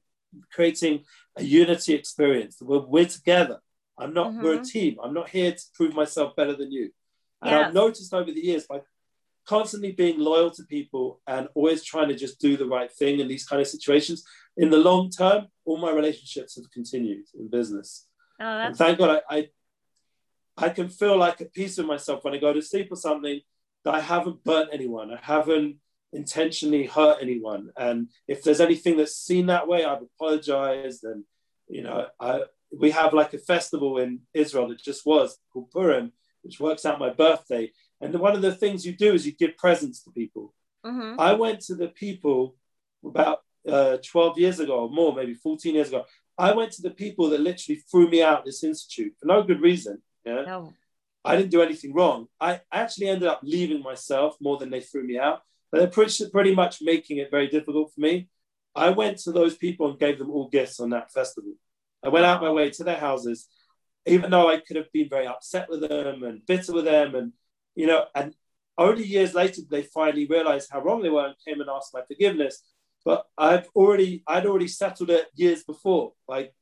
creating 0.52 1.04
a 1.36 1.44
unity 1.44 1.94
experience 1.94 2.56
where 2.60 2.80
we're 2.80 3.06
together. 3.06 3.60
I'm 3.98 4.12
not, 4.12 4.28
mm-hmm. 4.28 4.42
we're 4.42 4.60
a 4.60 4.64
team. 4.64 4.96
I'm 5.02 5.14
not 5.14 5.28
here 5.28 5.52
to 5.52 5.62
prove 5.74 5.94
myself 5.94 6.34
better 6.36 6.54
than 6.54 6.72
you. 6.72 6.90
And 7.42 7.52
yes. 7.52 7.68
I've 7.68 7.74
noticed 7.74 8.14
over 8.14 8.30
the 8.30 8.44
years 8.44 8.66
by 8.66 8.80
constantly 9.46 9.92
being 9.92 10.18
loyal 10.18 10.50
to 10.50 10.62
people 10.64 11.20
and 11.26 11.48
always 11.54 11.84
trying 11.84 12.08
to 12.08 12.14
just 12.14 12.40
do 12.40 12.56
the 12.56 12.66
right 12.66 12.90
thing 12.90 13.20
in 13.20 13.28
these 13.28 13.46
kind 13.46 13.60
of 13.60 13.68
situations, 13.68 14.24
in 14.56 14.70
the 14.70 14.78
long 14.78 15.10
term, 15.10 15.48
all 15.64 15.76
my 15.76 15.90
relationships 15.90 16.56
have 16.56 16.70
continued 16.70 17.24
in 17.38 17.48
business. 17.48 18.06
Oh, 18.40 18.44
and 18.44 18.76
thank 18.76 18.98
God 18.98 19.22
I, 19.28 19.36
I, 19.36 19.48
I 20.56 20.68
can 20.70 20.88
feel 20.88 21.16
like 21.16 21.40
a 21.40 21.46
peace 21.46 21.76
with 21.76 21.86
myself 21.86 22.24
when 22.24 22.34
I 22.34 22.38
go 22.38 22.52
to 22.52 22.62
sleep 22.62 22.88
or 22.90 22.96
something 22.96 23.40
that 23.84 23.94
I 23.94 24.00
haven't 24.00 24.44
burnt 24.44 24.70
anyone. 24.72 25.12
I 25.12 25.18
haven't 25.20 25.76
intentionally 26.12 26.86
hurt 26.86 27.18
anyone. 27.20 27.70
And 27.76 28.08
if 28.26 28.42
there's 28.42 28.60
anything 28.60 28.96
that's 28.96 29.16
seen 29.16 29.46
that 29.46 29.68
way, 29.68 29.84
I've 29.84 30.02
apologized. 30.02 31.04
And, 31.04 31.24
you 31.68 31.82
know, 31.82 32.06
I, 32.18 32.42
we 32.78 32.90
have 32.90 33.12
like 33.12 33.34
a 33.34 33.38
festival 33.38 33.98
in 33.98 34.20
Israel 34.32 34.68
that 34.68 34.82
just 34.82 35.06
was 35.06 35.38
called 35.52 35.70
Purim, 35.70 36.12
which 36.42 36.60
works 36.60 36.84
out 36.84 36.98
my 36.98 37.10
birthday. 37.10 37.70
And 38.00 38.14
one 38.18 38.34
of 38.34 38.42
the 38.42 38.54
things 38.54 38.84
you 38.84 38.96
do 38.96 39.14
is 39.14 39.26
you 39.26 39.32
give 39.32 39.56
presents 39.56 40.02
to 40.04 40.10
people. 40.10 40.54
Mm-hmm. 40.84 41.18
I 41.18 41.32
went 41.32 41.60
to 41.62 41.74
the 41.74 41.88
people 41.88 42.56
about 43.04 43.40
uh, 43.66 43.98
12 44.04 44.38
years 44.38 44.60
ago 44.60 44.80
or 44.80 44.90
more, 44.90 45.14
maybe 45.14 45.34
14 45.34 45.74
years 45.74 45.88
ago. 45.88 46.04
I 46.36 46.52
went 46.52 46.72
to 46.72 46.82
the 46.82 46.90
people 46.90 47.30
that 47.30 47.40
literally 47.40 47.82
threw 47.90 48.08
me 48.08 48.22
out 48.22 48.44
this 48.44 48.64
institute 48.64 49.14
for 49.18 49.26
no 49.26 49.42
good 49.42 49.60
reason. 49.60 50.02
Yeah. 50.24 50.42
No. 50.42 50.72
I 51.24 51.36
didn't 51.36 51.52
do 51.52 51.62
anything 51.62 51.94
wrong. 51.94 52.26
I 52.40 52.60
actually 52.70 53.08
ended 53.08 53.28
up 53.28 53.40
leaving 53.42 53.82
myself 53.82 54.36
more 54.40 54.58
than 54.58 54.70
they 54.70 54.80
threw 54.80 55.04
me 55.04 55.18
out. 55.18 55.42
But 55.70 55.78
they're 55.78 55.88
pretty, 55.88 56.28
pretty 56.28 56.54
much 56.54 56.82
making 56.82 57.18
it 57.18 57.30
very 57.30 57.48
difficult 57.48 57.92
for 57.94 58.00
me. 58.00 58.28
I 58.74 58.90
went 58.90 59.18
to 59.18 59.32
those 59.32 59.56
people 59.56 59.88
and 59.88 59.98
gave 59.98 60.18
them 60.18 60.30
all 60.30 60.48
gifts 60.48 60.80
on 60.80 60.90
that 60.90 61.12
festival. 61.12 61.54
I 62.04 62.08
went 62.08 62.26
out 62.26 62.42
my 62.42 62.50
way 62.50 62.70
to 62.70 62.84
their 62.84 62.98
houses, 62.98 63.48
even 64.06 64.30
though 64.30 64.50
I 64.50 64.60
could 64.60 64.76
have 64.76 64.92
been 64.92 65.08
very 65.08 65.26
upset 65.26 65.68
with 65.68 65.88
them 65.88 66.22
and 66.22 66.44
bitter 66.46 66.72
with 66.72 66.84
them 66.84 67.14
and 67.14 67.32
you 67.74 67.86
know, 67.86 68.04
and 68.14 68.34
only 68.78 69.04
years 69.04 69.34
later 69.34 69.62
they 69.68 69.82
finally 69.82 70.26
realized 70.26 70.68
how 70.70 70.80
wrong 70.80 71.02
they 71.02 71.10
were 71.10 71.26
and 71.26 71.34
came 71.46 71.60
and 71.60 71.70
asked 71.70 71.94
my 71.94 72.02
forgiveness. 72.06 72.62
But 73.04 73.26
I've 73.36 73.68
already, 73.74 74.22
I'd 74.26 74.46
already 74.46 74.68
settled 74.68 75.10
it 75.10 75.26
years 75.34 75.64
before. 75.64 76.12
Like, 76.26 76.54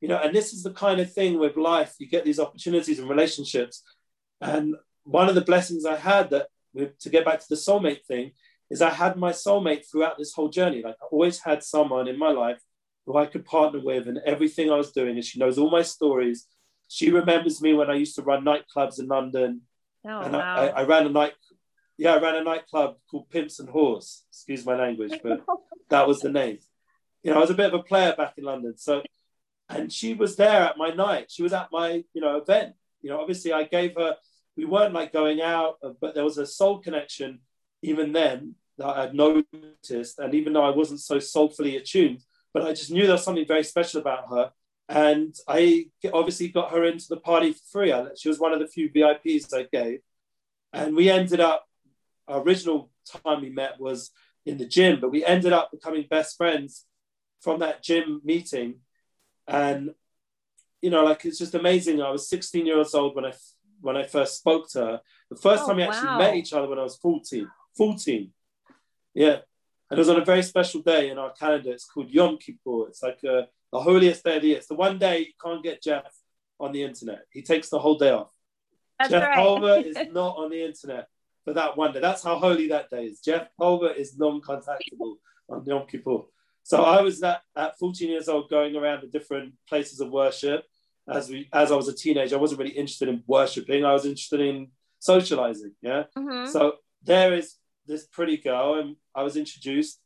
you 0.00 0.08
know, 0.08 0.18
and 0.18 0.34
this 0.34 0.52
is 0.52 0.62
the 0.62 0.72
kind 0.72 1.00
of 1.00 1.12
thing 1.12 1.38
with 1.38 1.56
life. 1.56 1.94
You 1.98 2.08
get 2.08 2.24
these 2.24 2.40
opportunities 2.40 2.98
and 2.98 3.08
relationships. 3.08 3.82
And 4.40 4.76
one 5.04 5.28
of 5.28 5.34
the 5.34 5.40
blessings 5.40 5.84
I 5.84 5.96
had 5.96 6.30
that 6.30 6.48
to 7.00 7.10
get 7.10 7.24
back 7.24 7.40
to 7.40 7.48
the 7.48 7.56
soulmate 7.56 8.04
thing 8.06 8.32
is 8.70 8.80
I 8.80 8.90
had 8.90 9.16
my 9.16 9.32
soulmate 9.32 9.84
throughout 9.90 10.18
this 10.18 10.32
whole 10.32 10.48
journey. 10.48 10.82
Like 10.82 10.96
I 11.02 11.06
always 11.10 11.40
had 11.40 11.62
someone 11.62 12.08
in 12.08 12.18
my 12.18 12.30
life 12.30 12.60
who 13.06 13.16
I 13.16 13.26
could 13.26 13.44
partner 13.44 13.80
with 13.80 14.08
and 14.08 14.18
everything 14.24 14.70
I 14.70 14.76
was 14.76 14.92
doing. 14.92 15.16
And 15.16 15.24
she 15.24 15.38
knows 15.38 15.58
all 15.58 15.70
my 15.70 15.82
stories. 15.82 16.46
She 16.88 17.10
remembers 17.10 17.60
me 17.60 17.74
when 17.74 17.90
I 17.90 17.94
used 17.94 18.16
to 18.16 18.22
run 18.22 18.44
nightclubs 18.44 19.00
in 19.00 19.08
London. 19.08 19.62
Oh, 20.04 20.20
and 20.20 20.32
wow. 20.32 20.56
I, 20.56 20.66
I, 20.68 20.84
ran 20.84 21.06
a 21.06 21.10
night, 21.10 21.32
yeah, 21.96 22.14
I 22.14 22.20
ran 22.20 22.36
a 22.36 22.44
nightclub 22.44 22.96
called 23.10 23.30
Pimps 23.30 23.60
and 23.60 23.68
Whores. 23.68 24.22
Excuse 24.30 24.66
my 24.66 24.76
language, 24.76 25.18
but 25.22 25.42
that 25.90 26.06
was 26.06 26.20
the 26.20 26.30
name. 26.30 26.58
You 27.22 27.30
know, 27.30 27.38
I 27.38 27.40
was 27.40 27.50
a 27.50 27.54
bit 27.54 27.72
of 27.72 27.80
a 27.80 27.82
player 27.82 28.14
back 28.16 28.34
in 28.36 28.44
London. 28.44 28.76
So, 28.76 29.02
and 29.68 29.92
she 29.92 30.14
was 30.14 30.36
there 30.36 30.62
at 30.62 30.76
my 30.76 30.90
night. 30.90 31.30
She 31.30 31.42
was 31.42 31.52
at 31.52 31.68
my, 31.72 32.04
you 32.12 32.20
know, 32.20 32.36
event. 32.36 32.74
You 33.00 33.10
know, 33.10 33.20
obviously 33.20 33.52
I 33.52 33.64
gave 33.64 33.94
her. 33.96 34.16
We 34.56 34.64
weren't 34.64 34.92
like 34.92 35.12
going 35.12 35.40
out, 35.40 35.78
uh, 35.82 35.92
but 36.00 36.14
there 36.14 36.24
was 36.24 36.38
a 36.38 36.46
soul 36.46 36.78
connection 36.78 37.40
even 37.80 38.12
then 38.12 38.54
that 38.78 38.86
I 38.86 39.00
had 39.02 39.14
noticed. 39.14 40.18
And 40.18 40.34
even 40.34 40.52
though 40.52 40.64
I 40.64 40.70
wasn't 40.70 41.00
so 41.00 41.18
soulfully 41.18 41.76
attuned, 41.76 42.22
but 42.52 42.64
I 42.64 42.70
just 42.70 42.90
knew 42.90 43.02
there 43.02 43.12
was 43.12 43.24
something 43.24 43.46
very 43.46 43.64
special 43.64 44.00
about 44.00 44.28
her 44.30 44.52
and 44.88 45.34
I 45.48 45.86
obviously 46.12 46.48
got 46.48 46.72
her 46.72 46.84
into 46.84 47.06
the 47.08 47.16
party 47.16 47.52
for 47.52 47.60
free. 47.70 47.94
She 48.16 48.28
was 48.28 48.38
one 48.38 48.52
of 48.52 48.60
the 48.60 48.66
few 48.66 48.90
VIPs 48.90 49.54
I 49.54 49.66
gave. 49.72 50.00
And 50.72 50.94
we 50.94 51.08
ended 51.08 51.40
up, 51.40 51.66
our 52.28 52.42
original 52.42 52.90
time 53.06 53.40
we 53.40 53.50
met 53.50 53.80
was 53.80 54.10
in 54.44 54.58
the 54.58 54.66
gym, 54.66 55.00
but 55.00 55.10
we 55.10 55.24
ended 55.24 55.52
up 55.52 55.70
becoming 55.70 56.06
best 56.10 56.36
friends 56.36 56.84
from 57.40 57.60
that 57.60 57.82
gym 57.82 58.20
meeting. 58.24 58.80
And, 59.46 59.94
you 60.80 60.90
know, 60.90 61.04
like 61.04 61.24
it's 61.24 61.38
just 61.38 61.54
amazing. 61.54 62.02
I 62.02 62.10
was 62.10 62.28
16 62.28 62.66
years 62.66 62.94
old 62.94 63.14
when 63.16 63.24
I 63.24 63.32
when 63.80 63.96
I 63.96 64.04
first 64.04 64.36
spoke 64.36 64.68
to 64.70 64.78
her. 64.78 65.00
The 65.30 65.36
first 65.36 65.64
oh, 65.64 65.68
time 65.68 65.76
we 65.76 65.82
actually 65.84 66.06
wow. 66.06 66.18
met 66.18 66.36
each 66.36 66.52
other 66.52 66.68
when 66.68 66.78
I 66.78 66.84
was 66.84 66.96
14. 66.96 67.48
14. 67.76 68.30
Yeah. 69.14 69.38
And 69.92 69.98
it 69.98 70.00
was 70.00 70.08
on 70.08 70.20
a 70.20 70.24
very 70.24 70.42
special 70.42 70.80
day 70.80 71.10
in 71.10 71.18
our 71.18 71.32
calendar. 71.32 71.70
It's 71.70 71.84
called 71.84 72.10
Yom 72.10 72.38
Kippur. 72.38 72.88
It's 72.88 73.02
like 73.02 73.22
a 73.24 73.46
the 73.70 73.80
holiest 73.80 74.24
day 74.24 74.36
of 74.36 74.42
the 74.42 74.48
year. 74.48 74.56
It's 74.56 74.66
the 74.66 74.74
one 74.74 74.98
day 74.98 75.18
you 75.20 75.32
can't 75.42 75.62
get 75.62 75.82
Jeff 75.82 76.10
on 76.58 76.72
the 76.72 76.82
internet. 76.82 77.26
He 77.30 77.42
takes 77.42 77.68
the 77.68 77.78
whole 77.78 77.98
day 77.98 78.10
off. 78.10 78.30
That's 78.98 79.10
Jeff 79.10 79.22
right. 79.22 79.36
Pulver 79.36 79.76
is 79.86 79.96
not 80.10 80.36
on 80.38 80.50
the 80.50 80.64
internet 80.64 81.08
for 81.44 81.52
that 81.52 81.76
one 81.76 81.92
day. 81.92 82.00
That's 82.00 82.22
how 82.22 82.38
holy 82.38 82.68
that 82.68 82.88
day 82.88 83.04
is. 83.04 83.20
Jeff 83.20 83.48
Pulver 83.58 83.90
is 83.90 84.18
non-contactable 84.18 85.16
on 85.50 85.64
Yom 85.66 85.86
Kippur. 85.86 86.22
So 86.62 86.82
I 86.82 87.02
was 87.02 87.20
that 87.20 87.42
at 87.54 87.78
14 87.78 88.08
years 88.08 88.28
old 88.28 88.48
going 88.48 88.76
around 88.76 89.02
the 89.02 89.08
different 89.08 89.52
places 89.68 90.00
of 90.00 90.10
worship 90.10 90.64
as 91.08 91.28
we 91.28 91.48
as 91.52 91.72
I 91.72 91.76
was 91.76 91.88
a 91.88 91.94
teenager, 91.94 92.36
I 92.36 92.40
wasn't 92.40 92.60
really 92.60 92.72
interested 92.72 93.08
in 93.08 93.22
worshiping. 93.26 93.84
I 93.84 93.92
was 93.92 94.06
interested 94.06 94.40
in 94.40 94.68
socializing. 94.98 95.72
Yeah. 95.82 96.04
Mm-hmm. 96.16 96.50
So 96.50 96.74
there 97.02 97.34
is 97.34 97.56
this 97.86 98.06
pretty 98.06 98.36
girl, 98.36 98.74
and 98.80 98.96
I 99.14 99.22
was 99.22 99.36
introduced, 99.36 100.00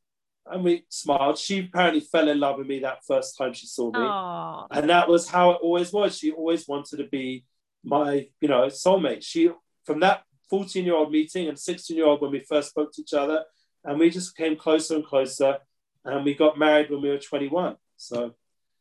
and 0.47 0.65
we 0.65 0.85
smiled. 0.89 1.39
She 1.39 1.61
apparently 1.61 2.01
fell 2.01 2.29
in 2.29 2.41
love 2.41 2.59
with 2.59 2.67
me 2.67 2.81
that 2.81 3.05
first 3.07 3.37
time 3.37 3.53
she 3.53 3.67
saw 3.67 3.87
me, 3.91 3.99
Aww. 3.99 4.67
and 4.71 4.91
that 4.91 5.09
was 5.09 5.29
how 5.29 5.51
it 5.53 5.59
always 5.63 5.93
was. 5.93 6.19
She 6.19 6.33
always 6.33 6.67
wanted 6.69 6.97
to 6.99 7.05
be 7.09 7.45
my, 7.85 8.29
you 8.41 8.49
know, 8.49 8.67
soulmate. 8.67 9.23
She 9.23 9.51
from 9.85 10.01
that 10.01 10.23
14 10.51 10.85
year 10.85 10.95
old 10.95 11.11
meeting 11.13 11.49
and 11.49 11.59
16 11.59 11.97
year 11.97 12.07
old 12.07 12.21
when 12.21 12.31
we 12.31 12.41
first 12.41 12.71
spoke 12.71 12.93
to 12.93 13.03
each 13.03 13.15
other, 13.15 13.45
and 13.85 13.99
we 13.99 14.11
just 14.11 14.37
came 14.37 14.57
closer 14.57 14.97
and 14.97 15.05
closer, 15.05 15.59
and 16.05 16.25
we 16.25 16.35
got 16.35 16.59
married 16.59 16.91
when 16.91 17.03
we 17.03 17.09
were 17.11 17.19
21. 17.19 17.77
So 17.97 18.35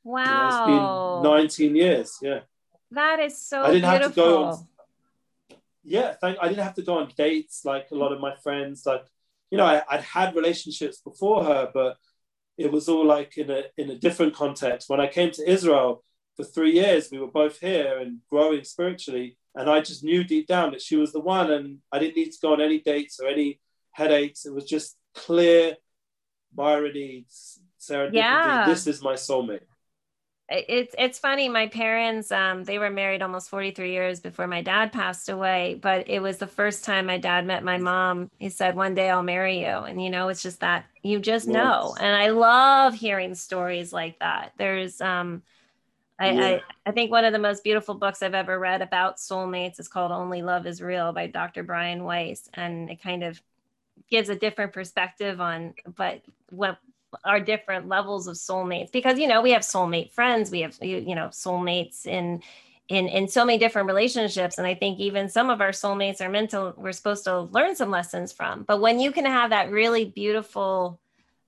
Wow. 0.05 0.67
You 0.67 0.75
know, 1.23 1.35
it's 1.35 1.57
been 1.57 1.71
19 1.71 1.75
years. 1.75 2.17
Yeah. 2.21 2.39
That 2.91 3.19
is 3.19 3.41
so 3.41 3.63
I 3.63 3.71
didn't 3.71 3.89
beautiful. 3.89 4.01
have 4.01 4.11
to 4.11 4.15
go 4.15 4.43
on, 4.43 4.67
yeah, 5.85 6.15
thank 6.19 6.37
I 6.41 6.47
didn't 6.47 6.63
have 6.63 6.75
to 6.75 6.81
go 6.81 6.97
on 6.97 7.11
dates 7.15 7.63
like 7.63 7.87
a 7.91 7.95
lot 7.95 8.11
of 8.11 8.19
my 8.19 8.35
friends. 8.35 8.85
Like, 8.85 9.05
you 9.51 9.57
know, 9.57 9.65
I, 9.65 9.83
would 9.91 10.01
had 10.03 10.35
relationships 10.35 10.99
before 10.99 11.43
her, 11.43 11.69
but 11.73 11.97
it 12.57 12.71
was 12.71 12.89
all 12.89 13.05
like 13.05 13.37
in 13.37 13.49
a 13.51 13.63
in 13.77 13.91
a 13.91 13.97
different 13.97 14.33
context. 14.33 14.89
When 14.89 14.99
I 14.99 15.07
came 15.07 15.31
to 15.31 15.49
Israel 15.49 16.03
for 16.35 16.43
three 16.43 16.73
years, 16.73 17.09
we 17.11 17.19
were 17.19 17.27
both 17.27 17.59
here 17.59 17.99
and 17.99 18.19
growing 18.29 18.63
spiritually. 18.63 19.37
And 19.53 19.69
I 19.69 19.79
just 19.79 20.03
knew 20.03 20.23
deep 20.23 20.47
down 20.47 20.71
that 20.71 20.81
she 20.81 20.97
was 20.97 21.13
the 21.13 21.21
one, 21.21 21.51
and 21.51 21.77
I 21.91 21.99
didn't 21.99 22.17
need 22.17 22.31
to 22.31 22.39
go 22.41 22.53
on 22.53 22.61
any 22.61 22.79
dates 22.79 23.19
or 23.19 23.27
any 23.27 23.61
headaches. 23.91 24.45
It 24.45 24.53
was 24.53 24.65
just 24.65 24.97
clear 25.13 25.75
irony, 26.57 27.25
serendipity. 27.79 28.13
Yeah. 28.13 28.65
This 28.67 28.87
is 28.87 29.01
my 29.01 29.13
soulmate 29.13 29.61
it's 30.47 30.93
it's 30.99 31.17
funny 31.17 31.49
my 31.49 31.67
parents 31.67 32.31
um 32.31 32.63
they 32.63 32.77
were 32.77 32.91
married 32.91 33.23
almost 33.23 33.49
43 33.49 33.91
years 33.91 34.19
before 34.19 34.45
my 34.45 34.61
dad 34.61 34.93
passed 34.93 35.27
away 35.29 35.79
but 35.81 36.07
it 36.07 36.19
was 36.19 36.37
the 36.37 36.45
first 36.45 36.83
time 36.83 37.07
my 37.07 37.17
dad 37.17 37.47
met 37.47 37.63
my 37.63 37.77
mom 37.77 38.29
he 38.37 38.49
said 38.49 38.75
one 38.75 38.93
day 38.93 39.09
i'll 39.09 39.23
marry 39.23 39.61
you 39.61 39.65
and 39.65 40.03
you 40.03 40.11
know 40.11 40.27
it's 40.27 40.43
just 40.43 40.59
that 40.59 40.85
you 41.01 41.19
just 41.19 41.47
yes. 41.47 41.53
know 41.53 41.95
and 41.99 42.15
i 42.15 42.29
love 42.29 42.93
hearing 42.93 43.33
stories 43.33 43.91
like 43.91 44.19
that 44.19 44.51
there's 44.57 45.01
um 45.01 45.41
I, 46.17 46.31
yeah. 46.31 46.45
I, 46.45 46.61
I 46.85 46.91
think 46.91 47.11
one 47.11 47.25
of 47.25 47.33
the 47.33 47.39
most 47.39 47.61
beautiful 47.61 47.95
books 47.95 48.23
I've 48.23 48.33
ever 48.33 48.57
read 48.57 48.81
about 48.81 49.17
soulmates 49.17 49.81
is 49.81 49.89
called 49.89 50.13
Only 50.13 50.41
Love 50.41 50.65
is 50.65 50.81
Real 50.81 51.11
by 51.11 51.27
Dr. 51.27 51.61
Brian 51.63 52.05
Weiss. 52.05 52.49
And 52.53 52.89
it 52.89 53.03
kind 53.03 53.21
of 53.21 53.41
gives 54.09 54.29
a 54.29 54.35
different 54.35 54.71
perspective 54.71 55.41
on 55.41 55.73
but 55.97 56.21
what 56.51 56.77
our 57.23 57.39
different 57.39 57.87
levels 57.87 58.27
of 58.27 58.35
soulmates 58.35 58.91
because 58.91 59.17
you 59.19 59.27
know 59.27 59.41
we 59.41 59.51
have 59.51 59.61
soulmate 59.61 60.11
friends 60.11 60.51
we 60.51 60.61
have 60.61 60.77
you, 60.81 60.97
you 60.97 61.15
know 61.15 61.27
soulmates 61.27 62.05
in 62.05 62.41
in 62.87 63.07
in 63.07 63.27
so 63.27 63.45
many 63.45 63.57
different 63.57 63.87
relationships. 63.87 64.57
And 64.57 64.67
i 64.67 64.75
think 64.75 64.99
even 64.99 65.29
some 65.29 65.49
of 65.49 65.61
our 65.61 65.71
soulmates 65.71 66.21
are 66.21 66.29
meant 66.29 66.51
to 66.51 66.73
we're 66.77 66.91
supposed 66.91 67.23
to 67.25 67.41
learn 67.41 67.75
some 67.75 67.89
lessons 67.89 68.31
from. 68.31 68.63
But 68.63 68.81
when 68.81 68.99
you 68.99 69.11
can 69.11 69.25
have 69.25 69.49
that 69.51 69.71
really 69.71 70.05
beautiful 70.05 70.99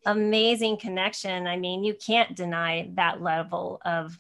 amazing 0.06 0.78
connection 0.78 1.48
i 1.48 1.58
mean 1.58 1.84
you 1.84 1.94
can't 1.94 2.34
deny 2.34 2.90
that 2.94 3.22
level 3.22 3.82
of 3.84 4.18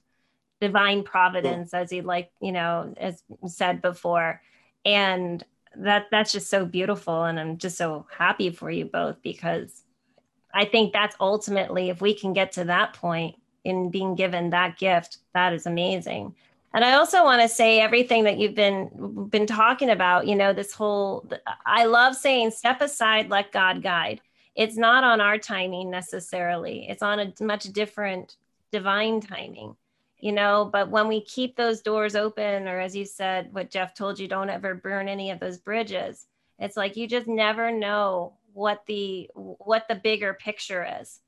divine 0.60 1.02
providence 1.04 1.74
as 1.74 1.90
he 1.90 2.02
like 2.02 2.30
you 2.42 2.52
know 2.52 2.94
as 2.98 3.24
said 3.48 3.82
before. 3.82 4.42
And 4.86 5.44
that 5.76 6.08
that's 6.12 6.32
just 6.32 6.50
so 6.50 6.66
beautiful. 6.66 7.24
And 7.24 7.40
i'm 7.40 7.58
just 7.58 7.78
so 7.78 8.06
happy 8.16 8.50
for 8.50 8.70
you 8.70 8.86
both 8.86 9.22
because 9.22 9.84
I 10.54 10.66
think 10.66 10.94
that's 10.94 11.16
ultimately, 11.20 11.90
if 11.90 12.02
we 12.02 12.14
can 12.14 12.34
get 12.34 12.52
to 12.54 12.66
that 12.66 12.94
point 12.94 13.36
in 13.64 13.90
being 13.90 14.16
given 14.16 14.50
that 14.52 14.78
gift, 14.78 15.18
that 15.34 15.54
is 15.54 15.66
amazing. 15.66 16.34
And 16.74 16.86
I 16.86 16.94
also 16.94 17.24
want 17.24 17.42
to 17.42 17.50
say 17.50 17.80
everything 17.80 18.26
that 18.26 18.38
you've 18.38 18.56
been 18.56 19.28
been 19.30 19.48
talking 19.48 19.90
about, 19.90 20.28
you 20.28 20.36
know, 20.36 20.54
this 20.54 20.74
whole 20.74 21.28
I 21.66 21.86
love 21.86 22.16
saying 22.16 22.52
step 22.52 22.82
aside, 22.82 23.30
let 23.30 23.52
God 23.52 23.82
guide. 23.82 24.22
It's 24.56 24.78
not 24.78 25.04
on 25.04 25.22
our 25.22 25.38
timing 25.38 25.90
necessarily. 25.90 26.88
It's 26.90 27.02
on 27.02 27.20
a 27.20 27.34
much 27.44 27.66
different 27.74 28.36
divine 28.72 29.22
timing. 29.22 29.76
You 30.20 30.32
know, 30.32 30.70
but 30.72 30.90
when 30.90 31.08
we 31.08 31.22
keep 31.22 31.56
those 31.56 31.82
doors 31.82 32.16
open 32.16 32.68
or 32.68 32.80
as 32.80 32.96
you 32.96 33.06
said 33.06 33.54
what 33.54 33.70
Jeff 33.70 33.94
told 33.94 34.20
you 34.20 34.28
don't 34.28 34.50
ever 34.50 34.74
burn 34.74 35.08
any 35.08 35.32
of 35.32 35.40
those 35.40 35.58
bridges. 35.58 36.26
It's 36.60 36.78
like 36.78 36.98
you 36.98 37.08
just 37.08 37.28
never 37.28 37.72
know 37.72 38.34
what 38.58 38.84
the 38.88 39.30
what 39.36 39.88
the 39.88 39.96
bigger 39.96 40.34
picture 40.34 40.86
is. 41.00 41.20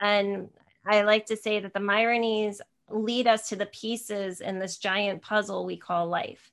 And 0.00 0.48
i 0.86 1.02
like 1.02 1.26
to 1.26 1.36
say 1.36 1.60
that 1.60 1.74
the 1.74 1.80
Myronies 1.80 2.60
lead 2.88 3.26
us 3.26 3.50
to 3.50 3.56
the 3.56 3.66
pieces 3.66 4.40
in 4.40 4.58
this 4.58 4.78
giant 4.78 5.20
puzzle 5.20 5.66
we 5.66 5.76
call 5.76 6.08
life 6.08 6.50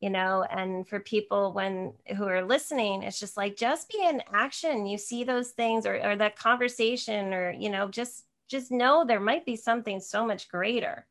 you 0.00 0.10
know? 0.10 0.44
And 0.50 0.86
for 0.88 0.98
people 0.98 1.52
when 1.52 1.92
who 2.16 2.24
are 2.24 2.44
listening 2.44 3.04
it's 3.04 3.20
just 3.20 3.36
like 3.36 3.56
just 3.56 3.88
be 3.88 4.04
in 4.04 4.20
action. 4.34 4.84
You 4.84 4.98
see 4.98 5.22
those 5.22 5.50
things 5.50 5.86
or, 5.86 5.94
or 6.04 6.16
that 6.16 6.36
conversation 6.36 7.32
or 7.32 7.52
you 7.52 7.70
know 7.70 7.88
just 7.88 8.24
just 8.48 8.72
know 8.72 9.04
there 9.04 9.20
might 9.20 9.46
be 9.46 9.56
something 9.56 10.00
so 10.00 10.26
much 10.26 10.48
greater. 10.48 11.06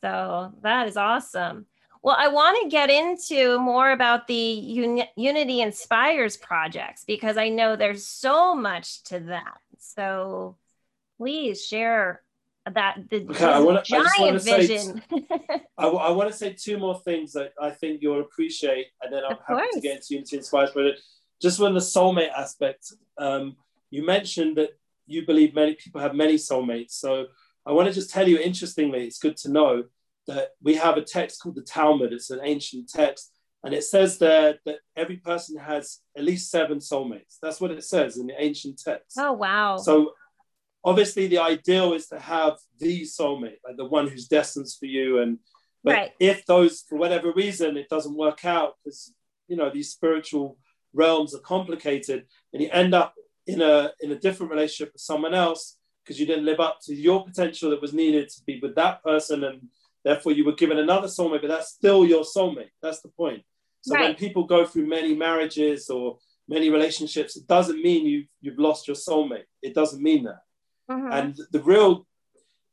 So 0.00 0.52
that 0.62 0.86
is 0.86 0.96
awesome 0.96 1.66
well, 2.02 2.16
I 2.18 2.28
want 2.28 2.62
to 2.62 2.68
get 2.68 2.90
into 2.90 3.58
more 3.58 3.90
about 3.90 4.26
the 4.26 4.34
Uni- 4.34 5.10
Unity 5.16 5.60
Inspires 5.60 6.36
projects 6.36 7.04
because 7.04 7.36
I 7.36 7.48
know 7.48 7.76
there's 7.76 8.06
so 8.06 8.54
much 8.54 9.02
to 9.04 9.20
that. 9.20 9.58
So 9.78 10.56
please 11.18 11.64
share 11.64 12.22
that 12.74 12.98
the 13.10 13.26
okay, 13.30 13.44
I 13.44 13.58
wanna, 13.60 13.82
giant 13.82 14.08
I 14.18 14.38
vision. 14.38 15.02
Say, 15.10 15.26
I, 15.78 15.84
w- 15.84 16.02
I 16.02 16.10
want 16.10 16.30
to 16.30 16.36
say 16.36 16.52
two 16.52 16.78
more 16.78 17.00
things 17.00 17.32
that 17.32 17.52
I 17.60 17.70
think 17.70 18.02
you'll 18.02 18.20
appreciate, 18.20 18.88
and 19.02 19.12
then 19.12 19.24
I'm 19.24 19.32
of 19.32 19.38
happy 19.46 19.60
course. 19.60 19.74
to 19.74 19.80
get 19.80 19.96
into 19.96 20.06
Unity 20.10 20.36
Inspires 20.36 20.70
project. 20.70 21.00
Just 21.40 21.60
on 21.60 21.74
the 21.74 21.80
soulmate 21.80 22.32
aspect, 22.32 22.92
um, 23.16 23.56
you 23.90 24.04
mentioned 24.04 24.56
that 24.56 24.70
you 25.06 25.24
believe 25.24 25.54
many 25.54 25.74
people 25.74 26.00
have 26.00 26.14
many 26.14 26.34
soulmates. 26.34 26.92
So 26.92 27.26
I 27.64 27.72
want 27.72 27.88
to 27.88 27.94
just 27.94 28.10
tell 28.10 28.28
you, 28.28 28.38
interestingly, 28.38 29.06
it's 29.06 29.18
good 29.18 29.36
to 29.38 29.50
know 29.50 29.84
that 30.28 30.50
we 30.62 30.76
have 30.76 30.96
a 30.96 31.02
text 31.02 31.42
called 31.42 31.56
the 31.56 31.62
Talmud. 31.62 32.12
It's 32.12 32.30
an 32.30 32.40
ancient 32.44 32.88
text, 32.88 33.32
and 33.64 33.74
it 33.74 33.82
says 33.82 34.18
there 34.18 34.58
that 34.66 34.78
every 34.96 35.16
person 35.16 35.58
has 35.58 35.98
at 36.16 36.22
least 36.22 36.50
seven 36.50 36.78
soulmates. 36.78 37.38
That's 37.42 37.60
what 37.60 37.72
it 37.72 37.82
says 37.82 38.18
in 38.18 38.28
the 38.28 38.40
ancient 38.40 38.78
text. 38.78 39.16
Oh 39.18 39.32
wow! 39.32 39.78
So 39.78 40.12
obviously, 40.84 41.26
the 41.26 41.38
ideal 41.38 41.94
is 41.94 42.06
to 42.08 42.20
have 42.20 42.58
the 42.78 43.02
soulmate, 43.02 43.58
like 43.66 43.76
the 43.76 43.86
one 43.86 44.06
who's 44.06 44.28
destined 44.28 44.68
for 44.78 44.86
you. 44.86 45.20
And 45.20 45.38
but 45.82 45.94
right. 45.94 46.12
if 46.20 46.46
those, 46.46 46.84
for 46.88 46.96
whatever 46.96 47.32
reason, 47.32 47.76
it 47.76 47.88
doesn't 47.88 48.16
work 48.16 48.44
out 48.44 48.74
because 48.84 49.12
you 49.48 49.56
know 49.56 49.70
these 49.70 49.90
spiritual 49.90 50.58
realms 50.92 51.34
are 51.34 51.40
complicated, 51.40 52.26
and 52.52 52.62
you 52.62 52.68
end 52.70 52.94
up 52.94 53.14
in 53.46 53.62
a 53.62 53.92
in 54.00 54.12
a 54.12 54.18
different 54.18 54.52
relationship 54.52 54.92
with 54.92 55.00
someone 55.00 55.34
else 55.34 55.78
because 56.04 56.20
you 56.20 56.26
didn't 56.26 56.44
live 56.44 56.60
up 56.60 56.78
to 56.82 56.94
your 56.94 57.24
potential 57.24 57.70
that 57.70 57.82
was 57.82 57.92
needed 57.92 58.28
to 58.28 58.42
be 58.46 58.58
with 58.62 58.74
that 58.74 59.02
person 59.02 59.44
and 59.44 59.68
Therefore, 60.08 60.32
you 60.32 60.46
were 60.46 60.54
given 60.54 60.78
another 60.78 61.06
soulmate, 61.06 61.42
but 61.42 61.48
that's 61.48 61.68
still 61.68 62.02
your 62.06 62.24
soulmate. 62.24 62.70
That's 62.80 63.02
the 63.02 63.10
point. 63.10 63.42
So 63.82 63.94
right. 63.94 64.04
when 64.04 64.14
people 64.14 64.44
go 64.44 64.64
through 64.64 64.86
many 64.86 65.14
marriages 65.14 65.90
or 65.90 66.16
many 66.48 66.70
relationships, 66.70 67.36
it 67.36 67.46
doesn't 67.46 67.82
mean 67.82 68.06
you 68.06 68.24
you've 68.40 68.58
lost 68.58 68.88
your 68.88 68.96
soulmate. 68.96 69.44
It 69.60 69.74
doesn't 69.74 70.02
mean 70.02 70.24
that. 70.24 70.40
Mm-hmm. 70.90 71.12
And 71.12 71.36
the 71.52 71.60
real 71.60 72.06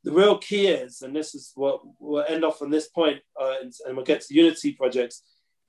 the 0.05 0.13
real 0.13 0.38
key 0.38 0.67
is, 0.67 1.01
and 1.01 1.13
this 1.13 1.36
is 1.36 1.51
what 1.55 1.81
we'll 1.99 2.23
end 2.25 2.45
off 2.45 2.61
on 2.61 2.69
this 2.69 2.88
point, 2.88 3.19
uh, 3.38 3.55
and, 3.61 3.73
and 3.86 3.97
we'll 3.97 4.05
get 4.05 4.21
to 4.21 4.33
unity 4.33 4.71
projects, 4.71 5.21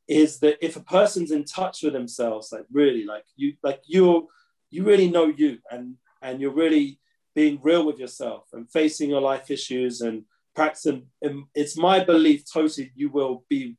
is 0.06 0.38
that 0.38 0.64
if 0.64 0.76
a 0.76 0.84
person's 0.96 1.32
in 1.32 1.44
touch 1.44 1.82
with 1.82 1.94
themselves, 1.94 2.52
like 2.52 2.66
really, 2.70 3.04
like 3.04 3.24
you, 3.34 3.54
like 3.64 3.80
you're, 3.86 4.24
you 4.70 4.84
really 4.84 5.10
know 5.10 5.26
you, 5.26 5.58
and 5.72 5.96
and 6.22 6.40
you're 6.40 6.54
really 6.54 7.00
being 7.34 7.58
real 7.60 7.84
with 7.84 7.98
yourself 7.98 8.44
and 8.52 8.70
facing 8.70 9.10
your 9.10 9.20
life 9.20 9.50
issues 9.50 10.00
and 10.00 10.22
practicing. 10.56 11.06
Um, 11.24 11.48
it's 11.54 11.76
my 11.76 12.02
belief, 12.02 12.42
totally, 12.50 12.90
you 12.96 13.10
will 13.10 13.44
be 13.48 13.76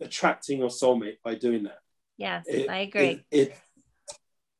attracting 0.00 0.58
your 0.60 0.68
soulmate 0.68 1.16
by 1.24 1.34
doing 1.34 1.64
that. 1.64 1.78
Yes, 2.16 2.44
it, 2.46 2.68
I 2.68 2.78
agree. 2.78 3.24
It, 3.30 3.38
it, 3.40 3.56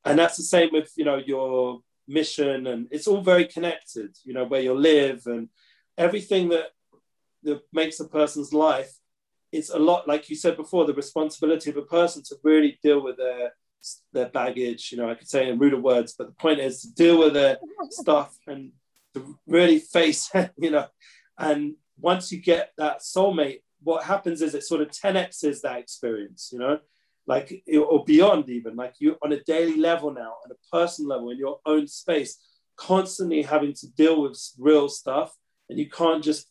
and 0.05 0.19
that's 0.19 0.37
the 0.37 0.43
same 0.43 0.71
with 0.73 0.91
you 0.97 1.05
know 1.05 1.19
your 1.19 1.81
mission, 2.09 2.67
and 2.67 2.89
it's 2.91 3.07
all 3.07 3.21
very 3.21 3.47
connected. 3.47 4.17
You 4.25 4.35
know 4.35 4.45
where 4.45 4.61
you 4.61 4.75
live 4.75 5.23
and 5.27 5.49
everything 5.97 6.49
that 6.49 6.69
that 7.45 7.61
makes 7.73 8.01
a 8.01 8.09
person's 8.09 8.53
life. 8.53 8.93
It's 9.53 9.71
a 9.71 9.79
lot, 9.79 10.09
like 10.09 10.29
you 10.29 10.35
said 10.35 10.57
before, 10.57 10.85
the 10.85 10.95
responsibility 10.95 11.71
of 11.71 11.77
a 11.77 11.83
person 11.83 12.25
to 12.25 12.37
really 12.43 12.79
deal 12.83 13.05
with 13.05 13.19
their 13.19 13.53
their 14.13 14.29
baggage. 14.29 14.91
You 14.91 14.99
know, 14.99 15.11
I 15.11 15.15
could 15.15 15.29
say 15.29 15.49
in 15.49 15.59
ruder 15.59 15.79
words, 15.81 16.15
but 16.19 16.27
the 16.27 16.35
point 16.35 16.59
is 16.59 16.81
to 16.81 16.95
deal 16.95 17.19
with 17.19 17.35
their 17.35 17.59
stuff 17.91 18.37
and 18.47 18.73
to 19.15 19.39
really 19.47 19.79
face, 19.79 20.31
you 20.59 20.71
know, 20.71 20.87
and 21.39 21.75
once 21.99 22.33
you 22.33 22.41
get 22.41 22.73
that 22.79 23.01
soulmate, 23.01 23.61
what 23.83 24.05
happens 24.05 24.43
is 24.43 24.55
it 24.55 24.65
sort 24.65 24.81
of 24.81 24.89
10x's 24.89 25.63
that 25.63 25.79
experience, 25.79 26.51
you 26.53 26.59
know, 26.59 26.79
like 27.27 27.63
or 27.73 28.05
beyond 28.05 28.49
even. 28.51 28.77
Like 28.77 28.95
you 28.99 29.17
on 29.23 29.33
a 29.33 29.43
daily 29.45 29.77
level 29.77 30.13
now, 30.13 30.35
on 30.45 30.51
a 30.51 30.77
personal 30.77 31.11
level, 31.11 31.31
in 31.31 31.39
your 31.39 31.59
own 31.67 31.87
space, 31.87 32.39
constantly 32.77 33.43
having 33.43 33.73
to 33.75 33.91
deal 33.93 34.23
with 34.23 34.41
real 34.59 34.89
stuff, 34.89 35.35
and 35.69 35.79
you 35.79 35.89
can't 35.89 36.23
just 36.23 36.47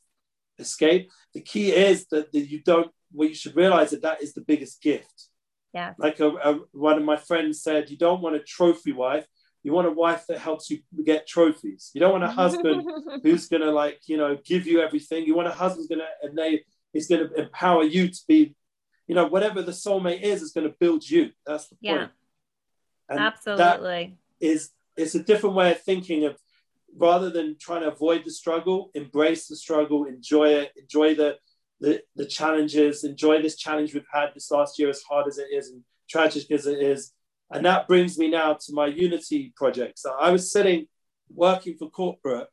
escape. 0.60 1.12
The 1.34 1.42
key 1.42 1.72
is 1.72 2.06
that, 2.08 2.32
that 2.32 2.50
you 2.50 2.62
don't. 2.62 2.92
Well, 3.12 3.30
you 3.30 3.36
should 3.36 3.56
realize 3.56 3.92
that 3.92 4.02
that 4.02 4.24
is 4.24 4.34
the 4.34 4.42
biggest 4.42 4.82
gift. 4.82 5.28
Yeah. 5.74 5.94
Like 5.98 6.20
a, 6.20 6.30
a, 6.30 6.60
one 6.72 6.98
of 6.98 7.04
my 7.04 7.18
friends 7.18 7.62
said, 7.62 7.90
you 7.90 7.98
don't 7.98 8.22
want 8.22 8.36
a 8.36 8.40
trophy 8.40 8.92
wife. 8.92 9.26
You 9.64 9.72
want 9.72 9.88
a 9.88 9.92
wife 9.92 10.26
that 10.28 10.40
helps 10.40 10.70
you 10.70 10.80
get 11.06 11.28
trophies. 11.28 11.92
You 11.94 12.02
don't 12.02 12.12
want 12.12 12.24
a 12.24 12.28
husband 12.28 12.86
who's 13.24 13.48
gonna 13.48 13.72
like 13.72 14.02
you 14.08 14.18
know 14.18 14.38
give 14.44 14.68
you 14.68 14.82
everything. 14.82 15.26
You 15.26 15.36
want 15.36 15.48
a 15.48 15.52
husband's 15.52 15.88
gonna 15.88 16.08
and 16.22 16.38
they 16.38 16.64
is 16.94 17.08
gonna 17.08 17.30
empower 17.36 17.84
you 17.84 18.10
to 18.10 18.20
be, 18.28 18.56
you 19.08 19.16
know, 19.16 19.26
whatever 19.26 19.62
the 19.62 19.72
soulmate 19.72 20.22
is 20.22 20.42
is 20.42 20.52
gonna 20.52 20.74
build 20.80 21.10
you. 21.10 21.32
That's 21.46 21.68
the 21.68 21.76
point. 21.76 21.82
Yeah. 21.82 22.08
And 23.10 23.20
Absolutely. 23.20 24.18
Is 24.40 24.72
it's 24.96 25.16
a 25.16 25.24
different 25.24 25.56
way 25.56 25.72
of 25.72 25.82
thinking 25.82 26.26
of 26.26 26.38
rather 26.96 27.30
than 27.30 27.58
trying 27.60 27.82
to 27.82 27.88
avoid 27.88 28.24
the 28.26 28.32
struggle, 28.32 28.92
embrace 28.94 29.48
the 29.48 29.56
struggle, 29.56 30.06
enjoy 30.06 30.50
it, 30.50 30.74
enjoy 30.78 31.16
the 31.16 31.38
the, 31.80 32.02
the 32.16 32.26
challenges, 32.26 33.04
enjoy 33.04 33.42
this 33.42 33.58
challenge 33.58 33.94
we've 33.94 34.06
had 34.12 34.30
this 34.34 34.52
last 34.52 34.80
year, 34.80 34.90
as 34.90 35.02
hard 35.02 35.28
as 35.28 35.38
it 35.38 35.48
is 35.52 35.70
and 35.70 35.84
tragic 36.10 36.50
as 36.52 36.66
it 36.66 36.82
is. 36.82 37.12
And 37.52 37.66
that 37.66 37.88
brings 37.88 38.18
me 38.18 38.30
now 38.30 38.54
to 38.54 38.74
my 38.74 38.88
Unity 38.88 39.54
project. 39.56 40.00
So 40.00 40.14
I 40.20 40.32
was 40.32 40.52
sitting 40.52 40.88
working 41.30 41.78
for 41.78 41.90
corporate 41.90 42.48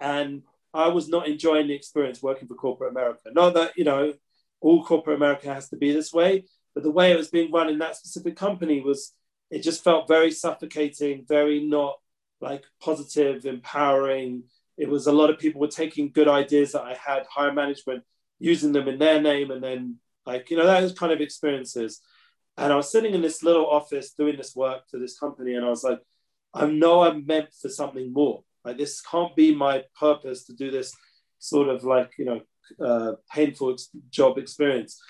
and 0.00 0.42
I 0.74 0.88
was 0.88 1.08
not 1.08 1.28
enjoying 1.28 1.68
the 1.68 1.74
experience 1.74 2.22
working 2.22 2.48
for 2.48 2.54
corporate 2.54 2.92
America. 2.92 3.30
Not 3.32 3.54
that, 3.54 3.72
you 3.76 3.84
know, 3.84 4.14
all 4.60 4.84
corporate 4.84 5.16
America 5.16 5.52
has 5.52 5.68
to 5.68 5.76
be 5.76 5.92
this 5.92 6.12
way, 6.12 6.44
but 6.74 6.82
the 6.82 6.90
way 6.90 7.12
it 7.12 7.16
was 7.16 7.28
being 7.28 7.52
run 7.52 7.68
in 7.68 7.78
that 7.78 7.96
specific 7.96 8.36
company 8.36 8.80
was, 8.80 9.12
it 9.50 9.62
just 9.62 9.84
felt 9.84 10.08
very 10.08 10.30
suffocating, 10.30 11.26
very 11.28 11.60
not 11.60 11.96
like 12.40 12.64
positive, 12.80 13.44
empowering. 13.44 14.44
It 14.78 14.88
was 14.88 15.06
a 15.06 15.12
lot 15.12 15.30
of 15.30 15.38
people 15.38 15.60
were 15.60 15.68
taking 15.68 16.10
good 16.10 16.28
ideas 16.28 16.72
that 16.72 16.82
I 16.82 16.94
had, 16.94 17.26
higher 17.30 17.52
management, 17.52 18.02
using 18.38 18.72
them 18.72 18.88
in 18.88 18.98
their 18.98 19.20
name, 19.20 19.50
and 19.50 19.62
then 19.62 19.98
like 20.26 20.50
you 20.50 20.56
know 20.56 20.82
was 20.82 20.92
kind 20.92 21.12
of 21.12 21.20
experiences. 21.20 22.00
And 22.56 22.72
I 22.72 22.76
was 22.76 22.92
sitting 22.92 23.14
in 23.14 23.22
this 23.22 23.42
little 23.42 23.66
office 23.68 24.12
doing 24.12 24.36
this 24.36 24.54
work 24.54 24.82
for 24.90 24.98
this 24.98 25.18
company, 25.18 25.54
and 25.54 25.64
I 25.64 25.70
was 25.70 25.84
like, 25.84 26.00
I 26.54 26.66
know 26.66 27.02
I'm 27.02 27.26
meant 27.26 27.48
for 27.60 27.68
something 27.68 28.12
more. 28.12 28.44
Like 28.64 28.76
this 28.76 29.00
can't 29.00 29.34
be 29.34 29.54
my 29.54 29.84
purpose 29.98 30.44
to 30.44 30.54
do 30.54 30.70
this 30.70 30.94
sort 31.38 31.68
of 31.68 31.82
like 31.82 32.12
you 32.18 32.24
know 32.24 32.40
uh, 32.84 33.12
painful 33.32 33.76
job 34.10 34.38
experience. 34.38 35.00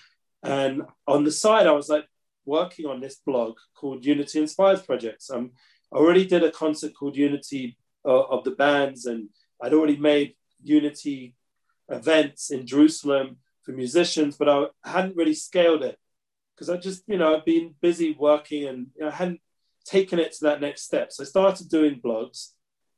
And 0.43 0.83
on 1.07 1.25
the 1.25 1.33
side, 1.33 1.67
I 1.67 1.73
was 1.73 1.89
like 1.89 2.07
working 2.45 2.87
on 2.87 3.01
this 3.01 3.17
blog 3.27 3.57
called 3.77 4.05
Unity 4.05 4.41
Inspires 4.41 4.83
Projects. 4.83 5.31
Um, 5.31 5.53
I 5.93 5.97
already 5.97 6.27
did 6.27 6.43
a 6.43 6.51
concert 6.51 6.93
called 6.99 7.17
Unity 7.17 7.77
uh, 8.05 8.23
of 8.23 8.45
the 8.45 8.53
bands, 8.53 9.07
and 9.07 9.29
I'd 9.63 9.75
already 9.75 9.97
made 9.97 10.35
Unity 10.63 11.35
events 11.89 12.51
in 12.51 12.67
Jerusalem 12.67 13.37
for 13.63 13.73
musicians, 13.73 14.37
but 14.37 14.49
I 14.49 14.67
hadn't 14.85 15.17
really 15.17 15.35
scaled 15.35 15.83
it 15.83 15.99
because 16.55 16.71
I 16.71 16.77
just, 16.77 17.03
you 17.07 17.19
know, 17.19 17.37
I've 17.37 17.45
been 17.45 17.75
busy 17.81 18.17
working 18.19 18.67
and 18.67 18.87
you 18.97 19.03
know, 19.03 19.09
I 19.09 19.13
hadn't 19.13 19.41
taken 19.85 20.19
it 20.19 20.33
to 20.33 20.45
that 20.45 20.61
next 20.61 20.83
step. 20.83 21.13
So 21.13 21.23
I 21.23 21.27
started 21.27 21.69
doing 21.69 22.01
blogs, 22.05 22.51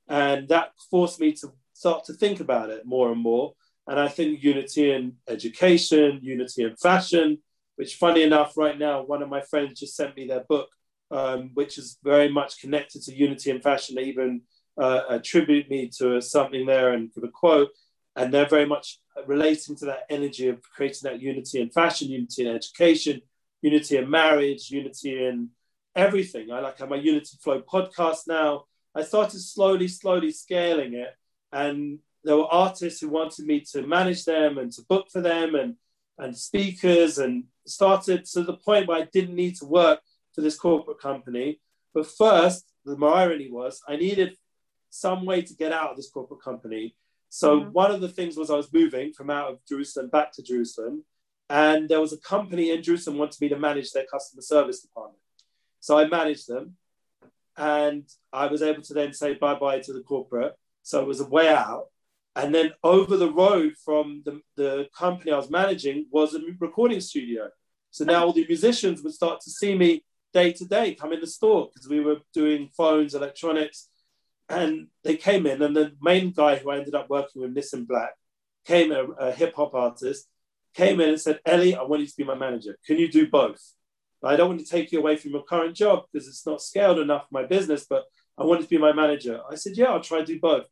and 0.08 0.48
that 0.48 0.72
forced 0.90 1.20
me 1.20 1.32
to 1.32 1.52
start 1.72 2.04
to 2.04 2.12
think 2.12 2.40
about 2.40 2.70
it 2.70 2.86
more 2.86 3.10
and 3.10 3.20
more. 3.20 3.54
And 3.86 3.98
I 4.00 4.08
think 4.08 4.42
unity 4.42 4.92
in 4.92 5.14
education, 5.28 6.20
unity 6.22 6.62
in 6.62 6.76
fashion, 6.76 7.38
which, 7.76 7.96
funny 7.96 8.22
enough, 8.22 8.56
right 8.56 8.78
now, 8.78 9.02
one 9.02 9.22
of 9.22 9.28
my 9.28 9.42
friends 9.42 9.80
just 9.80 9.96
sent 9.96 10.16
me 10.16 10.26
their 10.26 10.44
book 10.48 10.68
um, 11.10 11.50
which 11.54 11.78
is 11.78 11.98
very 12.02 12.28
much 12.28 12.60
connected 12.60 13.02
to 13.02 13.14
unity 13.14 13.50
in 13.50 13.60
fashion. 13.60 13.94
They 13.94 14.04
even 14.04 14.42
uh, 14.76 15.02
attribute 15.10 15.70
me 15.70 15.90
to 15.98 16.20
something 16.20 16.66
there 16.66 16.92
and 16.92 17.12
give 17.14 17.24
a 17.24 17.28
quote. 17.28 17.70
And 18.16 18.32
they're 18.32 18.48
very 18.48 18.66
much 18.66 18.98
relating 19.26 19.76
to 19.76 19.86
that 19.86 20.06
energy 20.10 20.48
of 20.48 20.62
creating 20.62 21.00
that 21.04 21.20
unity 21.20 21.60
in 21.60 21.70
fashion, 21.70 22.08
unity 22.08 22.46
in 22.46 22.54
education, 22.54 23.22
unity 23.64 23.96
in 23.96 24.10
marriage, 24.10 24.70
unity 24.70 25.24
in 25.24 25.48
everything. 25.96 26.50
I 26.52 26.60
like 26.60 26.78
have 26.78 26.90
my 26.90 26.96
Unity 26.96 27.38
Flow 27.40 27.62
podcast 27.62 28.28
now. 28.28 28.64
I 28.94 29.02
started 29.02 29.40
slowly, 29.40 29.88
slowly 29.88 30.32
scaling 30.32 30.92
it. 30.92 31.08
And 31.50 32.00
there 32.24 32.36
were 32.36 32.52
artists 32.52 33.00
who 33.00 33.08
wanted 33.08 33.46
me 33.46 33.60
to 33.72 33.86
manage 33.86 34.26
them 34.26 34.58
and 34.58 34.70
to 34.72 34.82
book 34.82 35.06
for 35.10 35.22
them 35.22 35.54
and, 35.54 35.76
and 36.18 36.36
speakers 36.36 37.16
and 37.16 37.44
started 37.66 38.26
to 38.26 38.42
the 38.42 38.52
point 38.52 38.86
where 38.86 38.98
I 38.98 39.08
didn't 39.10 39.34
need 39.34 39.56
to 39.56 39.64
work 39.64 40.00
for 40.34 40.42
this 40.42 40.58
corporate 40.58 41.00
company. 41.00 41.58
But 41.94 42.06
first, 42.06 42.66
the 42.84 42.96
irony 43.02 43.50
was 43.50 43.80
I 43.88 43.96
needed 43.96 44.36
some 44.90 45.24
way 45.24 45.40
to 45.40 45.54
get 45.54 45.72
out 45.72 45.90
of 45.90 45.96
this 45.96 46.10
corporate 46.10 46.42
company. 46.42 46.96
So 47.30 47.60
mm-hmm. 47.60 47.70
one 47.70 47.90
of 47.90 48.02
the 48.02 48.10
things 48.10 48.36
was 48.36 48.50
I 48.50 48.56
was 48.56 48.72
moving 48.72 49.14
from 49.14 49.30
out 49.30 49.50
of 49.50 49.58
Jerusalem 49.66 50.10
back 50.10 50.32
to 50.32 50.42
Jerusalem. 50.42 51.04
And 51.50 51.88
there 51.88 52.00
was 52.00 52.12
a 52.12 52.18
company 52.18 52.70
in 52.70 52.82
Jerusalem 52.82 53.18
wanted 53.18 53.40
me 53.40 53.48
to 53.50 53.58
manage 53.58 53.92
their 53.92 54.06
customer 54.10 54.42
service 54.42 54.80
department. 54.80 55.20
So 55.80 55.98
I 55.98 56.06
managed 56.08 56.48
them 56.48 56.76
and 57.56 58.08
I 58.32 58.46
was 58.46 58.62
able 58.62 58.82
to 58.82 58.94
then 58.94 59.12
say 59.12 59.34
bye-bye 59.34 59.80
to 59.80 59.92
the 59.92 60.00
corporate. 60.00 60.54
So 60.82 61.00
it 61.00 61.06
was 61.06 61.20
a 61.20 61.26
way 61.26 61.48
out. 61.48 61.86
And 62.36 62.54
then 62.54 62.72
over 62.82 63.16
the 63.16 63.30
road 63.30 63.74
from 63.84 64.22
the, 64.24 64.40
the 64.56 64.88
company 64.96 65.32
I 65.32 65.36
was 65.36 65.50
managing 65.50 66.06
was 66.10 66.34
a 66.34 66.40
recording 66.58 67.00
studio. 67.00 67.48
So 67.90 68.04
now 68.04 68.24
all 68.24 68.32
the 68.32 68.46
musicians 68.46 69.02
would 69.02 69.14
start 69.14 69.40
to 69.42 69.50
see 69.50 69.76
me 69.76 70.04
day 70.32 70.52
to 70.52 70.64
day 70.64 70.94
come 70.94 71.12
in 71.12 71.20
the 71.20 71.28
store 71.28 71.68
because 71.72 71.88
we 71.88 72.00
were 72.00 72.16
doing 72.32 72.70
phones, 72.76 73.14
electronics, 73.14 73.88
and 74.48 74.88
they 75.04 75.16
came 75.16 75.46
in. 75.46 75.62
And 75.62 75.76
the 75.76 75.92
main 76.02 76.32
guy 76.32 76.56
who 76.56 76.70
I 76.70 76.78
ended 76.78 76.94
up 76.94 77.08
working 77.08 77.42
with, 77.42 77.54
Nissim 77.54 77.86
Black, 77.86 78.14
came 78.64 78.90
a, 78.90 79.04
a 79.04 79.32
hip 79.32 79.54
hop 79.54 79.74
artist, 79.74 80.26
came 80.74 81.00
in 81.00 81.10
and 81.10 81.20
said, 81.20 81.40
Ellie, 81.46 81.74
I 81.74 81.82
want 81.82 82.02
you 82.02 82.08
to 82.08 82.16
be 82.16 82.24
my 82.24 82.34
manager. 82.34 82.76
Can 82.86 82.98
you 82.98 83.08
do 83.08 83.28
both? 83.28 83.60
I 84.22 84.36
don't 84.36 84.48
want 84.48 84.60
to 84.60 84.66
take 84.66 84.90
you 84.90 84.98
away 84.98 85.16
from 85.16 85.32
your 85.32 85.44
current 85.44 85.76
job 85.76 86.04
because 86.10 86.26
it's 86.26 86.46
not 86.46 86.62
scaled 86.62 86.98
enough 86.98 87.28
for 87.28 87.34
my 87.34 87.44
business, 87.44 87.86
but 87.88 88.04
I 88.38 88.44
want 88.44 88.62
to 88.62 88.68
be 88.68 88.78
my 88.78 88.92
manager. 88.92 89.40
I 89.50 89.54
said, 89.54 89.76
Yeah, 89.76 89.86
I'll 89.86 90.00
try 90.00 90.20
to 90.20 90.24
do 90.24 90.40
both. 90.40 90.66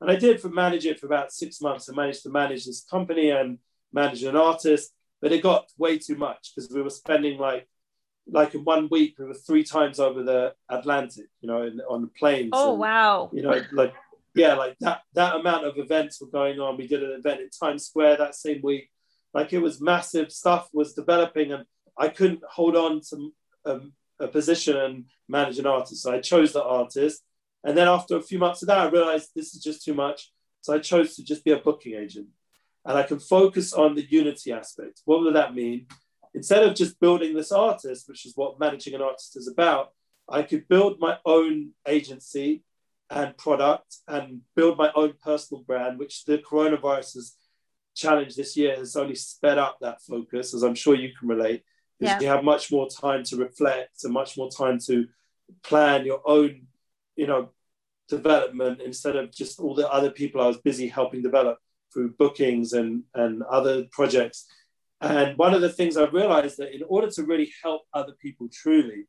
And 0.00 0.10
I 0.10 0.16
did 0.16 0.40
for 0.40 0.48
manage 0.48 0.86
it 0.86 1.00
for 1.00 1.06
about 1.06 1.32
six 1.32 1.60
months. 1.60 1.88
I 1.88 1.94
managed 1.94 2.22
to 2.24 2.30
manage 2.30 2.66
this 2.66 2.84
company 2.84 3.30
and 3.30 3.58
manage 3.92 4.22
an 4.22 4.36
artist, 4.36 4.92
but 5.20 5.32
it 5.32 5.42
got 5.42 5.70
way 5.78 5.98
too 5.98 6.16
much 6.16 6.52
because 6.54 6.70
we 6.70 6.82
were 6.82 6.90
spending 6.90 7.38
like 7.38 7.66
like 8.30 8.54
in 8.54 8.62
one 8.62 8.88
week 8.90 9.14
we 9.18 9.24
were 9.24 9.34
three 9.34 9.64
times 9.64 9.98
over 9.98 10.22
the 10.22 10.54
Atlantic, 10.68 11.26
you 11.40 11.48
know, 11.48 11.62
in, 11.62 11.80
on 11.88 12.10
planes. 12.18 12.50
Oh 12.52 12.72
and, 12.72 12.80
wow! 12.80 13.30
You 13.32 13.42
know, 13.42 13.60
like 13.72 13.94
yeah, 14.34 14.54
like 14.54 14.76
that 14.80 15.00
that 15.14 15.36
amount 15.36 15.64
of 15.64 15.78
events 15.78 16.20
were 16.20 16.28
going 16.28 16.60
on. 16.60 16.76
We 16.76 16.86
did 16.86 17.02
an 17.02 17.12
event 17.12 17.40
in 17.40 17.48
Times 17.50 17.86
Square 17.86 18.18
that 18.18 18.34
same 18.34 18.60
week. 18.62 18.90
Like 19.34 19.52
it 19.52 19.60
was 19.60 19.80
massive 19.80 20.32
stuff 20.32 20.68
was 20.72 20.94
developing, 20.94 21.52
and 21.52 21.64
I 21.96 22.08
couldn't 22.08 22.42
hold 22.48 22.76
on 22.76 23.00
to 23.10 23.32
um, 23.64 23.92
a 24.20 24.28
position 24.28 24.76
and 24.76 25.04
manage 25.28 25.58
an 25.58 25.66
artist. 25.66 26.02
So 26.02 26.12
I 26.12 26.20
chose 26.20 26.52
the 26.52 26.62
artist, 26.62 27.22
and 27.64 27.76
then 27.76 27.88
after 27.88 28.16
a 28.16 28.22
few 28.22 28.38
months 28.38 28.62
of 28.62 28.68
that, 28.68 28.78
I 28.78 28.88
realized 28.88 29.30
this 29.34 29.54
is 29.54 29.62
just 29.62 29.84
too 29.84 29.94
much. 29.94 30.32
So 30.60 30.74
I 30.74 30.78
chose 30.78 31.14
to 31.16 31.24
just 31.24 31.44
be 31.44 31.52
a 31.52 31.58
booking 31.58 31.94
agent, 31.94 32.28
and 32.84 32.96
I 32.96 33.02
can 33.02 33.18
focus 33.18 33.72
on 33.72 33.94
the 33.94 34.06
unity 34.08 34.52
aspect. 34.52 35.02
What 35.04 35.20
would 35.20 35.34
that 35.34 35.54
mean? 35.54 35.86
instead 36.34 36.62
of 36.62 36.74
just 36.74 37.00
building 37.00 37.34
this 37.34 37.52
artist, 37.52 38.08
which 38.08 38.26
is 38.26 38.36
what 38.36 38.60
managing 38.60 38.94
an 38.94 39.02
artist 39.02 39.36
is 39.36 39.48
about, 39.48 39.92
I 40.28 40.42
could 40.42 40.68
build 40.68 41.00
my 41.00 41.16
own 41.24 41.70
agency 41.86 42.62
and 43.10 43.36
product 43.36 43.96
and 44.06 44.42
build 44.54 44.76
my 44.76 44.92
own 44.94 45.14
personal 45.22 45.62
brand, 45.62 45.98
which 45.98 46.24
the 46.26 46.38
coronavirus 46.38 47.16
challenge 47.98 48.36
this 48.36 48.56
year 48.56 48.76
has 48.76 48.96
only 48.96 49.14
sped 49.14 49.58
up 49.58 49.78
that 49.80 50.00
focus, 50.02 50.54
as 50.54 50.62
I'm 50.62 50.74
sure 50.74 50.94
you 50.94 51.10
can 51.18 51.28
relate, 51.28 51.64
because 51.98 52.14
yeah. 52.14 52.20
you 52.20 52.28
have 52.28 52.44
much 52.44 52.70
more 52.70 52.88
time 52.88 53.24
to 53.24 53.36
reflect 53.36 54.04
and 54.04 54.12
much 54.12 54.36
more 54.38 54.50
time 54.50 54.78
to 54.86 55.06
plan 55.64 56.06
your 56.06 56.22
own, 56.24 56.68
you 57.16 57.26
know, 57.26 57.50
development 58.08 58.80
instead 58.80 59.16
of 59.16 59.32
just 59.32 59.58
all 59.60 59.74
the 59.74 59.90
other 59.90 60.10
people 60.10 60.40
I 60.40 60.46
was 60.46 60.58
busy 60.58 60.88
helping 60.88 61.22
develop 61.22 61.58
through 61.92 62.12
bookings 62.12 62.72
and, 62.72 63.02
and 63.14 63.42
other 63.42 63.84
projects. 63.90 64.46
And 65.00 65.36
one 65.36 65.54
of 65.54 65.60
the 65.60 65.68
things 65.68 65.96
I 65.96 66.06
realized 66.06 66.58
that 66.58 66.74
in 66.74 66.82
order 66.88 67.10
to 67.10 67.24
really 67.24 67.50
help 67.62 67.82
other 67.92 68.14
people 68.22 68.48
truly, 68.52 69.06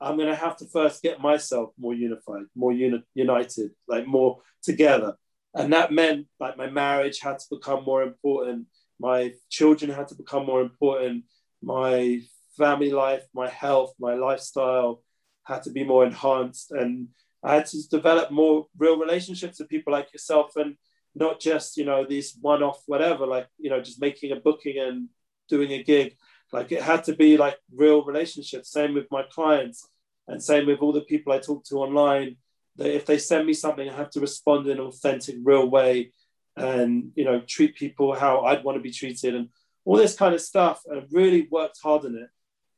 I'm 0.00 0.16
going 0.16 0.28
to 0.28 0.34
have 0.46 0.56
to 0.58 0.66
first 0.66 1.02
get 1.02 1.20
myself 1.20 1.70
more 1.78 1.94
unified, 1.94 2.44
more 2.54 2.72
uni- 2.72 3.04
united, 3.14 3.72
like 3.86 4.06
more 4.06 4.40
together. 4.62 5.14
And 5.54 5.72
that 5.72 5.92
meant 5.92 6.26
like 6.38 6.56
my 6.56 6.70
marriage 6.70 7.20
had 7.20 7.38
to 7.38 7.46
become 7.50 7.84
more 7.84 8.02
important. 8.02 8.66
My 8.98 9.32
children 9.48 9.90
had 9.90 10.08
to 10.08 10.14
become 10.14 10.46
more 10.46 10.60
important. 10.62 11.24
My 11.62 12.20
family 12.56 12.90
life, 12.90 13.24
my 13.34 13.48
health, 13.48 13.94
my 13.98 14.14
lifestyle 14.14 15.02
had 15.44 15.62
to 15.64 15.70
be 15.70 15.84
more 15.84 16.04
enhanced. 16.04 16.70
And 16.70 17.08
I 17.42 17.54
had 17.54 17.66
to 17.66 17.88
develop 17.88 18.30
more 18.30 18.66
real 18.76 18.98
relationships 18.98 19.58
with 19.58 19.68
people 19.68 19.92
like 19.92 20.12
yourself 20.12 20.56
and 20.56 20.76
not 21.14 21.40
just, 21.40 21.76
you 21.76 21.84
know, 21.84 22.04
these 22.04 22.36
one 22.40 22.62
off, 22.62 22.82
whatever, 22.86 23.26
like, 23.26 23.48
you 23.58 23.70
know, 23.70 23.80
just 23.80 24.00
making 24.00 24.32
a 24.32 24.36
booking 24.36 24.78
and 24.78 25.08
doing 25.48 25.72
a 25.72 25.82
gig. 25.82 26.16
Like 26.52 26.72
it 26.72 26.82
had 26.82 27.04
to 27.04 27.14
be 27.14 27.36
like 27.36 27.56
real 27.74 28.04
relationships. 28.04 28.72
Same 28.72 28.94
with 28.94 29.06
my 29.10 29.22
clients, 29.30 29.86
and 30.26 30.42
same 30.42 30.66
with 30.66 30.80
all 30.80 30.92
the 30.92 31.02
people 31.02 31.32
I 31.32 31.38
talk 31.38 31.64
to 31.66 31.76
online. 31.76 32.36
That 32.80 32.92
if 32.94 33.06
they 33.06 33.18
send 33.18 33.46
me 33.46 33.52
something, 33.54 33.88
I 33.88 33.94
have 33.94 34.10
to 34.10 34.20
respond 34.20 34.66
in 34.66 34.78
an 34.78 34.86
authentic, 34.86 35.36
real 35.42 35.70
way. 35.70 36.12
and 36.56 37.12
you 37.14 37.24
know 37.24 37.40
treat 37.46 37.76
people 37.76 38.12
how 38.14 38.40
I'd 38.40 38.64
want 38.64 38.76
to 38.76 38.82
be 38.82 38.90
treated 38.90 39.34
and 39.36 39.48
all 39.84 39.96
this 39.96 40.16
kind 40.16 40.34
of 40.34 40.40
stuff. 40.40 40.82
And 40.86 40.98
I've 40.98 41.12
really 41.12 41.46
worked 41.50 41.78
hard 41.82 42.04
on 42.04 42.16
it 42.16 42.30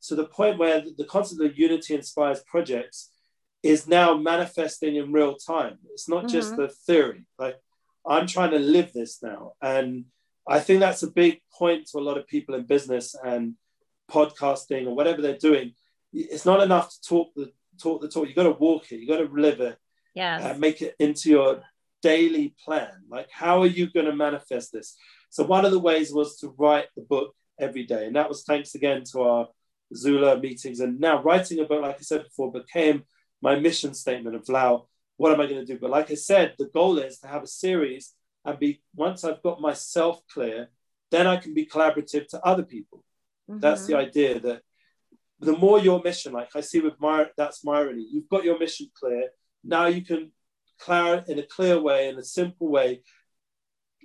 to 0.09 0.15
the 0.15 0.27
point 0.27 0.59
where 0.59 0.83
the 0.99 1.05
concept 1.05 1.41
of 1.41 1.59
unity 1.59 1.95
inspires 1.95 2.43
projects 2.43 3.11
is 3.63 3.87
now 3.87 4.15
manifesting 4.15 4.97
in 4.97 5.13
real 5.13 5.37
time. 5.37 5.79
It's 5.93 6.09
not 6.09 6.25
mm-hmm. 6.25 6.37
just 6.37 6.57
the 6.57 6.69
theory. 6.69 7.25
Like 7.39 7.57
I'm 8.07 8.27
trying 8.27 8.51
to 8.51 8.59
live 8.59 8.93
this 8.93 9.23
now. 9.23 9.53
And 9.63 10.07
I 10.47 10.59
think 10.61 10.81
that's 10.81 11.05
a 11.05 11.11
big 11.11 11.41
point 11.57 11.87
to 11.89 11.99
a 11.99 12.07
lot 12.09 12.19
of 12.19 12.27
people 12.27 12.55
in 12.57 12.65
business 12.67 13.15
and 13.15 13.55
podcasting 14.11 14.87
or 14.87 14.95
whatever 14.95 15.23
they're 15.23 15.39
doing. 15.39 15.75
It's 16.13 16.45
not 16.45 16.63
enough 16.63 16.91
to 16.91 17.09
talk 17.09 17.29
the 17.35 17.53
talk 17.81 18.03
the 18.03 18.09
talk. 18.09 18.29
You 18.29 18.35
got 18.35 18.43
to 18.45 18.51
walk 18.51 18.91
it. 18.93 19.01
You 19.01 19.07
got 19.07 19.19
to 19.19 19.31
live 19.33 19.61
it. 19.61 19.79
Yeah. 20.15 20.51
And 20.51 20.61
make 20.61 20.83
it 20.83 20.95
into 20.99 21.31
your 21.31 21.63
daily 22.03 22.55
plan. 22.65 22.91
Like, 23.09 23.29
how 23.31 23.63
are 23.63 23.67
you 23.67 23.91
going 23.91 24.07
to 24.07 24.15
manifest 24.15 24.73
this? 24.73 24.97
So 25.31 25.45
one 25.45 25.65
of 25.65 25.73
the 25.73 25.79
ways 25.79 26.13
was 26.13 26.37
to 26.39 26.55
write 26.59 26.87
the 26.97 27.03
book 27.03 27.35
every 27.59 27.85
day, 27.85 28.07
and 28.07 28.17
that 28.17 28.29
was 28.29 28.43
thanks 28.43 28.75
again 28.75 29.05
to 29.13 29.23
our 29.23 29.49
Zula 29.95 30.39
meetings. 30.39 30.81
And 30.81 31.01
now 31.01 31.23
writing 31.23 31.61
a 31.61 31.65
book, 31.65 31.83
like 31.83 31.97
I 31.97 32.03
said 32.03 32.25
before, 32.25 32.53
became 32.53 33.05
my 33.41 33.57
mission 33.57 33.95
statement 33.95 34.37
of 34.37 34.49
Lau. 34.49 34.87
What 35.17 35.33
am 35.33 35.41
I 35.41 35.47
going 35.47 35.65
to 35.65 35.73
do? 35.73 35.79
But 35.79 35.91
like 35.91 36.11
I 36.11 36.15
said, 36.15 36.55
the 36.59 36.69
goal 36.73 36.99
is 36.99 37.19
to 37.21 37.29
have 37.29 37.43
a 37.43 37.47
series 37.47 38.15
and 38.45 38.59
be 38.59 38.83
once 38.95 39.25
I've 39.25 39.43
got 39.43 39.61
myself 39.61 40.21
clear, 40.33 40.69
then 41.11 41.27
I 41.27 41.37
can 41.37 41.55
be 41.55 41.67
collaborative 41.67 42.27
to 42.29 42.45
other 42.45 42.63
people. 42.63 43.05
Mm-hmm. 43.49 43.61
That's 43.61 43.87
the 43.87 43.97
idea 43.97 44.41
that 44.41 44.63
the 45.41 45.57
more 45.57 45.79
your 45.79 46.01
mission, 46.03 46.33
like 46.33 46.51
I 46.55 46.61
see 46.61 46.81
with 46.81 47.01
my 47.01 47.27
that's 47.37 47.65
my 47.65 47.81
Myrony, 47.81 48.05
you've 48.11 48.29
got 48.29 48.45
your 48.45 48.59
mission 48.59 48.89
clear. 48.99 49.29
Now 49.65 49.87
you 49.87 50.03
can 50.03 50.33
clear 50.79 51.25
in 51.29 51.39
a 51.39 51.43
clear 51.43 51.81
way, 51.81 52.09
in 52.09 52.19
a 52.19 52.25
simple 52.25 52.69
way, 52.69 53.03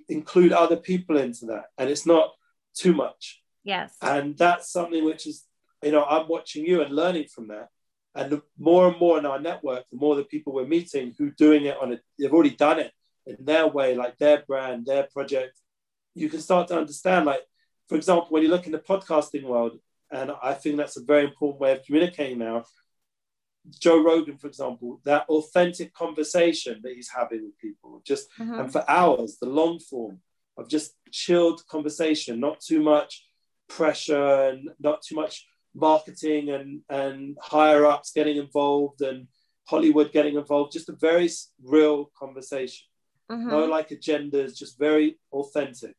include 0.08 0.52
other 0.52 0.76
people 0.76 1.18
into 1.18 1.46
that. 1.46 1.66
And 1.76 1.90
it's 1.90 2.06
not 2.06 2.30
too 2.74 2.92
much. 2.92 3.42
Yes. 3.64 3.94
And 4.00 4.36
that's 4.36 4.70
something 4.70 5.04
which 5.04 5.26
is, 5.26 5.44
you 5.82 5.92
know, 5.92 6.04
I'm 6.04 6.28
watching 6.28 6.64
you 6.64 6.82
and 6.82 6.94
learning 6.94 7.26
from 7.34 7.48
that. 7.48 7.68
And 8.14 8.30
the 8.32 8.42
more 8.58 8.88
and 8.88 8.98
more 8.98 9.18
in 9.18 9.26
our 9.26 9.38
network, 9.40 9.84
the 9.90 9.98
more 9.98 10.16
the 10.16 10.24
people 10.24 10.52
we're 10.52 10.66
meeting 10.66 11.14
who 11.18 11.30
doing 11.30 11.66
it 11.66 11.76
on 11.80 11.92
it, 11.92 12.00
they've 12.18 12.32
already 12.32 12.56
done 12.56 12.80
it 12.80 12.92
in 13.26 13.36
their 13.44 13.66
way, 13.66 13.94
like 13.94 14.16
their 14.18 14.42
brand, 14.46 14.86
their 14.86 15.04
project, 15.12 15.60
you 16.14 16.28
can 16.28 16.40
start 16.40 16.68
to 16.68 16.78
understand. 16.78 17.26
Like, 17.26 17.42
for 17.88 17.96
example, 17.96 18.28
when 18.30 18.42
you 18.42 18.48
look 18.48 18.66
in 18.66 18.72
the 18.72 18.78
podcasting 18.78 19.44
world, 19.44 19.78
and 20.10 20.32
I 20.42 20.54
think 20.54 20.76
that's 20.76 20.96
a 20.96 21.04
very 21.04 21.24
important 21.24 21.60
way 21.60 21.72
of 21.72 21.84
communicating 21.84 22.38
now. 22.38 22.64
Joe 23.80 24.02
Rogan, 24.02 24.38
for 24.38 24.46
example, 24.46 25.00
that 25.04 25.28
authentic 25.28 25.92
conversation 25.94 26.80
that 26.82 26.94
he's 26.94 27.10
having 27.10 27.44
with 27.44 27.58
people, 27.58 28.02
just 28.06 28.28
mm-hmm. 28.38 28.60
and 28.60 28.72
for 28.72 28.84
hours, 28.88 29.38
the 29.40 29.48
long 29.48 29.78
form 29.78 30.20
of 30.56 30.68
just 30.68 30.92
chilled 31.10 31.66
conversation, 31.68 32.40
not 32.40 32.60
too 32.60 32.80
much 32.80 33.26
pressure 33.68 34.48
and 34.48 34.70
not 34.80 35.02
too 35.02 35.14
much 35.14 35.46
marketing 35.74 36.50
and 36.50 36.80
and 36.88 37.36
higher 37.40 37.84
ups 37.84 38.12
getting 38.12 38.36
involved 38.36 39.02
and 39.02 39.28
Hollywood 39.68 40.12
getting 40.12 40.36
involved, 40.36 40.72
just 40.72 40.88
a 40.88 40.96
very 40.98 41.28
real 41.62 42.10
conversation. 42.18 42.86
Mm-hmm. 43.30 43.50
No 43.50 43.64
like 43.66 43.90
agendas, 43.90 44.56
just 44.56 44.78
very 44.78 45.18
authentic. 45.32 45.94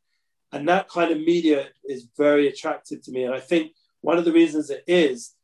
And 0.52 0.68
that 0.68 0.90
kind 0.90 1.12
of 1.12 1.20
media 1.20 1.68
is 1.86 2.08
very 2.18 2.48
attractive 2.48 3.04
to 3.04 3.12
me. 3.12 3.24
And 3.26 3.36
I 3.36 3.40
think 3.40 3.74
one 4.02 4.18
of 4.18 4.26
the 4.26 4.32
reasons 4.32 4.72
it 4.72 4.84
is, 4.88 5.36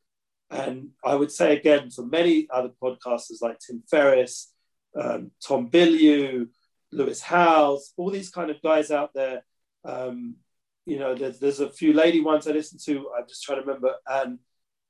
and 0.55 0.89
I 1.03 1.15
would 1.15 1.31
say 1.31 1.55
again 1.57 1.89
for 1.89 2.03
many 2.03 2.47
other 2.49 2.71
podcasters 2.81 3.41
like 3.41 3.59
Tim 3.59 3.83
Ferriss, 3.89 4.53
um, 4.95 5.31
Tom 5.45 5.69
Bilyeu, 5.69 6.47
Lewis 6.91 7.21
Howes, 7.21 7.93
all 7.97 8.09
these 8.09 8.29
kind 8.29 8.49
of 8.49 8.61
guys 8.61 8.89
out 8.89 9.11
there. 9.13 9.43
Um, 9.83 10.37
you 10.85 10.97
know, 10.99 11.13
there's, 11.15 11.39
there's 11.39 11.59
a 11.59 11.69
few 11.69 11.93
lady 11.93 12.21
ones 12.21 12.47
I 12.47 12.51
listen 12.51 12.79
to. 12.85 13.09
I'm 13.17 13.27
just 13.27 13.43
trying 13.43 13.59
to 13.59 13.65
remember 13.65 13.95
and 14.07 14.39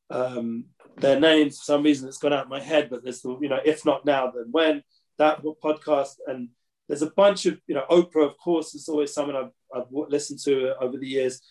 um, 0.10 0.66
their 0.98 1.20
names. 1.20 1.58
For 1.58 1.64
some 1.64 1.84
reason, 1.84 2.08
it's 2.08 2.18
gone 2.18 2.34
out 2.34 2.44
of 2.44 2.50
my 2.50 2.62
head. 2.62 2.90
But 2.90 3.04
there's 3.04 3.22
the, 3.22 3.38
you 3.42 3.50
know, 3.50 3.60
if 3.66 3.86
not 3.86 4.06
now, 4.06 4.32
then 4.32 4.48
when 4.52 4.84
that 5.18 5.42
podcast 5.64 6.16
and 6.28 6.50
there's 6.88 7.02
a 7.02 7.10
bunch 7.10 7.46
of, 7.48 7.60
you 7.66 7.74
know, 7.74 7.86
Oprah, 7.90 8.30
of 8.30 8.38
course, 8.38 8.76
is 8.76 8.88
always 8.88 9.14
someone 9.14 9.36
I've, 9.36 9.52
I've 9.74 9.88
listened 9.92 10.40
to 10.44 10.76
over 10.80 10.98
the 10.98 11.08
years. 11.08 11.42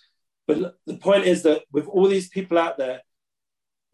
But 0.47 0.77
the 0.87 0.99
point 0.99 1.25
is 1.25 1.43
that 1.43 1.63
with 1.73 1.89
all 1.89 2.07
these 2.07 2.29
people 2.29 2.59
out 2.59 2.79
there, 2.79 3.01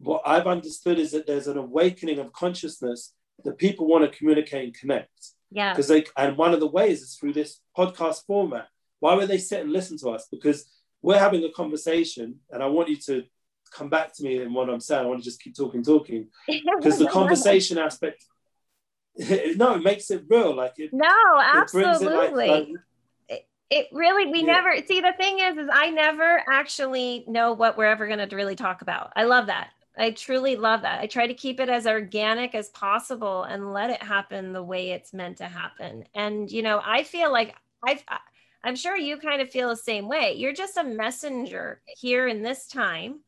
what 0.01 0.21
I've 0.25 0.47
understood 0.47 0.99
is 0.99 1.11
that 1.11 1.27
there's 1.27 1.47
an 1.47 1.57
awakening 1.57 2.19
of 2.19 2.33
consciousness 2.33 3.13
that 3.43 3.57
people 3.57 3.87
want 3.87 4.03
to 4.03 4.17
communicate 4.17 4.63
and 4.65 4.73
connect. 4.73 5.29
Yeah. 5.51 5.73
Because 5.73 5.87
they 5.87 6.05
and 6.17 6.37
one 6.37 6.53
of 6.53 6.59
the 6.59 6.67
ways 6.67 7.01
is 7.01 7.15
through 7.15 7.33
this 7.33 7.59
podcast 7.77 8.25
format. 8.25 8.67
Why 8.99 9.15
would 9.15 9.27
they 9.27 9.37
sit 9.37 9.61
and 9.61 9.71
listen 9.71 9.97
to 9.99 10.09
us? 10.09 10.27
Because 10.31 10.65
we're 11.01 11.19
having 11.19 11.43
a 11.43 11.51
conversation, 11.51 12.39
and 12.51 12.61
I 12.61 12.67
want 12.67 12.89
you 12.89 12.97
to 12.97 13.23
come 13.71 13.89
back 13.89 14.13
to 14.15 14.23
me 14.23 14.41
in 14.41 14.53
what 14.53 14.69
I'm 14.69 14.79
saying. 14.79 15.03
I 15.03 15.07
want 15.07 15.21
to 15.21 15.25
just 15.25 15.41
keep 15.41 15.55
talking, 15.55 15.83
talking, 15.83 16.27
because 16.47 16.99
the 16.99 17.07
conversation 17.07 17.77
aspect 17.77 18.23
no, 19.55 19.75
it 19.75 19.83
makes 19.83 20.09
it 20.09 20.23
real. 20.29 20.55
Like 20.55 20.73
it. 20.77 20.91
No, 20.93 21.07
absolutely. 21.39 22.07
It, 22.07 22.33
like, 22.33 22.49
like, 22.49 22.67
it, 23.27 23.47
it, 23.69 23.87
really, 23.91 24.31
we 24.31 24.39
yeah. 24.39 24.53
never 24.53 24.75
see. 24.85 25.01
The 25.01 25.13
thing 25.17 25.39
is, 25.39 25.57
is 25.57 25.69
I 25.71 25.89
never 25.89 26.43
actually 26.49 27.25
know 27.27 27.53
what 27.53 27.77
we're 27.77 27.85
ever 27.85 28.07
going 28.07 28.27
to 28.27 28.35
really 28.35 28.55
talk 28.55 28.81
about. 28.81 29.11
I 29.15 29.23
love 29.23 29.47
that. 29.47 29.69
I 29.97 30.11
truly 30.11 30.55
love 30.55 30.83
that. 30.83 31.01
I 31.01 31.07
try 31.07 31.27
to 31.27 31.33
keep 31.33 31.59
it 31.59 31.69
as 31.69 31.85
organic 31.85 32.55
as 32.55 32.69
possible 32.69 33.43
and 33.43 33.73
let 33.73 33.89
it 33.89 34.01
happen 34.01 34.53
the 34.53 34.63
way 34.63 34.91
it's 34.91 35.13
meant 35.13 35.37
to 35.37 35.45
happen. 35.45 36.05
And 36.15 36.49
you 36.49 36.61
know, 36.61 36.81
I 36.83 37.03
feel 37.03 37.31
like 37.31 37.55
I've. 37.83 38.03
I'm 38.63 38.75
sure 38.75 38.95
you 38.95 39.17
kind 39.17 39.41
of 39.41 39.49
feel 39.49 39.69
the 39.69 39.75
same 39.75 40.07
way. 40.07 40.35
You're 40.37 40.53
just 40.53 40.77
a 40.77 40.83
messenger 40.83 41.81
here 41.87 42.27
in 42.27 42.43
this 42.43 42.67
time 42.67 43.21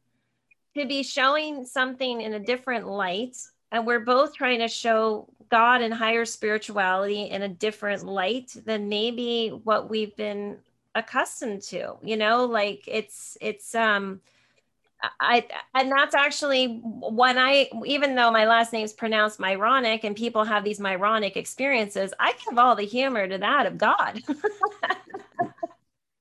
to 0.78 0.86
be 0.86 1.02
showing 1.02 1.66
something 1.66 2.22
in 2.22 2.36
a 2.36 2.40
different 2.40 2.88
light. 2.88 3.36
And 3.72 3.88
we're 3.88 4.00
both 4.00 4.36
trying 4.36 4.60
to 4.60 4.68
show 4.68 5.28
God 5.50 5.82
and 5.82 5.92
higher 5.92 6.26
spirituality 6.26 7.24
in 7.24 7.42
a 7.42 7.50
different 7.50 8.06
light 8.06 8.56
than 8.64 8.90
maybe 8.90 9.50
what 9.50 9.90
we've 9.90 10.16
been 10.16 10.58
accustomed 10.96 11.62
to 11.62 11.96
you 12.04 12.16
know 12.16 12.46
like 12.46 12.84
it's 12.88 13.38
it's 13.42 13.74
um 13.74 14.22
I 15.20 15.46
and 15.74 15.92
that's 15.92 16.16
actually 16.16 16.80
when 16.84 17.38
I 17.38 17.70
even 17.86 18.16
though 18.16 18.32
my 18.32 18.46
last 18.46 18.72
name's 18.72 18.94
pronounced 18.94 19.40
Myronic 19.40 20.04
and 20.04 20.16
people 20.16 20.44
have 20.46 20.64
these 20.64 20.80
Myronic 20.80 21.36
experiences, 21.36 22.14
I 22.20 22.34
give 22.46 22.58
all 22.58 22.76
the 22.76 22.86
humor 22.86 23.28
to 23.28 23.38
that 23.38 23.66
of 23.66 23.78
God. 23.78 24.22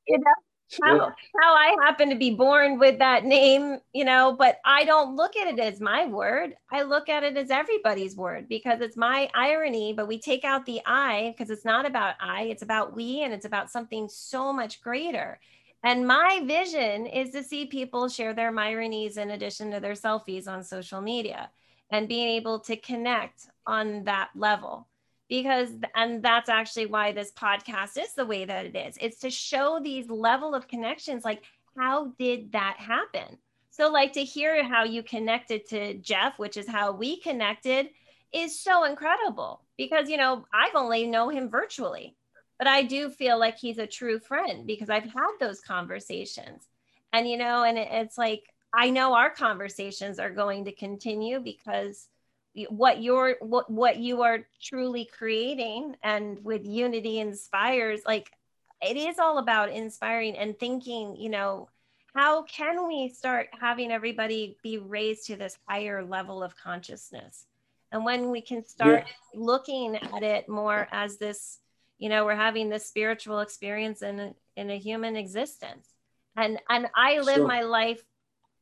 you 0.07 0.19
know, 0.19 0.35
how, 0.83 1.13
how 1.41 1.55
I 1.55 1.77
happen 1.83 2.09
to 2.11 2.17
be 2.17 2.35
born 2.35 2.79
with 2.79 2.99
that 2.99 3.25
name, 3.25 3.79
you 3.93 4.05
know, 4.05 4.35
but 4.39 4.59
I 4.65 4.85
don't 4.85 5.17
look 5.17 5.37
at 5.37 5.47
it 5.47 5.59
as 5.59 5.81
my 5.81 6.07
word. 6.07 6.55
I 6.71 6.83
look 6.83 7.09
at 7.09 7.25
it 7.25 7.37
as 7.37 7.51
everybody's 7.51 8.17
word 8.17 8.49
because 8.49 8.81
it's 8.81 8.97
my 8.97 9.29
irony, 9.35 9.93
but 9.93 10.09
we 10.09 10.19
take 10.19 10.45
out 10.45 10.65
the 10.65 10.81
I 10.87 11.35
because 11.37 11.51
it's 11.51 11.65
not 11.65 11.87
about 11.87 12.15
I, 12.21 12.45
it's 12.45 12.63
about 12.63 12.95
we, 12.95 13.23
and 13.23 13.35
it's 13.35 13.45
about 13.45 13.71
something 13.71 14.09
so 14.09 14.53
much 14.53 14.81
greater. 14.81 15.39
And 15.85 16.07
my 16.07 16.43
vision 16.45 17.07
is 17.07 17.31
to 17.31 17.43
see 17.43 17.67
people 17.67 18.09
share 18.09 18.35
their 18.35 18.53
Myronies 18.53 19.17
in 19.17 19.31
addition 19.31 19.71
to 19.73 19.81
their 19.81 19.95
selfies 19.95 20.47
on 20.47 20.63
social 20.63 21.01
media 21.01 21.51
and 21.91 22.09
being 22.09 22.29
able 22.29 22.61
to 22.61 22.77
connect 22.77 23.49
on 23.67 24.05
that 24.05 24.31
level. 24.37 24.89
Because 25.29 25.71
and 25.95 26.23
that's 26.23 26.49
actually 26.49 26.87
why 26.87 27.13
this 27.13 27.33
podcast 27.33 27.99
is 27.99 28.13
the 28.15 28.27
way 28.27 28.45
that 28.45 28.67
it 28.67 28.77
is. 28.77 28.97
It's 29.01 29.19
to 29.21 29.31
show 29.31 29.81
these 29.83 30.09
level 30.11 30.55
of 30.55 30.69
connections 30.69 31.25
like 31.25 31.43
how 31.77 32.13
did 32.19 32.53
that 32.53 32.77
happen? 32.79 33.39
So 33.71 33.91
like 33.91 34.13
to 34.13 34.25
hear 34.25 34.63
how 34.63 34.85
you 34.85 35.03
connected 35.03 35.67
to 35.71 35.95
jeff 35.95 36.39
which 36.39 36.59
is 36.59 36.69
how 36.69 36.93
we 36.93 37.21
connected 37.21 37.89
is 38.33 38.61
so 38.61 38.85
incredible 38.85 39.63
because 39.77 40.09
you 40.09 40.17
know 40.17 40.45
i've 40.53 40.75
only 40.75 41.07
know 41.07 41.29
him 41.29 41.49
virtually 41.49 42.15
but 42.63 42.71
i 42.71 42.81
do 42.81 43.11
feel 43.11 43.41
like 43.41 43.59
he's 43.59 43.79
a 43.79 43.87
true 43.89 44.21
friend 44.21 44.69
because 44.69 44.89
i've 44.89 45.03
had 45.03 45.33
those 45.41 45.61
conversations 45.61 46.69
and 47.13 47.29
you 47.29 47.37
know 47.37 47.65
and 47.65 47.77
it's 47.77 48.17
like 48.17 48.45
i 48.73 48.89
know 48.89 49.15
our 49.15 49.31
conversations 49.31 50.21
are 50.21 50.31
going 50.31 50.65
to 50.65 50.71
continue 50.71 51.41
because 51.41 52.07
what 52.69 53.03
you're 53.03 53.35
what 53.41 53.69
what 53.69 53.97
you 53.97 54.23
are 54.23 54.47
truly 54.63 55.05
creating 55.13 55.97
and 56.05 56.39
with 56.45 56.65
unity 56.65 57.19
inspires 57.19 58.03
like 58.07 58.31
it 58.81 58.97
is 58.97 59.19
all 59.19 59.39
about 59.39 59.69
inspiring 59.69 60.37
and 60.37 60.57
thinking 60.61 61.17
you 61.17 61.31
know 61.31 61.69
how 62.15 62.45
can 62.45 62.87
we 62.87 63.09
start 63.09 63.49
having 63.61 63.91
everybody 63.91 64.57
be 64.63 64.79
raised 64.79 65.27
to 65.27 65.35
this 65.35 65.59
higher 65.67 66.05
level 66.05 66.45
of 66.45 66.57
consciousness 66.57 67.47
and 67.91 68.05
when 68.05 68.31
we 68.31 68.41
can 68.41 68.65
start 68.65 69.03
yeah. 69.05 69.41
looking 69.41 69.97
at 69.97 70.23
it 70.23 70.49
more 70.49 70.87
as 70.93 71.17
this 71.17 71.59
you 72.03 72.09
know 72.09 72.25
we're 72.25 72.35
having 72.35 72.69
this 72.69 72.87
spiritual 72.87 73.41
experience 73.41 74.03
in 74.03 74.19
a, 74.19 74.35
in 74.57 74.71
a 74.71 74.79
human 74.79 75.17
existence 75.17 75.89
and 76.37 76.59
and 76.69 76.87
i 76.97 77.19
live 77.21 77.37
sure. 77.37 77.47
my 77.47 77.63
life 77.63 78.03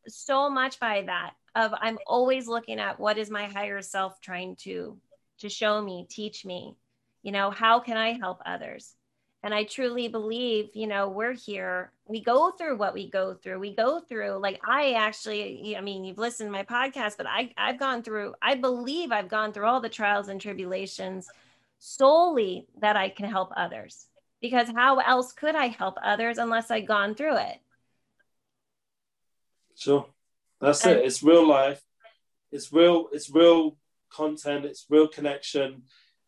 so 0.09 0.51
much 0.51 0.81
by 0.81 1.03
that 1.03 1.33
of 1.55 1.73
I'm 1.81 1.99
always 2.07 2.47
looking 2.47 2.79
at 2.79 3.01
what 3.01 3.19
is 3.19 3.31
my 3.31 3.47
higher 3.47 3.83
self 3.83 4.21
trying 4.21 4.57
to 4.61 4.99
to 5.41 5.49
show 5.49 5.81
me, 5.81 6.07
teach 6.09 6.45
me. 6.45 6.77
You 7.23 7.33
know, 7.33 7.51
how 7.51 7.81
can 7.81 7.97
I 7.97 8.13
help 8.13 8.41
others? 8.45 8.95
and 9.43 9.55
I 9.55 9.65
truly 9.65 10.09
believe, 10.09 10.69
you 10.75 10.87
know, 10.87 11.09
we're 11.09 11.33
here. 11.33 11.93
We 12.07 12.23
go 12.23 12.51
through 12.51 12.77
what 12.77 12.93
we 12.93 13.09
go 13.09 13.33
through. 13.33 13.59
We 13.59 13.75
go 13.75 13.99
through, 14.01 14.39
like, 14.39 14.61
I 14.69 14.93
actually, 14.93 15.75
I 15.77 15.81
mean, 15.81 16.05
you've 16.05 16.19
listened 16.19 16.49
to 16.49 16.53
my 16.53 16.65
podcast, 16.65 17.17
but 17.17 17.27
I, 17.27 17.51
I've 17.57 17.79
gone 17.79 18.03
through, 18.03 18.35
I 18.43 18.55
believe 18.57 19.13
I've 19.13 19.31
gone 19.31 19.53
through 19.53 19.65
all 19.65 19.81
the 19.81 19.89
trials 19.89 20.29
and 20.29 20.39
tribulations 20.39 21.27
solely 21.81 22.69
that 22.81 22.97
I 22.97 23.09
can 23.09 23.29
help 23.29 23.51
others. 23.57 24.07
Because 24.41 24.69
how 24.71 24.99
else 24.99 25.33
could 25.33 25.57
I 25.57 25.67
help 25.67 25.97
others 26.03 26.39
unless 26.39 26.71
I'd 26.71 26.87
gone 26.87 27.17
through 27.17 27.37
it? 27.37 27.57
Sure. 29.77 30.07
That's 30.61 30.85
and, 30.87 31.01
it. 31.01 31.07
It's 31.07 31.23
real 31.23 31.47
life. 31.47 31.83
It's 32.53 32.73
real, 32.73 33.09
it's 33.13 33.31
real 33.31 33.77
content, 34.11 34.65
it's 34.65 34.87
real 34.89 35.09
connection 35.09 35.83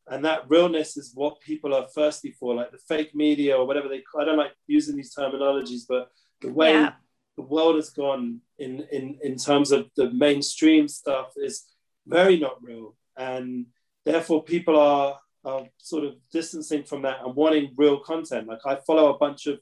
and 0.09 0.25
that 0.25 0.49
realness 0.49 0.97
is 0.97 1.13
what 1.15 1.41
people 1.41 1.75
are 1.75 1.87
thirsty 1.89 2.33
for 2.33 2.55
like 2.55 2.71
the 2.71 2.79
fake 2.79 3.15
media 3.15 3.57
or 3.57 3.67
whatever 3.67 3.89
they 3.89 4.03
i 4.19 4.25
don't 4.25 4.39
like 4.39 4.53
using 4.67 4.97
these 4.97 5.15
terminologies 5.15 5.83
but 5.89 6.11
the 6.41 6.53
way 6.53 6.73
yeah. 6.73 6.93
the 7.37 7.43
world 7.43 7.77
has 7.77 7.91
gone 7.91 8.41
in 8.59 8.87
in 8.91 9.19
in 9.23 9.37
terms 9.37 9.71
of 9.71 9.89
the 9.97 10.11
mainstream 10.11 10.89
stuff 10.89 11.33
is 11.37 11.65
very 12.07 12.39
not 12.39 12.63
real 12.63 12.97
and 13.17 13.67
therefore 14.05 14.43
people 14.43 14.79
are 14.79 15.19
are 15.45 15.67
sort 15.79 16.05
of 16.05 16.15
distancing 16.33 16.85
from 16.85 17.03
that 17.03 17.19
and 17.25 17.35
wanting 17.35 17.73
real 17.77 17.99
content 17.99 18.47
like 18.47 18.61
i 18.65 18.77
follow 18.87 19.15
a 19.15 19.19
bunch 19.19 19.47
of 19.47 19.59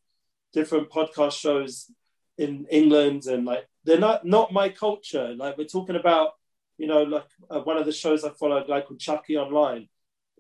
different 0.53 0.91
podcast 0.91 1.33
shows 1.33 1.91
in 2.39 2.67
england 2.71 3.25
and 3.27 3.45
like 3.45 3.67
they're 3.85 3.99
not 3.99 4.25
not 4.25 4.53
my 4.53 4.69
culture 4.69 5.35
like 5.37 5.57
we're 5.57 5.65
talking 5.65 5.97
about 5.97 6.33
you 6.79 6.87
know 6.87 7.03
like 7.03 7.27
uh, 7.51 7.61
one 7.61 7.77
of 7.77 7.87
the 7.87 7.93
shows 7.93 8.25
i 8.25 8.31
follow 8.31 8.63
guy 8.67 8.81
called 8.81 9.01
chucky 9.01 9.37
online 9.37 9.89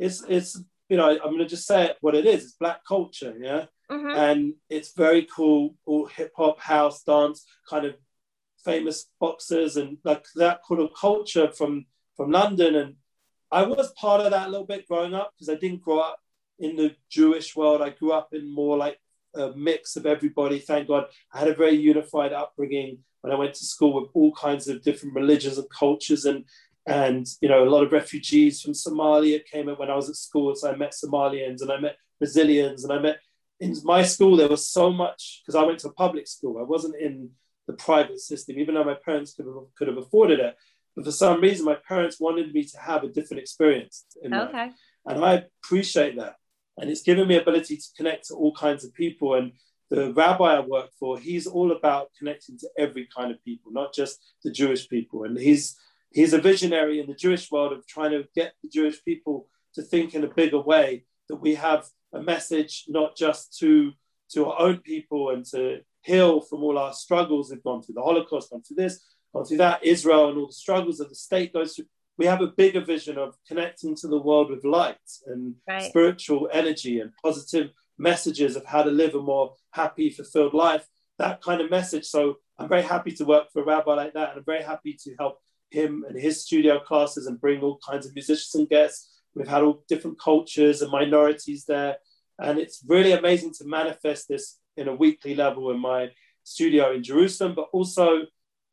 it's 0.01 0.25
it's 0.29 0.59
you 0.91 0.97
know 0.97 1.09
I'm 1.09 1.31
gonna 1.31 1.47
just 1.47 1.67
say 1.67 1.85
it 1.85 1.97
what 2.01 2.15
it 2.15 2.27
is. 2.27 2.45
It's 2.45 2.53
black 2.55 2.85
culture, 2.85 3.35
yeah, 3.41 3.67
mm-hmm. 3.91 4.11
and 4.11 4.55
it's 4.69 4.93
very 4.93 5.27
cool. 5.35 5.77
All 5.87 6.07
hip 6.07 6.33
hop, 6.37 6.59
house, 6.59 7.03
dance, 7.05 7.47
kind 7.69 7.87
of 7.87 7.95
famous 8.65 9.07
boxers 9.19 9.77
and 9.77 9.97
like 10.05 10.25
that 10.35 10.61
kind 10.69 10.83
of 10.83 10.91
culture 11.01 11.51
from 11.53 11.87
from 12.17 12.33
London. 12.33 12.75
And 12.75 12.97
I 13.51 13.63
was 13.63 13.93
part 13.93 14.21
of 14.21 14.31
that 14.31 14.49
a 14.49 14.51
little 14.51 14.67
bit 14.67 14.87
growing 14.87 15.15
up 15.15 15.33
because 15.35 15.49
I 15.49 15.59
didn't 15.59 15.83
grow 15.83 15.99
up 15.99 16.19
in 16.59 16.77
the 16.77 16.95
Jewish 17.09 17.57
world. 17.57 17.83
I 17.83 17.91
grew 17.91 18.13
up 18.13 18.29
in 18.33 18.53
more 18.53 18.77
like 18.77 18.99
a 19.35 19.53
mix 19.57 19.97
of 19.97 20.07
everybody. 20.07 20.59
Thank 20.59 20.89
God, 20.89 21.07
I 21.33 21.41
had 21.41 21.49
a 21.49 21.55
very 21.55 21.75
unified 21.75 22.33
upbringing 22.33 22.99
when 23.23 23.33
I 23.33 23.37
went 23.37 23.55
to 23.55 23.65
school 23.65 24.01
with 24.01 24.11
all 24.15 24.33
kinds 24.33 24.69
of 24.69 24.83
different 24.83 25.15
religions 25.15 25.59
and 25.59 25.69
cultures 25.71 26.25
and 26.25 26.45
and 26.87 27.27
you 27.41 27.49
know 27.49 27.63
a 27.63 27.69
lot 27.69 27.85
of 27.85 27.93
refugees 27.93 28.63
from 28.63 28.73
Somalia 28.73 29.45
came 29.45 29.69
in 29.69 29.77
when 29.77 29.91
I 29.91 29.97
was 29.97 30.09
at 30.09 30.17
school. 30.17 30.55
So 30.55 30.71
I 30.71 30.77
met 30.77 30.93
Somalians 30.93 31.61
and 31.61 31.71
I 31.71 31.79
met 31.79 31.97
Brazilians 32.19 32.85
and 32.85 32.93
I 32.93 32.99
met 32.99 33.19
in 33.61 33.77
my 33.85 34.03
school 34.03 34.37
there 34.37 34.49
was 34.49 34.67
so 34.67 34.91
much 34.91 35.43
because 35.43 35.55
I 35.55 35.65
went 35.65 35.79
to 35.81 35.89
a 35.89 35.93
public 35.93 36.27
school. 36.27 36.59
I 36.59 36.63
wasn't 36.63 36.97
in 36.97 37.31
the 37.67 37.75
private 37.75 38.19
system, 38.21 38.59
even 38.59 38.75
though 38.75 38.85
my 38.85 38.95
parents 38.95 39.35
could 39.35 39.47
have, 39.47 39.55
could 39.77 39.89
have 39.89 39.99
afforded 39.99 40.41
it. 40.41 40.57
But 40.97 41.05
for 41.05 41.13
some 41.13 41.41
reason, 41.41 41.65
my 41.65 41.77
parents 41.87 42.21
wanted 42.21 42.53
me 42.53 42.65
to 42.65 42.79
have 42.79 43.05
a 43.05 43.09
different 43.09 43.43
experience. 43.43 44.05
In 44.23 44.35
okay. 44.35 44.53
Life. 44.53 44.73
And 45.07 45.25
I 45.25 45.45
appreciate 45.65 46.17
that. 46.17 46.37
And 46.79 46.91
it's 46.91 47.03
given 47.03 47.29
me 47.29 47.37
ability 47.37 47.77
to 47.77 47.87
connect 47.97 48.29
to 48.29 48.35
all 48.35 48.55
kinds 48.55 48.85
of 48.85 48.95
people. 48.95 49.35
And 49.35 49.53
the 49.91 50.13
rabbi 50.13 50.57
I 50.57 50.61
work 50.61 50.91
for, 50.99 51.19
he's 51.19 51.47
all 51.47 51.73
about 51.73 52.11
connecting 52.19 52.59
to 52.59 52.69
every 52.79 53.09
kind 53.15 53.31
of 53.31 53.43
people, 53.45 53.73
not 53.73 53.95
just 53.95 54.19
the 54.45 54.51
Jewish 54.51 54.89
people. 54.89 55.25
And 55.25 55.39
he's 55.39 55.77
he's 56.11 56.33
a 56.33 56.41
visionary 56.41 57.01
in 57.01 57.07
the 57.07 57.15
Jewish 57.15 57.51
world 57.51 57.73
of 57.73 57.87
trying 57.87 58.11
to 58.13 58.25
get 58.35 58.55
the 58.63 58.69
Jewish 58.69 59.05
people 59.05 59.49
to 59.75 59.83
think 59.83 60.15
in 60.15 60.25
a 60.25 60.35
bigger 60.35 60.61
way, 60.61 61.05
that 61.29 61.37
we 61.37 61.55
have 61.55 61.87
a 62.13 62.21
message 62.21 62.85
not 62.89 63.17
just 63.17 63.57
to, 63.59 63.93
to 64.33 64.47
our 64.47 64.61
own 64.61 64.79
people 64.79 65.31
and 65.31 65.45
to 65.47 65.81
heal 66.03 66.41
from 66.41 66.63
all 66.65 66.79
our 66.79 66.93
struggles. 66.93 67.51
We've 67.51 67.63
gone 67.63 67.83
through 67.83 67.95
the 67.95 68.03
Holocaust, 68.03 68.51
gone 68.51 68.63
through 68.63 68.77
this, 68.77 69.05
through 69.47 69.59
that, 69.59 69.85
Israel 69.85 70.29
and 70.29 70.39
all 70.39 70.47
the 70.47 70.53
struggles 70.53 70.99
that 70.99 71.09
the 71.09 71.15
state 71.15 71.53
goes 71.53 71.75
through. 71.75 71.87
We 72.19 72.27
have 72.27 72.43
a 72.43 72.49
bigger 72.49 72.81
vision 72.81 73.17
of 73.17 73.37
connecting 73.49 73.95
to 73.97 74.09
the 74.09 74.21
world 74.21 74.51
with 74.51 74.65
light 74.65 74.99
and 75.27 75.55
right. 75.67 75.83
spiritual 75.83 76.49
energy 76.53 77.01
and 77.01 77.13
positive 77.23 77.71
messages 77.99 78.57
of 78.57 78.65
how 78.67 78.83
to 78.83 78.91
live 78.91 79.15
a 79.15 79.23
more 79.23 79.55
happy, 79.71 80.11
fulfilled 80.11 80.55
life. 80.55 80.87
That 81.19 81.43
kind 81.43 81.61
of 81.61 81.71
message. 81.71 82.07
So 82.07 82.37
I'm 82.59 82.69
very 82.69 82.83
happy 82.83 83.13
to 83.13 83.25
work 83.25 83.51
for 83.53 83.63
a 83.63 83.65
rabbi 83.65 83.95
like 83.95 84.15
that, 84.15 84.31
and 84.31 84.39
I'm 84.39 84.45
very 84.45 84.63
happy 84.63 84.99
to 85.05 85.15
help 85.19 85.39
him 85.71 86.05
and 86.09 86.21
his 86.21 86.43
studio 86.45 86.81
classes 86.81 87.27
and 87.27 87.41
bring 87.41 87.61
all 87.61 87.79
kinds 87.89 88.07
of 88.07 88.15
musicians 88.15 88.55
and 88.55 88.69
guests. 88.69 89.21
We've 89.35 89.49
had 89.49 89.63
all 89.63 89.85
different 89.89 90.21
cultures 90.21 90.83
and 90.83 90.91
minorities 90.91 91.65
there. 91.65 91.97
And 92.39 92.59
it's 92.59 92.83
really 92.87 93.13
amazing 93.13 93.53
to 93.55 93.65
manifest 93.65 94.29
this 94.29 94.59
in 94.77 94.89
a 94.89 94.95
weekly 94.95 95.35
level 95.35 95.71
in 95.71 95.79
my 95.79 96.11
studio 96.43 96.93
in 96.93 97.03
Jerusalem, 97.03 97.55
but 97.55 97.69
also 97.73 98.23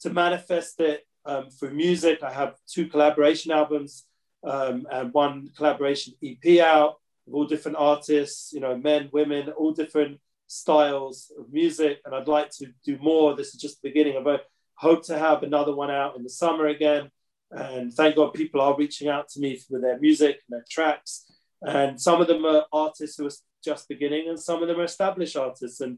to 0.01 0.09
manifest 0.09 0.79
it 0.79 1.07
um, 1.25 1.49
through 1.49 1.73
music. 1.73 2.23
I 2.23 2.31
have 2.31 2.55
two 2.67 2.87
collaboration 2.87 3.51
albums 3.51 4.05
um, 4.43 4.87
and 4.91 5.13
one 5.13 5.49
collaboration 5.55 6.13
EP 6.23 6.59
out 6.59 6.95
of 7.27 7.33
all 7.33 7.45
different 7.45 7.77
artists, 7.77 8.53
you 8.53 8.59
know, 8.59 8.77
men, 8.77 9.09
women, 9.11 9.49
all 9.49 9.73
different 9.73 10.19
styles 10.47 11.31
of 11.37 11.51
music. 11.51 11.99
And 12.05 12.15
I'd 12.15 12.27
like 12.27 12.49
to 12.51 12.67
do 12.85 12.97
more. 12.99 13.35
This 13.35 13.53
is 13.53 13.61
just 13.61 13.81
the 13.81 13.89
beginning 13.89 14.17
I 14.17 14.39
Hope 14.75 15.03
to 15.07 15.17
have 15.17 15.41
another 15.41 15.75
one 15.75 15.89
out 15.89 16.15
in 16.15 16.23
the 16.23 16.29
summer 16.29 16.67
again. 16.67 17.09
And 17.49 17.91
thank 17.91 18.15
God 18.15 18.33
people 18.33 18.61
are 18.61 18.77
reaching 18.77 19.07
out 19.07 19.27
to 19.29 19.39
me 19.39 19.59
with 19.69 19.81
their 19.81 19.99
music 19.99 20.41
and 20.47 20.59
their 20.59 20.65
tracks. 20.69 21.25
And 21.63 21.99
some 21.99 22.21
of 22.21 22.27
them 22.27 22.45
are 22.45 22.65
artists 22.71 23.17
who 23.17 23.25
are 23.25 23.31
just 23.65 23.89
beginning, 23.89 24.29
and 24.29 24.39
some 24.39 24.61
of 24.61 24.67
them 24.67 24.79
are 24.79 24.83
established 24.83 25.35
artists. 25.35 25.81
And 25.81 25.97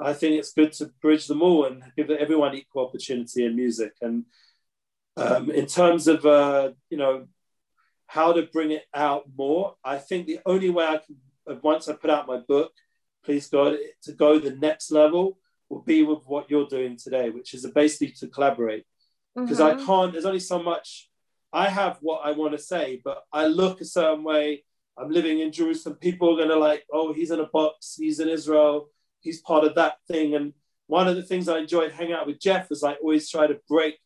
I 0.00 0.12
think 0.12 0.36
it's 0.36 0.52
good 0.52 0.72
to 0.74 0.86
bridge 1.00 1.26
them 1.26 1.42
all 1.42 1.64
and 1.64 1.82
give 1.96 2.10
everyone 2.10 2.54
equal 2.54 2.86
opportunity 2.86 3.44
in 3.44 3.56
music. 3.56 3.92
And 4.00 4.24
um, 5.16 5.50
in 5.50 5.66
terms 5.66 6.08
of 6.08 6.24
uh, 6.24 6.70
you 6.88 6.98
know 6.98 7.26
how 8.06 8.32
to 8.32 8.42
bring 8.42 8.70
it 8.70 8.84
out 8.94 9.24
more, 9.36 9.74
I 9.84 9.98
think 9.98 10.26
the 10.26 10.40
only 10.46 10.70
way 10.70 10.86
I 10.86 10.98
can 10.98 11.16
once 11.62 11.88
I 11.88 11.94
put 11.94 12.10
out 12.10 12.26
my 12.26 12.38
book, 12.38 12.72
please 13.24 13.48
God, 13.48 13.76
to 14.02 14.12
go 14.12 14.38
the 14.38 14.52
next 14.52 14.90
level 14.90 15.38
will 15.68 15.82
be 15.82 16.02
with 16.02 16.20
what 16.26 16.50
you're 16.50 16.66
doing 16.66 16.96
today, 16.96 17.30
which 17.30 17.54
is 17.54 17.66
basically 17.74 18.12
to 18.18 18.28
collaborate. 18.28 18.84
Because 19.34 19.58
mm-hmm. 19.58 19.80
I 19.80 19.84
can't, 19.84 20.12
there's 20.12 20.24
only 20.24 20.40
so 20.40 20.62
much 20.62 21.08
I 21.52 21.68
have 21.68 21.98
what 22.00 22.22
I 22.24 22.32
want 22.32 22.52
to 22.52 22.58
say, 22.58 23.00
but 23.04 23.22
I 23.32 23.46
look 23.46 23.80
a 23.80 23.84
certain 23.84 24.24
way. 24.24 24.64
I'm 24.98 25.10
living 25.10 25.40
in 25.40 25.52
Jerusalem. 25.52 25.96
People 25.96 26.32
are 26.32 26.36
going 26.36 26.48
to 26.48 26.56
like, 26.56 26.84
oh, 26.92 27.12
he's 27.12 27.30
in 27.30 27.40
a 27.40 27.46
box. 27.46 27.96
He's 27.98 28.20
in 28.20 28.28
Israel. 28.28 28.88
He's 29.20 29.40
part 29.40 29.64
of 29.64 29.74
that 29.76 29.98
thing. 30.08 30.34
And 30.34 30.52
one 30.86 31.08
of 31.08 31.16
the 31.16 31.22
things 31.22 31.48
I 31.48 31.58
enjoyed 31.58 31.92
hanging 31.92 32.14
out 32.14 32.26
with 32.26 32.40
Jeff 32.40 32.70
was 32.70 32.82
like 32.82 32.98
always 33.02 33.28
try 33.28 33.46
to 33.46 33.60
break 33.68 33.98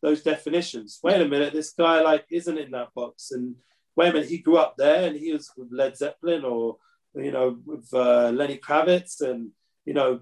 those 0.00 0.22
definitions. 0.22 0.98
Wait 1.02 1.20
a 1.20 1.28
minute, 1.28 1.52
this 1.52 1.70
guy 1.70 2.00
like 2.00 2.26
isn't 2.30 2.58
in 2.58 2.70
that 2.72 2.94
box. 2.94 3.30
And 3.30 3.56
wait 3.96 4.10
a 4.10 4.12
minute, 4.12 4.28
he 4.28 4.38
grew 4.38 4.56
up 4.56 4.76
there 4.76 5.06
and 5.06 5.16
he 5.16 5.32
was 5.32 5.50
with 5.56 5.68
Led 5.70 5.96
Zeppelin 5.96 6.44
or, 6.44 6.78
you 7.14 7.30
know, 7.30 7.58
with 7.64 7.88
uh, 7.92 8.30
Lenny 8.30 8.58
Kravitz 8.58 9.20
and, 9.20 9.50
you 9.84 9.94
know, 9.94 10.20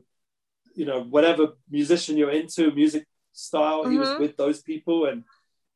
you 0.75 0.85
know 0.87 1.03
whatever 1.03 1.49
musician 1.71 2.17
you're 2.17 2.31
into 2.31 2.71
music 2.73 3.07
style 3.33 3.83
mm-hmm. 3.83 3.93
he 3.93 3.99
was 3.99 4.09
mm-hmm. 4.11 4.23
with 4.23 4.37
those 4.37 4.63
people 4.63 5.07
and 5.07 5.25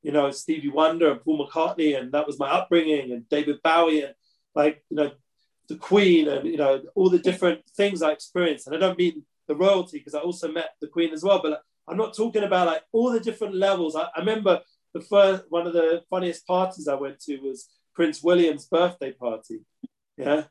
you 0.02 0.12
know 0.12 0.30
stevie 0.30 0.68
wonder 0.68 1.10
and 1.10 1.22
paul 1.22 1.46
mccartney 1.46 1.98
and 1.98 2.12
that 2.12 2.26
was 2.26 2.38
my 2.38 2.48
upbringing 2.48 3.12
and 3.12 3.28
david 3.28 3.56
bowie 3.62 4.02
and 4.02 4.14
like 4.54 4.82
you 4.90 4.96
know 4.96 5.10
the 5.68 5.76
queen 5.76 6.28
and 6.28 6.46
you 6.46 6.56
know 6.56 6.82
all 6.94 7.08
the 7.08 7.18
different 7.18 7.60
things 7.76 8.02
i 8.02 8.12
experienced. 8.12 8.66
And 8.66 8.76
i 8.76 8.78
don't 8.78 8.98
mean 8.98 9.24
the 9.48 9.54
royalty 9.54 9.98
because 9.98 10.14
i 10.14 10.20
also 10.20 10.50
met 10.50 10.70
the 10.80 10.88
queen 10.88 11.12
as 11.12 11.22
well 11.22 11.40
but 11.42 11.62
i'm 11.88 11.96
not 11.96 12.16
talking 12.16 12.44
about 12.44 12.66
like 12.66 12.82
all 12.92 13.10
the 13.10 13.20
different 13.20 13.54
levels. 13.54 13.96
I, 13.96 14.04
I 14.14 14.20
remember 14.20 14.60
the 14.92 15.00
first 15.00 15.44
one 15.48 15.66
of 15.66 15.72
the 15.72 16.02
funniest 16.10 16.46
parties 16.46 16.88
i 16.88 16.94
went 16.94 17.20
to 17.20 17.38
was 17.38 17.68
prince 17.94 18.22
william's 18.22 18.66
birthday 18.66 19.12
party. 19.12 19.60
Yeah. 20.16 20.44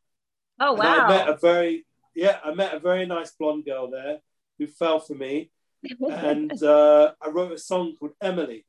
Oh 0.60 0.74
wow 0.74 0.82
and 0.82 1.02
i 1.02 1.08
met 1.10 1.30
a 1.30 1.38
very 1.38 1.86
yeah 2.16 2.38
i 2.44 2.54
met 2.54 2.74
a 2.74 2.80
very 2.80 3.06
nice 3.06 3.32
blonde 3.32 3.66
girl 3.66 3.90
there 3.90 4.20
who 4.58 4.68
fell 4.68 5.00
for 5.00 5.16
me. 5.16 5.52
and 6.10 6.62
uh, 6.64 7.12
I 7.22 7.30
wrote 7.30 7.52
a 7.52 7.58
song 7.58 7.96
called 8.00 8.14
Emily. 8.22 8.66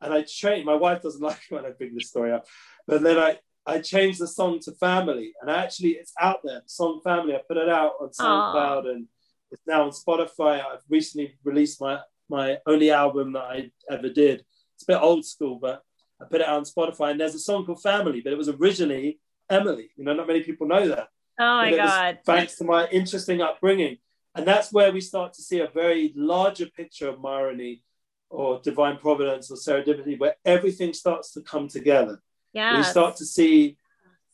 And 0.00 0.12
I 0.12 0.22
changed, 0.22 0.66
my 0.66 0.74
wife 0.74 1.02
doesn't 1.02 1.22
like 1.30 1.40
when 1.48 1.64
I 1.64 1.70
bring 1.70 1.94
this 1.94 2.08
story 2.08 2.32
up, 2.32 2.46
but 2.86 3.02
then 3.02 3.18
I, 3.18 3.38
I 3.66 3.80
changed 3.80 4.20
the 4.20 4.26
song 4.26 4.58
to 4.60 4.72
Family. 4.72 5.32
And 5.40 5.50
actually, 5.50 5.90
it's 5.90 6.12
out 6.20 6.40
there, 6.44 6.62
song 6.66 7.00
Family. 7.02 7.34
I 7.34 7.40
put 7.46 7.56
it 7.56 7.68
out 7.68 7.92
on 8.00 8.08
SoundCloud 8.08 8.84
Aww. 8.84 8.90
and 8.90 9.06
it's 9.50 9.62
now 9.66 9.84
on 9.84 9.90
Spotify. 9.90 10.60
I've 10.64 10.82
recently 10.88 11.36
released 11.44 11.80
my, 11.80 12.00
my 12.28 12.58
only 12.66 12.90
album 12.90 13.32
that 13.34 13.44
I 13.44 13.70
ever 13.90 14.08
did. 14.08 14.44
It's 14.74 14.84
a 14.84 14.86
bit 14.86 15.02
old 15.02 15.24
school, 15.24 15.58
but 15.60 15.82
I 16.20 16.24
put 16.24 16.40
it 16.40 16.48
out 16.48 16.56
on 16.56 16.64
Spotify. 16.64 17.10
And 17.10 17.20
there's 17.20 17.34
a 17.34 17.38
song 17.38 17.64
called 17.66 17.82
Family, 17.82 18.20
but 18.20 18.32
it 18.32 18.38
was 18.38 18.48
originally 18.48 19.20
Emily. 19.48 19.90
You 19.96 20.04
know, 20.04 20.14
not 20.14 20.26
many 20.26 20.42
people 20.42 20.66
know 20.66 20.88
that. 20.88 21.08
Oh 21.38 21.56
my 21.56 21.76
God. 21.76 22.18
Thanks 22.24 22.56
to 22.56 22.64
my 22.64 22.88
interesting 22.88 23.42
upbringing. 23.42 23.98
And 24.34 24.46
that's 24.46 24.72
where 24.72 24.92
we 24.92 25.00
start 25.00 25.34
to 25.34 25.42
see 25.42 25.60
a 25.60 25.68
very 25.68 26.12
larger 26.16 26.66
picture 26.66 27.08
of 27.08 27.18
Myrony 27.18 27.82
or 28.30 28.60
divine 28.62 28.96
providence 28.96 29.50
or 29.50 29.56
serendipity, 29.56 30.18
where 30.18 30.36
everything 30.44 30.94
starts 30.94 31.32
to 31.32 31.42
come 31.42 31.68
together. 31.68 32.22
Yeah. 32.52 32.76
We 32.76 32.82
start 32.84 33.16
to 33.16 33.26
see 33.26 33.76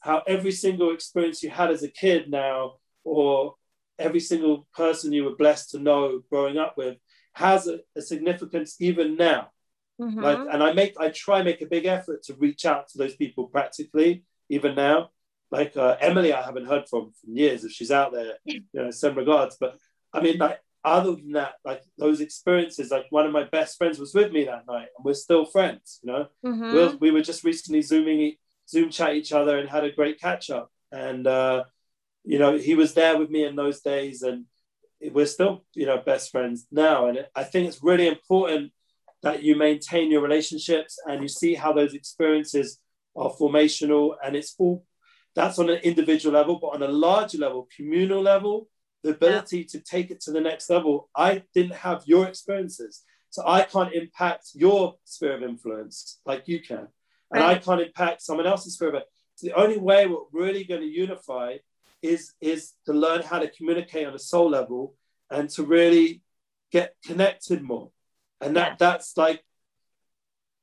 how 0.01 0.23
every 0.27 0.53
single 0.53 0.93
experience 0.93 1.43
you 1.43 1.51
had 1.51 1.71
as 1.71 1.83
a 1.83 1.89
kid 1.89 2.31
now 2.31 2.75
or 3.05 3.55
every 3.99 4.21
single 4.21 4.67
person 4.75 5.13
you 5.13 5.25
were 5.25 5.37
blessed 5.37 5.71
to 5.71 5.79
know 5.79 6.21
growing 6.31 6.57
up 6.57 6.77
with 6.77 6.97
has 7.33 7.67
a, 7.67 7.81
a 7.97 8.03
significance 8.03 8.77
even 8.81 9.17
now. 9.17 9.51
Mm-hmm. 10.01 10.21
Like, 10.21 10.39
and 10.53 10.63
I 10.63 10.73
make, 10.73 10.95
I 10.99 11.09
try 11.09 11.43
make 11.43 11.61
a 11.61 11.67
big 11.67 11.87
effort 11.87 12.23
to 12.25 12.35
reach 12.35 12.65
out 12.65 12.89
to 12.89 12.99
those 12.99 13.17
people 13.17 13.47
practically, 13.47 14.25
even 14.49 14.75
now. 14.75 15.11
Like 15.51 15.77
uh, 15.77 15.97
Emily, 16.01 16.33
I 16.33 16.43
haven't 16.43 16.67
heard 16.67 16.89
from 16.89 17.13
for 17.13 17.31
years. 17.31 17.65
If 17.65 17.73
she's 17.73 17.91
out 17.91 18.13
there, 18.13 18.35
you 18.45 18.63
know, 18.75 18.91
send 18.91 19.17
regards. 19.17 19.57
But 19.59 19.79
I 20.13 20.21
mean, 20.21 20.39
like, 20.39 20.61
other 20.89 21.13
than 21.13 21.33
that, 21.33 21.55
like 21.65 21.83
those 21.99 22.21
experiences, 22.21 22.91
like 22.91 23.07
one 23.11 23.27
of 23.27 23.33
my 23.33 23.45
best 23.45 23.79
friends 23.79 23.99
was 23.99 24.15
with 24.15 24.33
me 24.33 24.45
that 24.45 24.67
night, 24.67 24.89
and 24.97 25.05
we're 25.05 25.15
still 25.15 25.45
friends. 25.45 26.01
You 26.03 26.13
know, 26.13 26.27
mm-hmm. 26.45 26.75
we 26.75 26.97
we 26.97 27.11
were 27.11 27.23
just 27.23 27.45
recently 27.45 27.83
zooming, 27.83 28.35
zoom 28.69 28.91
chat 28.91 29.15
each 29.15 29.33
other, 29.33 29.59
and 29.59 29.69
had 29.69 29.85
a 29.85 29.93
great 29.93 30.21
catch 30.21 30.51
up. 30.51 30.71
And 30.91 31.27
uh, 31.27 31.65
you 32.25 32.39
know, 32.39 32.57
he 32.57 32.75
was 32.75 32.95
there 32.95 33.19
with 33.19 33.31
me 33.31 33.45
in 33.45 33.57
those 33.57 33.81
days, 33.81 34.23
and 34.23 34.45
we're 35.01 35.27
still, 35.27 35.65
you 35.75 35.87
know, 35.87 35.99
best 35.99 36.31
friends 36.31 36.67
now. 36.71 37.07
And 37.07 37.27
I 37.35 37.45
think 37.45 37.69
it's 37.69 37.83
really 37.83 38.09
important 38.09 38.73
that 39.23 39.43
you 39.43 39.57
maintain 39.57 40.11
your 40.11 40.23
relationships 40.23 40.99
and 41.07 41.23
you 41.23 41.29
see 41.29 41.55
how 41.55 41.73
those 41.73 41.95
experiences 41.95 42.79
are 43.17 43.31
formational. 43.31 44.15
And 44.25 44.37
it's 44.37 44.55
all 44.59 44.85
that's 45.35 45.59
on 45.59 45.71
an 45.71 45.79
individual 45.79 46.35
level, 46.35 46.59
but 46.59 46.69
on 46.69 46.83
a 46.83 46.89
larger 46.89 47.39
level, 47.39 47.69
communal 47.77 48.21
level, 48.23 48.69
the 49.03 49.11
ability 49.11 49.59
yeah. 49.59 49.67
to 49.71 49.81
take 49.81 50.11
it 50.11 50.21
to 50.23 50.33
the 50.33 50.41
next 50.41 50.69
level. 50.71 51.09
I 51.17 51.43
didn't 51.55 51.75
have 51.75 52.03
your 52.07 52.27
experiences, 52.27 53.05
so 53.31 53.43
I 53.47 53.63
can't 53.63 53.95
impact 53.95 54.51
your 54.55 54.97
sphere 55.05 55.37
of 55.37 55.43
influence 55.43 56.21
like 56.27 56.49
you 56.49 56.61
can, 56.61 56.89
and 57.33 57.43
right. 57.43 57.57
I 57.57 57.59
can't 57.59 57.81
impact 57.81 58.23
someone 58.23 58.47
else's 58.47 58.75
sphere 58.75 58.89
of 58.89 58.95
influence. 58.95 59.15
So 59.37 59.47
the 59.47 59.55
only 59.55 59.79
way 59.79 60.07
we're 60.07 60.19
really 60.33 60.65
going 60.65 60.81
to 60.81 60.87
unify 60.87 61.59
is 62.03 62.33
is 62.41 62.75
to 62.87 62.93
learn 62.93 63.23
how 63.23 63.39
to 63.39 63.51
communicate 63.51 64.07
on 64.07 64.15
a 64.15 64.19
soul 64.19 64.51
level 64.51 64.95
and 65.31 65.49
to 65.51 65.63
really 65.65 66.23
get 66.71 66.95
connected 67.05 67.63
more. 67.63 67.91
And 68.41 68.57
that 68.57 68.71
yeah. 68.73 68.77
that's 68.79 69.17
like 69.17 69.43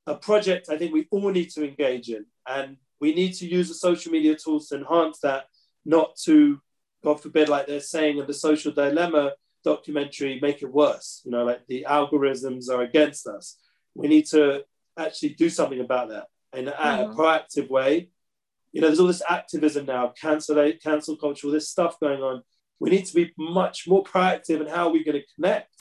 a 0.07 0.15
project 0.15 0.69
I 0.69 0.77
think 0.77 0.93
we 0.93 1.07
all 1.11 1.29
need 1.31 1.49
to 1.51 1.67
engage 1.67 2.09
in. 2.09 2.25
And 2.47 2.77
we 3.01 3.13
need 3.13 3.33
to 3.36 3.47
use 3.47 3.67
the 3.67 3.73
social 3.73 4.11
media 4.11 4.36
tools 4.36 4.67
to 4.67 4.75
enhance 4.75 5.19
that, 5.19 5.45
not 5.83 6.15
to, 6.23 6.61
God 7.06 7.22
forbid, 7.22 7.49
like 7.49 7.68
they're 7.68 7.80
saying 7.80 8.18
in 8.18 8.28
the 8.28 8.34
social 8.34 8.72
dilemma 8.72 9.34
documentary, 9.64 10.39
make 10.41 10.62
it 10.62 10.72
worse. 10.72 11.22
You 11.24 11.32
know, 11.32 11.45
like 11.45 11.66
the 11.68 11.86
algorithms 11.89 12.70
are 12.70 12.82
against 12.82 13.28
us. 13.28 13.58
We 13.93 14.08
need 14.08 14.26
to 14.28 14.64
actually 14.97 15.30
do 15.30 15.49
something 15.49 15.80
about 15.80 16.10
that 16.10 16.28
in 16.53 16.66
mm-hmm. 16.66 17.12
a 17.12 17.16
proactive 17.16 17.70
way 17.70 18.10
you 18.76 18.82
know, 18.82 18.88
there's 18.88 18.99
all 18.99 19.08
this 19.08 19.22
activism 19.30 19.86
now, 19.86 20.12
cancel 20.22 20.74
cancel 20.84 21.16
culture, 21.16 21.47
all 21.47 21.53
this 21.53 21.70
stuff 21.70 21.97
going 21.97 22.22
on. 22.22 22.43
We 22.78 22.89
need 22.89 23.06
to 23.06 23.16
be 23.16 23.32
much 23.38 23.88
more 23.88 24.03
proactive 24.03 24.60
in 24.60 24.68
how 24.68 24.88
are 24.88 24.91
we're 24.91 25.06
going 25.06 25.22
to 25.22 25.34
connect. 25.34 25.72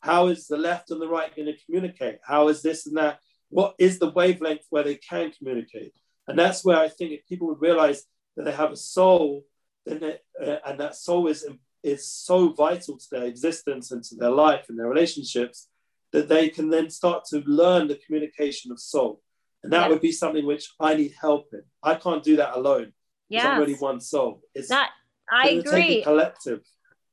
How 0.00 0.26
is 0.26 0.48
the 0.48 0.58
left 0.58 0.90
and 0.90 1.00
the 1.00 1.08
right 1.08 1.34
going 1.34 1.46
to 1.46 1.64
communicate? 1.64 2.18
How 2.22 2.48
is 2.48 2.60
this 2.60 2.86
and 2.86 2.98
that? 2.98 3.20
What 3.48 3.74
is 3.78 3.98
the 3.98 4.10
wavelength 4.10 4.66
where 4.68 4.82
they 4.82 4.96
can 4.96 5.32
communicate? 5.32 5.94
And 6.28 6.38
that's 6.38 6.62
where 6.62 6.76
I 6.76 6.90
think 6.90 7.12
if 7.12 7.26
people 7.26 7.46
would 7.48 7.62
realize 7.62 8.04
that 8.36 8.44
they 8.44 8.52
have 8.52 8.70
a 8.70 8.76
soul, 8.76 9.44
then 9.86 10.00
they, 10.00 10.18
uh, 10.44 10.58
and 10.66 10.80
that 10.80 10.96
soul 10.96 11.26
is 11.28 11.46
is 11.82 12.08
so 12.08 12.52
vital 12.52 12.96
to 12.96 13.06
their 13.10 13.24
existence 13.24 13.90
and 13.90 14.04
to 14.04 14.14
their 14.14 14.30
life 14.30 14.66
and 14.68 14.78
their 14.78 14.88
relationships, 14.88 15.68
that 16.12 16.28
they 16.28 16.48
can 16.48 16.70
then 16.70 16.88
start 16.88 17.24
to 17.24 17.42
learn 17.46 17.88
the 17.88 17.98
communication 18.06 18.70
of 18.70 18.78
soul. 18.78 19.20
And 19.64 19.72
that 19.72 19.88
would 19.90 20.00
be 20.00 20.12
something 20.12 20.46
which 20.46 20.70
I 20.78 20.94
need 20.94 21.14
help 21.20 21.48
in. 21.52 21.62
I 21.82 21.94
can't 21.94 22.22
do 22.22 22.36
that 22.36 22.56
alone. 22.56 22.92
Yeah. 23.28 23.50
I'm 23.50 23.60
only 23.60 23.74
one 23.74 24.00
soul. 24.00 24.42
It's 24.54 24.68
that 24.68 24.90
I 25.30 25.50
agree. 25.50 26.02
Collective. 26.02 26.60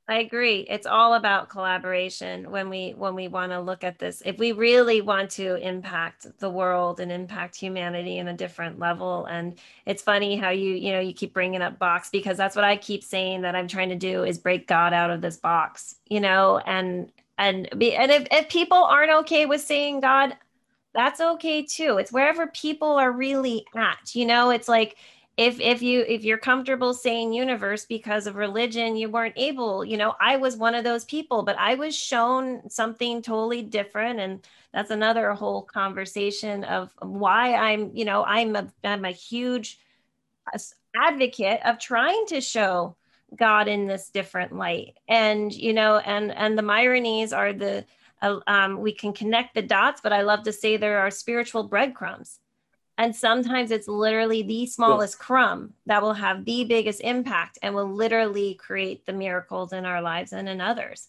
I 0.10 0.22
agree. 0.22 0.62
It's 0.68 0.88
all 0.88 1.14
about 1.14 1.49
collaboration 1.49 2.49
when 2.49 2.68
we 2.68 2.95
when 2.97 3.14
we 3.14 3.28
want 3.28 3.51
to 3.51 3.62
look 3.62 3.84
at 3.84 3.99
this. 3.99 4.24
If 4.26 4.39
we 4.39 4.53
really 4.53 5.01
want 5.01 5.30
to 5.32 5.57
impact 5.57 6.26
the 6.39 6.49
world 6.49 6.99
and 6.99 7.12
impact 7.12 7.55
humanity 7.55 8.18
in 8.18 8.28
a 8.28 8.34
different 8.34 8.80
level 8.80 9.28
and 9.28 9.60
it's 9.86 10.01
funny 10.01 10.36
how 10.36 10.49
you 10.49 10.72
you 10.74 10.93
know 10.93 10.99
you 10.99 11.14
keep 11.14 11.32
bringing 11.32 11.62
up 11.62 11.78
box 11.78 12.10
because 12.10 12.38
that's 12.38 12.55
what 12.55 12.66
I 12.66 12.76
keep 12.76 13.03
saying 13.03 13.41
that 13.41 13.55
I'm 13.55 13.68
trying 13.68 13.89
to 13.89 13.95
do 13.95 14.24
is 14.24 14.39
break 14.39 14.68
God 14.68 14.93
out 14.93 15.12
of 15.12 15.22
this 15.22 15.38
box, 15.38 15.93
you 16.07 16.20
know, 16.20 16.57
and 16.66 17.12
and 17.38 17.70
be 17.78 17.93
and 17.95 18.12
if, 18.12 18.28
if 18.32 18.49
people 18.49 18.84
aren't 18.84 19.12
okay 19.12 19.45
with 19.45 19.62
saying 19.62 19.99
God, 19.99 20.36
that's 20.95 21.22
okay 21.22 21.64
too 21.64 21.99
it's 21.99 22.12
wherever 22.12 22.47
people 22.47 22.93
are 22.93 23.12
really 23.12 23.64
at 23.76 24.16
you 24.16 24.26
know 24.26 24.49
it's 24.49 24.68
like 24.68 24.97
if 25.39 25.57
if 25.61 25.81
you 25.81 26.03
if 26.05 26.25
you're 26.25 26.37
comfortable 26.37 26.93
saying 26.93 27.31
universe 27.31 27.85
because 27.85 28.27
of 28.27 28.35
religion 28.35 28.97
you 28.97 29.09
weren't 29.09 29.37
able 29.37 29.85
you 29.85 29.95
know 29.95 30.13
i 30.19 30.35
was 30.35 30.57
one 30.57 30.75
of 30.75 30.83
those 30.83 31.05
people 31.05 31.43
but 31.43 31.57
i 31.57 31.75
was 31.75 31.95
shown 31.95 32.69
something 32.69 33.21
totally 33.21 33.61
different 33.61 34.19
and 34.19 34.45
that's 34.73 34.91
another 34.91 35.31
whole 35.31 35.61
conversation 35.61 36.65
of 36.65 36.91
why 37.01 37.55
i'm 37.55 37.89
you 37.95 38.03
know 38.03 38.21
i'm 38.25 38.53
a 38.57 38.67
i'm 38.83 39.05
a 39.05 39.11
huge 39.11 39.79
advocate 40.93 41.61
of 41.63 41.79
trying 41.79 42.25
to 42.25 42.41
show 42.41 42.97
god 43.37 43.69
in 43.69 43.87
this 43.87 44.09
different 44.09 44.53
light 44.53 44.97
and 45.07 45.53
you 45.53 45.71
know 45.71 45.97
and 45.99 46.33
and 46.33 46.57
the 46.57 46.63
Myronies 46.63 47.31
are 47.31 47.53
the 47.53 47.85
uh, 48.21 48.39
um, 48.47 48.81
we 48.81 48.91
can 48.91 49.13
connect 49.13 49.55
the 49.55 49.61
dots, 49.61 50.01
but 50.01 50.11
I 50.11 50.23
love 50.23 50.43
to 50.43 50.51
say 50.51 50.75
there 50.75 50.99
are 50.99 51.09
spiritual 51.09 51.63
breadcrumbs. 51.63 52.41
And 52.99 53.15
sometimes 53.15 53.71
it's 53.71 53.87
literally 53.87 54.43
the 54.43 54.65
smallest 54.65 55.19
crumb 55.19 55.73
that 55.85 56.01
will 56.01 56.13
have 56.13 56.43
the 56.43 56.65
biggest 56.65 56.99
impact 56.99 57.57
and 57.61 57.73
will 57.73 57.89
literally 57.89 58.55
create 58.55 59.05
the 59.05 59.13
miracles 59.13 59.71
in 59.71 59.85
our 59.85 60.01
lives 60.01 60.33
and 60.33 60.49
in 60.49 60.59
others. 60.59 61.07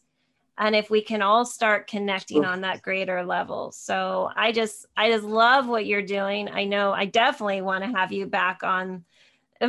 And 0.57 0.77
if 0.77 0.89
we 0.89 1.03
can 1.03 1.21
all 1.21 1.45
start 1.45 1.89
connecting 1.89 2.45
on 2.45 2.61
that 2.61 2.83
greater 2.83 3.25
level. 3.25 3.73
So 3.73 4.31
I 4.37 4.53
just, 4.53 4.87
I 4.97 5.11
just 5.11 5.25
love 5.25 5.67
what 5.67 5.85
you're 5.85 6.01
doing. 6.01 6.49
I 6.49 6.65
know 6.65 6.93
I 6.93 7.07
definitely 7.07 7.61
want 7.61 7.83
to 7.83 7.91
have 7.91 8.13
you 8.13 8.27
back 8.27 8.63
on 8.63 9.05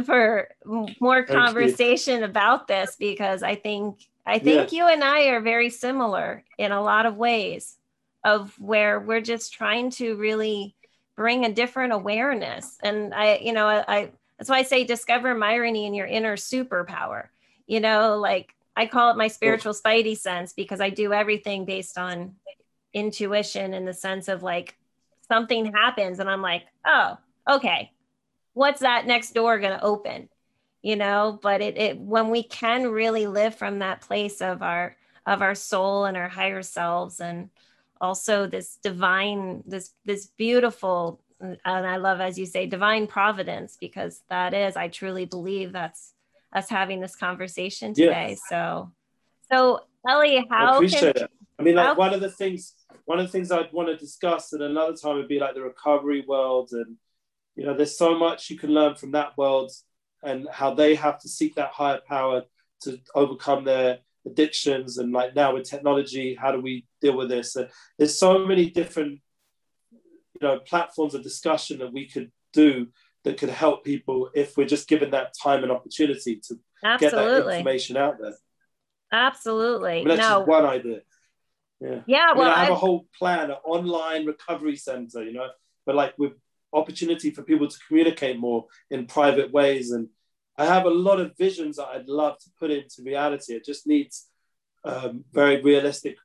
for 0.05 0.47
more 0.99 1.23
conversation 1.23 2.21
about 2.21 2.67
this 2.67 2.95
because 2.99 3.41
I 3.41 3.55
think 3.55 3.97
I 4.27 4.37
think 4.37 4.71
yeah. 4.71 4.77
you 4.77 4.93
and 4.93 5.03
I 5.03 5.23
are 5.29 5.41
very 5.41 5.71
similar 5.71 6.43
in 6.59 6.71
a 6.71 6.83
lot 6.83 7.07
of 7.07 7.17
ways 7.17 7.77
of 8.23 8.53
where 8.59 8.99
we're 8.99 9.21
just 9.21 9.53
trying 9.53 9.89
to 9.91 10.15
really 10.15 10.75
bring 11.15 11.45
a 11.45 11.53
different 11.53 11.93
awareness. 11.93 12.77
And 12.81 13.13
I, 13.13 13.37
you 13.37 13.53
know, 13.53 13.67
I, 13.67 13.83
I 13.87 14.11
that's 14.37 14.49
why 14.49 14.57
I 14.57 14.63
say 14.63 14.83
discover 14.83 15.35
Myrony 15.35 15.85
in 15.85 15.93
your 15.93 16.07
inner 16.07 16.35
superpower. 16.35 17.27
You 17.67 17.79
know, 17.79 18.17
like 18.17 18.53
I 18.75 18.87
call 18.87 19.11
it 19.11 19.17
my 19.17 19.27
spiritual 19.27 19.73
spidey 19.73 20.17
sense 20.17 20.53
because 20.53 20.81
I 20.81 20.89
do 20.89 21.13
everything 21.13 21.65
based 21.65 21.97
on 21.97 22.35
intuition 22.93 23.73
in 23.73 23.85
the 23.85 23.93
sense 23.93 24.27
of 24.27 24.43
like 24.43 24.77
something 25.27 25.71
happens 25.73 26.19
and 26.19 26.29
I'm 26.29 26.41
like, 26.41 26.63
oh, 26.85 27.17
okay, 27.49 27.91
what's 28.53 28.81
that 28.81 29.05
next 29.05 29.33
door 29.33 29.59
going 29.59 29.77
to 29.77 29.83
open? 29.83 30.29
you 30.81 30.95
know 30.95 31.39
but 31.41 31.61
it, 31.61 31.77
it 31.77 31.99
when 31.99 32.29
we 32.29 32.43
can 32.43 32.87
really 32.87 33.27
live 33.27 33.55
from 33.55 33.79
that 33.79 34.01
place 34.01 34.41
of 34.41 34.61
our 34.61 34.95
of 35.25 35.41
our 35.41 35.55
soul 35.55 36.05
and 36.05 36.17
our 36.17 36.29
higher 36.29 36.61
selves 36.61 37.19
and 37.19 37.49
also 38.01 38.47
this 38.47 38.77
divine 38.83 39.63
this 39.65 39.91
this 40.03 40.27
beautiful 40.37 41.21
and 41.39 41.59
i 41.65 41.97
love 41.97 42.19
as 42.19 42.37
you 42.37 42.45
say 42.45 42.65
divine 42.65 43.07
providence 43.07 43.77
because 43.79 44.21
that 44.29 44.53
is 44.53 44.75
i 44.75 44.87
truly 44.87 45.25
believe 45.25 45.71
that's 45.71 46.13
us 46.53 46.67
having 46.67 46.99
this 46.99 47.15
conversation 47.15 47.93
today 47.93 48.29
yeah. 48.31 48.35
so 48.49 48.91
so 49.51 49.79
ellie 50.07 50.45
how 50.49 50.73
I 50.73 50.75
appreciate 50.75 51.15
can, 51.15 51.25
it 51.25 51.31
i 51.59 51.63
mean 51.63 51.75
like 51.75 51.97
one 51.97 52.13
of 52.13 52.19
the 52.19 52.29
things 52.29 52.73
one 53.05 53.19
of 53.19 53.25
the 53.25 53.31
things 53.31 53.51
i'd 53.51 53.71
want 53.71 53.87
to 53.87 53.95
discuss 53.95 54.51
at 54.51 54.61
another 54.61 54.95
time 54.95 55.15
would 55.15 55.27
be 55.27 55.39
like 55.39 55.53
the 55.53 55.61
recovery 55.61 56.25
world 56.27 56.69
and 56.73 56.97
you 57.55 57.65
know 57.65 57.75
there's 57.75 57.97
so 57.97 58.17
much 58.17 58.49
you 58.49 58.57
can 58.57 58.71
learn 58.71 58.95
from 58.95 59.11
that 59.11 59.37
world 59.37 59.71
and 60.23 60.47
how 60.51 60.73
they 60.73 60.95
have 60.95 61.19
to 61.19 61.29
seek 61.29 61.55
that 61.55 61.71
higher 61.71 61.99
power 62.07 62.43
to 62.81 62.99
overcome 63.15 63.63
their 63.63 63.99
addictions 64.25 64.97
and 64.97 65.11
like 65.11 65.35
now 65.35 65.53
with 65.53 65.69
technology 65.69 66.35
how 66.39 66.51
do 66.51 66.61
we 66.61 66.85
deal 67.01 67.17
with 67.17 67.29
this 67.29 67.55
uh, 67.57 67.67
there's 67.97 68.17
so 68.17 68.45
many 68.45 68.69
different 68.69 69.19
you 69.91 70.41
know 70.41 70.59
platforms 70.59 71.15
of 71.15 71.23
discussion 71.23 71.79
that 71.79 71.91
we 71.91 72.07
could 72.07 72.31
do 72.53 72.87
that 73.23 73.37
could 73.37 73.49
help 73.49 73.83
people 73.83 74.29
if 74.35 74.57
we're 74.57 74.67
just 74.67 74.87
given 74.87 75.11
that 75.11 75.33
time 75.41 75.63
and 75.63 75.71
opportunity 75.71 76.35
to 76.35 76.59
Absolutely. 76.83 77.19
get 77.19 77.45
that 77.45 77.57
information 77.57 77.97
out 77.97 78.17
there 78.19 78.33
Absolutely. 79.11 79.91
I 79.91 79.95
mean, 79.95 80.07
that's 80.07 80.21
no. 80.21 80.39
just 80.39 80.47
one 80.47 80.65
idea. 80.65 80.99
Yeah. 81.79 81.99
Yeah. 82.05 82.33
Well, 82.33 82.43
I, 82.43 82.49
mean, 82.49 82.53
I 82.53 82.59
have 82.59 82.65
I've... 82.67 82.71
a 82.71 82.75
whole 82.75 83.07
plan, 83.17 83.51
an 83.51 83.57
online 83.65 84.25
recovery 84.25 84.75
center, 84.75 85.23
you 85.23 85.33
know, 85.33 85.47
but 85.85 85.95
like 85.95 86.13
with 86.17 86.33
opportunity 86.73 87.31
for 87.31 87.43
people 87.43 87.67
to 87.67 87.77
communicate 87.87 88.39
more 88.39 88.67
in 88.89 89.05
private 89.07 89.51
ways. 89.51 89.91
And 89.91 90.07
I 90.61 90.65
have 90.65 90.85
a 90.85 90.89
lot 91.07 91.19
of 91.19 91.35
visions 91.37 91.77
that 91.77 91.87
I'd 91.87 92.07
love 92.07 92.37
to 92.37 92.49
put 92.59 92.69
into 92.69 93.01
reality. 93.03 93.53
It 93.53 93.65
just 93.65 93.87
needs 93.87 94.27
um, 94.83 95.23
very 95.33 95.59
realistic, 95.59 96.17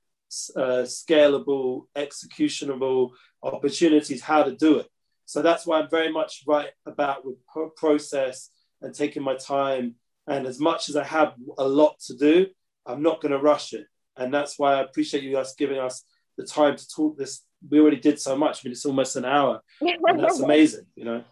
uh, 0.55 0.85
scalable, 1.01 1.87
executionable 1.97 3.15
opportunities 3.43 4.21
how 4.21 4.43
to 4.43 4.55
do 4.55 4.79
it. 4.81 4.89
So 5.25 5.41
that's 5.41 5.65
why 5.67 5.81
I'm 5.81 5.89
very 5.89 6.13
much 6.13 6.45
right 6.47 6.69
about 6.85 7.25
with 7.25 7.37
process 7.77 8.51
and 8.83 8.95
taking 8.95 9.23
my 9.23 9.37
time 9.37 9.95
And 10.29 10.47
as 10.47 10.59
much 10.59 10.89
as 10.91 10.97
I 10.97 11.05
have 11.05 11.31
a 11.57 11.67
lot 11.67 11.95
to 12.09 12.15
do, 12.17 12.47
I'm 12.85 13.03
not 13.03 13.21
going 13.23 13.33
to 13.33 13.39
rush 13.39 13.73
it. 13.73 13.87
And 14.17 14.35
that's 14.35 14.59
why 14.59 14.75
I 14.75 14.81
appreciate 14.83 15.23
you 15.23 15.33
guys 15.33 15.55
giving 15.63 15.79
us 15.79 16.05
the 16.37 16.45
time 16.45 16.77
to 16.77 16.89
talk 16.97 17.17
this. 17.17 17.43
We 17.71 17.81
already 17.81 18.01
did 18.09 18.19
so 18.21 18.37
much. 18.37 18.55
I 18.57 18.61
mean, 18.65 18.73
it's 18.73 18.85
almost 18.85 19.17
an 19.17 19.25
hour. 19.25 19.63
And 19.81 20.21
that's 20.23 20.41
amazing, 20.49 20.87
you 20.95 21.05
know. 21.05 21.25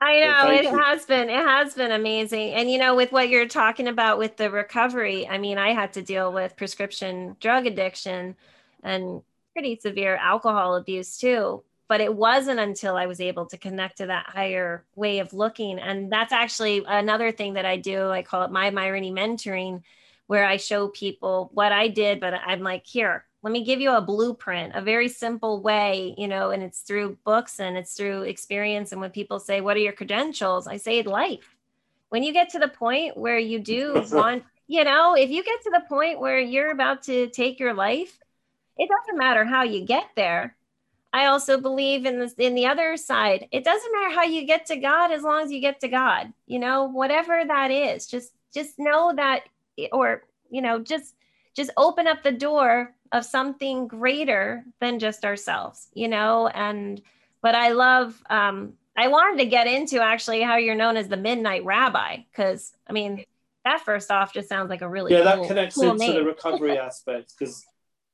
I 0.00 0.20
know 0.20 0.50
it 0.50 0.64
you. 0.64 0.78
has 0.78 1.04
been 1.04 1.28
it 1.28 1.44
has 1.44 1.74
been 1.74 1.92
amazing. 1.92 2.52
And 2.54 2.70
you 2.70 2.78
know 2.78 2.94
with 2.94 3.12
what 3.12 3.28
you're 3.28 3.46
talking 3.46 3.86
about 3.86 4.18
with 4.18 4.36
the 4.36 4.50
recovery, 4.50 5.28
I 5.28 5.38
mean 5.38 5.58
I 5.58 5.72
had 5.72 5.92
to 5.94 6.02
deal 6.02 6.32
with 6.32 6.56
prescription 6.56 7.36
drug 7.40 7.66
addiction 7.66 8.36
and 8.82 9.22
pretty 9.52 9.78
severe 9.78 10.16
alcohol 10.16 10.76
abuse 10.76 11.18
too. 11.18 11.62
But 11.88 12.00
it 12.00 12.14
wasn't 12.14 12.60
until 12.60 12.96
I 12.96 13.06
was 13.06 13.20
able 13.20 13.46
to 13.46 13.58
connect 13.58 13.98
to 13.98 14.06
that 14.06 14.26
higher 14.26 14.84
way 14.94 15.18
of 15.18 15.32
looking. 15.34 15.78
And 15.78 16.10
that's 16.10 16.32
actually 16.32 16.84
another 16.86 17.32
thing 17.32 17.54
that 17.54 17.66
I 17.66 17.76
do. 17.78 18.10
I 18.10 18.22
call 18.22 18.44
it 18.44 18.52
my 18.52 18.70
Myrony 18.70 19.12
mentoring, 19.12 19.82
where 20.28 20.46
I 20.46 20.56
show 20.56 20.86
people 20.86 21.50
what 21.52 21.72
I 21.72 21.88
did, 21.88 22.20
but 22.20 22.32
I'm 22.32 22.62
like, 22.62 22.86
here, 22.86 23.24
let 23.42 23.52
me 23.52 23.64
give 23.64 23.80
you 23.80 23.92
a 23.92 24.02
blueprint, 24.02 24.74
a 24.74 24.82
very 24.82 25.08
simple 25.08 25.62
way, 25.62 26.14
you 26.18 26.28
know, 26.28 26.50
and 26.50 26.62
it's 26.62 26.80
through 26.80 27.16
books 27.24 27.58
and 27.58 27.76
it's 27.76 27.94
through 27.94 28.22
experience. 28.22 28.92
And 28.92 29.00
when 29.00 29.10
people 29.10 29.38
say, 29.38 29.60
What 29.60 29.76
are 29.76 29.80
your 29.80 29.92
credentials? 29.92 30.66
I 30.66 30.76
say, 30.76 31.02
Life. 31.02 31.56
When 32.10 32.22
you 32.22 32.32
get 32.32 32.50
to 32.50 32.58
the 32.58 32.68
point 32.68 33.16
where 33.16 33.38
you 33.38 33.60
do 33.60 34.04
want, 34.12 34.44
you 34.66 34.84
know, 34.84 35.14
if 35.14 35.30
you 35.30 35.42
get 35.42 35.62
to 35.62 35.70
the 35.70 35.84
point 35.88 36.20
where 36.20 36.38
you're 36.38 36.70
about 36.70 37.04
to 37.04 37.28
take 37.28 37.58
your 37.58 37.72
life, 37.72 38.18
it 38.76 38.88
doesn't 38.88 39.18
matter 39.18 39.44
how 39.44 39.62
you 39.62 39.84
get 39.84 40.08
there. 40.16 40.56
I 41.12 41.26
also 41.26 41.58
believe 41.58 42.06
in 42.06 42.20
this 42.20 42.34
in 42.34 42.54
the 42.54 42.66
other 42.66 42.96
side. 42.96 43.48
It 43.52 43.64
doesn't 43.64 43.92
matter 43.92 44.14
how 44.14 44.24
you 44.24 44.46
get 44.46 44.66
to 44.66 44.76
God 44.76 45.10
as 45.10 45.22
long 45.22 45.42
as 45.42 45.50
you 45.50 45.60
get 45.60 45.80
to 45.80 45.88
God. 45.88 46.32
You 46.46 46.58
know, 46.58 46.84
whatever 46.84 47.42
that 47.44 47.70
is, 47.70 48.06
just 48.06 48.32
just 48.52 48.78
know 48.78 49.12
that 49.16 49.42
or 49.92 50.24
you 50.50 50.62
know, 50.62 50.78
just 50.78 51.14
just 51.54 51.70
open 51.76 52.06
up 52.06 52.22
the 52.22 52.32
door 52.32 52.94
of 53.12 53.24
something 53.24 53.88
greater 53.88 54.64
than 54.80 54.98
just 54.98 55.24
ourselves, 55.24 55.88
you 55.94 56.08
know? 56.08 56.48
And, 56.48 57.00
but 57.42 57.54
I 57.54 57.70
love, 57.70 58.22
um, 58.30 58.74
I 58.96 59.08
wanted 59.08 59.38
to 59.42 59.46
get 59.46 59.66
into 59.66 60.02
actually 60.02 60.42
how 60.42 60.56
you're 60.56 60.74
known 60.74 60.96
as 60.96 61.08
the 61.08 61.16
Midnight 61.16 61.64
Rabbi, 61.64 62.18
because 62.30 62.72
I 62.88 62.92
mean, 62.92 63.24
that 63.64 63.80
first 63.84 64.10
off 64.10 64.32
just 64.32 64.48
sounds 64.48 64.70
like 64.70 64.82
a 64.82 64.88
really 64.88 65.12
yeah, 65.12 65.22
cool, 65.22 65.42
that 65.42 65.48
connects 65.48 65.74
cool 65.76 65.92
into 65.92 66.06
name. 66.06 66.14
the 66.14 66.24
recovery 66.24 66.78
aspect 66.78 67.32
because 67.38 67.64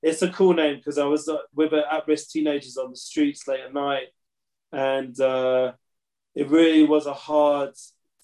it's 0.03 0.23
a 0.23 0.31
cool 0.31 0.55
name 0.55 0.77
because 0.77 0.99
I 0.99 1.05
was 1.05 1.29
uh, 1.29 1.39
with 1.55 1.73
at-risk 1.73 2.31
teenagers 2.31 2.77
on 2.77 2.91
the 2.91 2.97
streets 2.97 3.47
late 3.49 3.61
at 3.61 3.75
night, 3.75 4.09
and 4.73 5.19
uh, 5.21 5.73
it 6.35 6.49
really 6.51 6.85
was 6.85 7.07
a 7.07 7.15
hard 7.15 7.75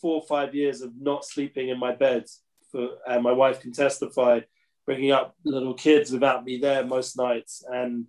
four 0.00 0.20
or 0.20 0.26
five 0.26 0.54
years 0.54 0.82
of 0.82 0.92
not 1.00 1.24
sleeping 1.24 1.68
in 1.68 1.78
my 1.78 1.94
bed. 1.94 2.24
For, 2.70 2.88
and 3.06 3.22
my 3.22 3.32
wife 3.32 3.60
can 3.60 3.72
testify 3.72 4.40
bringing 4.86 5.12
up 5.12 5.36
little 5.44 5.74
kids 5.74 6.10
without 6.10 6.44
me 6.44 6.58
there 6.58 6.84
most 6.84 7.16
nights. 7.16 7.64
And 7.68 8.06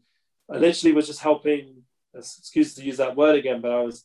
I 0.52 0.58
literally 0.58 0.94
was 0.94 1.08
just 1.08 1.22
helping, 1.22 1.84
excuse 2.16 2.76
to 2.76 2.84
use 2.84 2.98
that 2.98 3.16
word 3.16 3.36
again, 3.36 3.62
but 3.62 3.72
I 3.72 3.82
was 3.82 4.04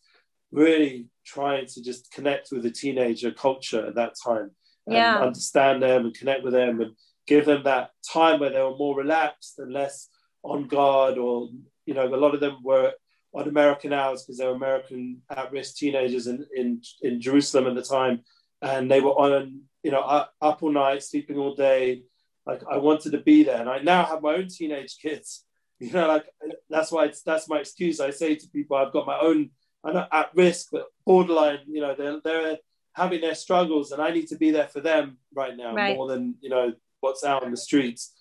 really 0.53 1.07
trying 1.25 1.67
to 1.67 1.83
just 1.83 2.11
connect 2.13 2.51
with 2.53 2.63
the 2.63 2.71
teenager 2.71 3.31
culture 3.31 3.87
at 3.87 3.95
that 3.97 4.15
time 4.23 4.51
and 4.87 4.97
yeah. 4.97 5.19
understand 5.19 5.83
them 5.83 6.07
and 6.07 6.15
connect 6.15 6.43
with 6.43 6.55
them 6.55 6.81
and 6.81 6.93
give 7.27 7.45
them 7.45 7.63
that 7.65 7.91
time 8.11 8.41
where 8.41 8.51
they 8.51 8.63
were 8.63 8.77
more 8.77 8.97
relaxed 8.97 9.59
and 9.59 9.73
less 9.73 10.09
on 10.43 10.67
guard 10.67 11.19
or 11.19 11.49
you 11.85 11.93
know 11.93 12.07
a 12.07 12.17
lot 12.17 12.35
of 12.35 12.41
them 12.41 12.57
were 12.63 12.93
on 13.35 13.49
American 13.49 13.93
hours 13.93 14.23
because 14.23 14.39
they 14.39 14.47
were 14.47 14.53
American 14.55 15.21
at-risk 15.31 15.77
teenagers 15.77 16.27
in, 16.27 16.47
in 16.57 16.81
in 17.03 17.21
Jerusalem 17.21 17.67
at 17.67 17.75
the 17.75 17.83
time 17.83 18.23
and 18.63 18.91
they 18.91 19.01
were 19.01 19.13
on 19.13 19.61
you 19.83 19.91
know 19.91 20.01
up, 20.01 20.33
up 20.41 20.63
all 20.63 20.73
night 20.73 21.03
sleeping 21.03 21.37
all 21.37 21.55
day 21.55 22.03
like 22.49 22.63
I 22.69 22.79
wanted 22.79 23.13
to 23.13 23.19
be 23.19 23.45
there, 23.45 23.61
and 23.61 23.69
I 23.69 23.79
now 23.79 24.07
have 24.07 24.23
my 24.23 24.35
own 24.35 24.49
teenage 24.49 24.99
kids. 25.01 25.45
You 25.81 25.93
know, 25.93 26.09
like 26.09 26.27
that's 26.69 26.91
why 26.91 27.05
it's 27.05 27.23
that's 27.23 27.49
my 27.49 27.61
excuse. 27.61 28.01
I 28.01 28.11
say 28.11 28.35
to 28.35 28.49
people, 28.49 28.77
I've 28.77 28.93
got 28.93 29.07
my 29.07 29.17
own. 29.21 29.51
I'm 29.85 29.95
not 29.95 30.09
at 30.11 30.35
risk, 30.35 30.71
but 30.73 30.87
borderline. 31.07 31.61
You 31.69 31.83
know, 31.83 31.95
they're 31.97 32.21
they're 32.21 32.59
having 32.95 33.21
their 33.21 33.37
struggles, 33.37 33.93
and 33.93 34.03
I 34.03 34.11
need 34.11 34.27
to 34.31 34.37
be 34.37 34.51
there 34.51 34.67
for 34.67 34.81
them 34.81 35.19
right 35.33 35.57
now 35.57 35.77
right. 35.77 35.97
more 35.97 36.09
than 36.09 36.35
you 36.41 36.51
know 36.51 36.73
what's 36.99 37.23
out 37.23 37.45
on 37.45 37.53
the 37.53 37.57
streets. 37.57 38.13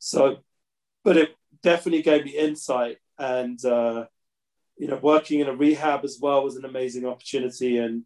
So, 0.00 0.38
but 1.04 1.16
it 1.16 1.36
definitely 1.62 2.02
gave 2.02 2.24
me 2.24 2.32
insight, 2.32 2.98
and 3.16 3.64
uh, 3.64 4.06
you 4.76 4.88
know, 4.88 4.98
working 5.00 5.38
in 5.38 5.46
a 5.46 5.54
rehab 5.54 6.02
as 6.02 6.18
well 6.20 6.42
was 6.42 6.56
an 6.56 6.64
amazing 6.64 7.06
opportunity, 7.06 7.78
and 7.78 8.02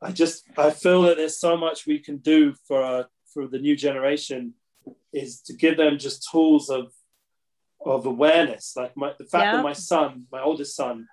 I 0.00 0.10
just 0.10 0.42
I 0.58 0.70
feel 0.70 1.02
that 1.02 1.16
there's 1.16 1.38
so 1.38 1.56
much 1.56 1.86
we 1.86 2.00
can 2.00 2.16
do 2.16 2.54
for 2.66 2.82
uh, 2.82 3.04
for 3.32 3.46
the 3.46 3.60
new 3.60 3.76
generation 3.76 4.54
is 5.12 5.40
to 5.42 5.54
give 5.54 5.76
them 5.76 5.98
just 5.98 6.28
tools 6.30 6.70
of 6.70 6.92
of 7.84 8.06
awareness. 8.06 8.74
Like 8.76 8.96
my, 8.96 9.12
the 9.18 9.24
fact 9.24 9.44
yeah. 9.44 9.56
that 9.56 9.62
my 9.62 9.72
son, 9.72 10.26
my 10.30 10.40
oldest 10.40 10.76
son, 10.76 11.06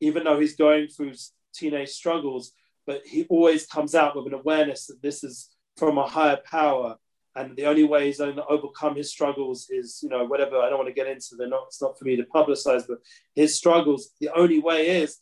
even 0.00 0.24
though 0.24 0.38
he's 0.38 0.56
going 0.56 0.88
through 0.88 1.12
teenage 1.54 1.90
struggles, 1.90 2.52
but 2.86 3.02
he 3.06 3.24
always 3.28 3.66
comes 3.66 3.94
out 3.94 4.16
with 4.16 4.26
an 4.26 4.34
awareness 4.34 4.86
that 4.86 5.02
this 5.02 5.22
is 5.22 5.50
from 5.76 5.98
a 5.98 6.06
higher 6.06 6.38
power. 6.44 6.96
And 7.36 7.56
the 7.56 7.66
only 7.66 7.84
way 7.84 8.06
he's 8.06 8.18
going 8.18 8.34
to 8.36 8.46
overcome 8.46 8.96
his 8.96 9.10
struggles 9.10 9.68
is, 9.70 10.00
you 10.02 10.08
know, 10.08 10.24
whatever. 10.24 10.58
I 10.58 10.68
don't 10.68 10.78
want 10.78 10.88
to 10.88 10.94
get 10.94 11.06
into. 11.06 11.36
They're 11.36 11.48
not. 11.48 11.64
It's 11.68 11.80
not 11.80 11.96
for 11.96 12.04
me 12.04 12.16
to 12.16 12.24
publicize, 12.24 12.84
but 12.88 12.98
his 13.36 13.56
struggles. 13.56 14.10
The 14.20 14.30
only 14.34 14.58
way 14.58 15.02
is 15.02 15.18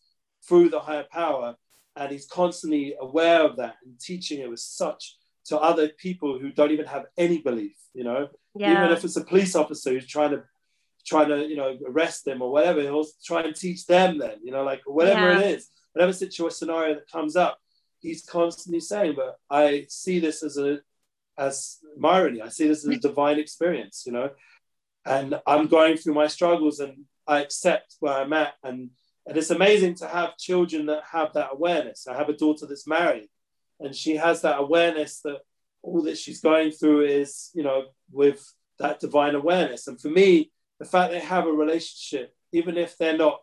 through 0.49 0.71
the 0.71 0.81
higher 0.81 1.05
power, 1.11 1.57
and 1.95 2.11
he's 2.11 2.27
constantly 2.27 2.95
aware 2.99 3.43
of 3.43 3.57
that 3.57 3.77
and 3.85 4.01
teaching 4.01 4.41
it 4.41 4.49
with 4.49 4.61
such 4.61 5.17
to 5.47 5.59
other 5.59 5.89
people 5.89 6.39
who 6.39 6.51
don't 6.51 6.73
even 6.73 6.87
have 6.87 7.07
any 7.17 7.39
belief 7.39 7.77
you 7.95 8.05
know? 8.05 8.29
Yeah. 8.55 8.73
even 8.73 8.97
if 8.97 9.05
it's 9.05 9.17
a 9.17 9.25
police 9.25 9.55
officer 9.55 9.91
who's 9.91 10.07
trying 10.07 10.31
to 10.31 10.45
trying 11.07 11.29
to 11.29 11.47
you 11.47 11.57
know 11.57 11.79
arrest 11.87 12.25
them 12.25 12.43
or 12.43 12.51
whatever 12.51 12.81
he'll 12.81 13.07
try 13.25 13.43
and 13.43 13.55
teach 13.55 13.87
them 13.87 14.19
then 14.19 14.39
you 14.43 14.51
know 14.51 14.65
like 14.65 14.83
whatever 14.87 15.33
yeah. 15.33 15.39
it 15.39 15.59
is 15.59 15.69
whatever 15.93 16.13
situation 16.13 16.57
scenario 16.57 16.95
that 16.95 17.11
comes 17.11 17.37
up 17.37 17.59
he's 18.01 18.25
constantly 18.25 18.81
saying 18.81 19.15
but 19.15 19.39
i 19.51 19.87
see 19.89 20.19
this 20.19 20.43
as 20.43 20.59
a 20.59 20.81
as 21.39 21.79
Myrony. 22.01 22.41
I 22.41 22.49
see 22.49 22.67
this 22.67 22.87
as 22.87 22.97
a 22.97 22.99
divine 22.99 23.39
experience 23.39 24.05
you 24.07 24.13
know? 24.13 24.31
And 25.05 25.41
i'm 25.47 25.69
going 25.69 25.97
through 25.97 26.15
my 26.15 26.27
struggles 26.27 26.81
and 26.81 27.05
i 27.27 27.41
accept 27.41 27.97
where 28.01 28.15
i'm 28.15 28.33
at. 28.33 28.55
And 28.63 28.91
and 29.27 29.37
it's 29.37 29.51
amazing 29.51 29.97
to 29.97 30.07
have 30.07 30.37
children 30.37 30.87
that 30.87 31.03
have 31.11 31.33
that 31.33 31.51
awareness. 31.53 32.07
I 32.07 32.17
have 32.17 32.29
a 32.29 32.37
daughter 32.37 32.65
that's 32.65 32.87
married 32.87 33.29
and 33.81 33.95
she 33.95 34.17
has 34.17 34.43
that 34.43 34.59
awareness 34.59 35.21
that 35.21 35.39
all 35.83 36.03
that 36.03 36.19
she's 36.19 36.41
going 36.41 36.71
through 36.73 37.03
is 37.03 37.51
you 37.55 37.63
know 37.63 37.85
with 38.11 38.53
that 38.79 39.01
divine 39.01 39.35
awareness. 39.35 39.87
And 39.87 40.01
for 40.01 40.09
me 40.09 40.51
the 40.79 40.85
fact 40.85 41.13
they 41.13 41.21
have 41.21 41.47
a 41.47 41.53
relationship 41.53 42.35
even 42.53 42.77
if 42.77 42.97
they're 42.97 43.17
not 43.17 43.41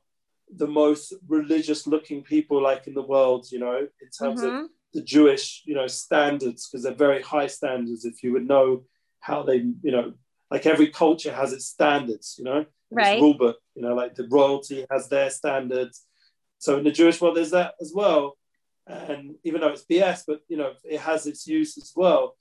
the 0.56 0.68
most 0.68 1.14
religious 1.28 1.88
looking 1.88 2.22
people 2.24 2.62
like 2.62 2.88
in 2.88 2.94
the 2.94 3.02
world 3.02 3.48
you 3.52 3.60
know 3.60 3.78
in 3.78 4.10
terms 4.18 4.42
mm-hmm. 4.42 4.66
of 4.66 4.70
the 4.94 5.02
jewish 5.02 5.64
you 5.66 5.74
know 5.74 5.88
standards 5.88 6.68
because 6.68 6.84
they're 6.84 6.94
very 6.94 7.22
high 7.22 7.48
standards 7.48 8.06
if 8.06 8.22
you 8.22 8.32
would 8.34 8.48
know 8.48 8.84
how 9.20 9.42
they 9.42 9.56
you 9.56 9.92
know 9.92 10.14
like 10.52 10.66
every 10.66 10.90
culture 10.90 11.34
has 11.34 11.54
its 11.54 11.66
standards 11.66 12.36
you 12.38 12.44
know? 12.44 12.66
Right. 12.92 13.20
rule 13.20 13.34
book 13.34 13.58
you 13.74 13.82
know 13.82 13.96
like 13.96 14.14
the 14.16 14.28
royalty 14.30 14.86
has 14.92 15.10
their 15.10 15.32
standards. 15.32 16.06
So 16.60 16.78
in 16.78 16.84
the 16.84 16.92
jewish 16.92 17.20
world 17.20 17.38
there's 17.38 17.52
that 17.52 17.74
as 17.82 17.92
well 17.96 18.38
and 18.88 19.36
even 19.44 19.62
though 19.62 19.70
it's 19.70 19.86
BS, 19.86 20.24
but 20.28 20.42
you 20.48 20.58
know 20.58 20.74
it 20.84 21.00
has 21.00 21.26
its 21.26 21.48
use 21.48 21.78
as 21.78 21.94
well 21.96 22.36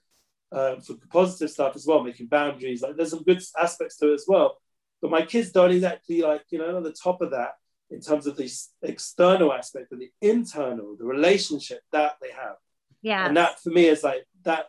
um, 0.53 0.81
for 0.81 0.95
positive 1.11 1.51
stuff 1.51 1.75
as 1.75 1.87
well, 1.87 2.03
making 2.03 2.27
boundaries. 2.27 2.83
Like 2.83 2.97
there's 2.97 3.11
some 3.11 3.23
good 3.23 3.43
aspects 3.59 3.97
to 3.99 4.11
it 4.11 4.15
as 4.15 4.25
well. 4.29 4.59
But 5.01 5.11
my 5.11 5.23
kids 5.23 5.51
don't 5.51 5.73
exactly 5.73 6.23
like 6.23 6.45
you 6.51 6.59
know 6.59 6.77
on 6.77 6.83
the 6.83 6.93
top 6.93 7.23
of 7.23 7.31
that 7.31 7.53
in 7.91 8.01
terms 8.01 8.27
of 8.27 8.37
the 8.37 8.51
external 8.83 9.53
aspect, 9.53 9.89
but 9.91 9.99
the 9.99 10.11
internal, 10.21 10.97
the 10.97 11.05
relationship 11.05 11.81
that 11.93 12.15
they 12.21 12.31
have. 12.31 12.57
Yeah, 13.03 13.27
and 13.27 13.37
that 13.37 13.61
for 13.61 13.71
me 13.71 13.87
is 13.87 14.03
like 14.03 14.25
that 14.45 14.67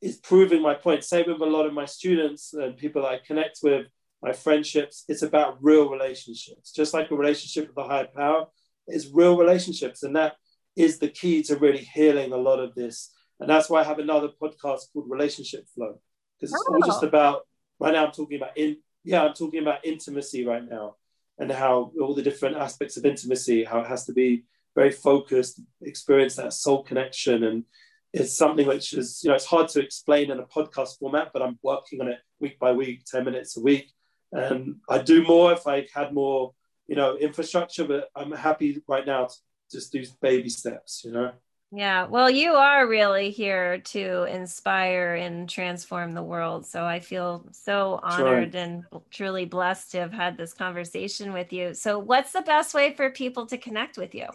is 0.00 0.16
proving 0.16 0.62
my 0.62 0.74
point. 0.74 1.04
Same 1.04 1.24
with 1.26 1.40
a 1.40 1.46
lot 1.46 1.66
of 1.66 1.72
my 1.72 1.86
students 1.86 2.52
and 2.52 2.76
people 2.76 3.06
I 3.06 3.18
connect 3.24 3.60
with, 3.62 3.86
my 4.22 4.32
friendships. 4.32 5.04
It's 5.08 5.22
about 5.22 5.58
real 5.62 5.88
relationships, 5.88 6.72
just 6.72 6.94
like 6.94 7.10
a 7.10 7.16
relationship 7.16 7.68
with 7.68 7.84
a 7.84 7.88
higher 7.88 8.08
power. 8.14 8.46
It's 8.86 9.08
real 9.12 9.36
relationships, 9.36 10.02
and 10.02 10.16
that 10.16 10.34
is 10.76 10.98
the 10.98 11.08
key 11.08 11.42
to 11.44 11.56
really 11.56 11.78
healing 11.78 12.32
a 12.32 12.36
lot 12.36 12.60
of 12.60 12.74
this. 12.74 13.12
And 13.40 13.48
that's 13.48 13.68
why 13.68 13.80
I 13.80 13.84
have 13.84 13.98
another 13.98 14.28
podcast 14.28 14.92
called 14.92 15.08
Relationship 15.08 15.66
Flow, 15.74 16.00
because 16.38 16.52
it's 16.52 16.64
oh. 16.68 16.74
all 16.74 16.86
just 16.86 17.04
oh. 17.04 17.08
about, 17.08 17.42
right 17.78 17.92
now 17.92 18.06
I'm 18.06 18.12
talking 18.12 18.36
about, 18.36 18.56
in, 18.56 18.78
yeah, 19.04 19.22
I'm 19.24 19.34
talking 19.34 19.60
about 19.60 19.84
intimacy 19.84 20.46
right 20.46 20.66
now 20.68 20.96
and 21.38 21.50
how 21.50 21.92
all 22.00 22.14
the 22.14 22.22
different 22.22 22.56
aspects 22.56 22.96
of 22.96 23.04
intimacy, 23.04 23.64
how 23.64 23.80
it 23.80 23.88
has 23.88 24.04
to 24.06 24.12
be 24.12 24.44
very 24.74 24.92
focused, 24.92 25.60
experience 25.82 26.36
that 26.36 26.52
soul 26.52 26.82
connection. 26.82 27.44
And 27.44 27.64
it's 28.12 28.36
something 28.36 28.66
which 28.66 28.92
is, 28.92 29.20
you 29.22 29.30
know, 29.30 29.36
it's 29.36 29.44
hard 29.44 29.68
to 29.70 29.80
explain 29.80 30.30
in 30.30 30.38
a 30.38 30.46
podcast 30.46 30.98
format, 30.98 31.30
but 31.32 31.42
I'm 31.42 31.58
working 31.62 32.00
on 32.00 32.08
it 32.08 32.18
week 32.40 32.58
by 32.58 32.72
week, 32.72 33.04
10 33.04 33.24
minutes 33.24 33.56
a 33.56 33.60
week. 33.60 33.90
And 34.32 34.76
I'd 34.88 35.04
do 35.04 35.22
more 35.22 35.52
if 35.52 35.66
I 35.66 35.86
had 35.94 36.12
more, 36.12 36.54
you 36.86 36.96
know, 36.96 37.16
infrastructure, 37.16 37.84
but 37.84 38.08
I'm 38.16 38.32
happy 38.32 38.82
right 38.88 39.06
now 39.06 39.26
to 39.26 39.34
just 39.74 39.92
do 39.92 40.04
baby 40.20 40.48
steps, 40.48 41.02
you 41.04 41.12
know? 41.12 41.32
Yeah. 41.76 42.06
Well, 42.06 42.30
you 42.30 42.52
are 42.52 42.86
really 42.86 43.30
here 43.30 43.78
to 43.78 44.24
inspire 44.24 45.16
and 45.16 45.48
transform 45.48 46.12
the 46.12 46.22
world. 46.22 46.66
So 46.66 46.84
I 46.84 47.00
feel 47.00 47.44
so 47.50 47.98
honored 48.00 48.54
and 48.54 48.84
truly 49.10 49.44
blessed 49.44 49.90
to 49.90 49.98
have 49.98 50.12
had 50.12 50.36
this 50.36 50.54
conversation 50.54 51.32
with 51.32 51.52
you. 51.52 51.74
So, 51.74 51.98
what's 51.98 52.30
the 52.30 52.42
best 52.42 52.74
way 52.74 52.94
for 52.94 53.10
people 53.10 53.46
to 53.46 53.58
connect 53.58 53.98
with 53.98 54.14
you? 54.14 54.26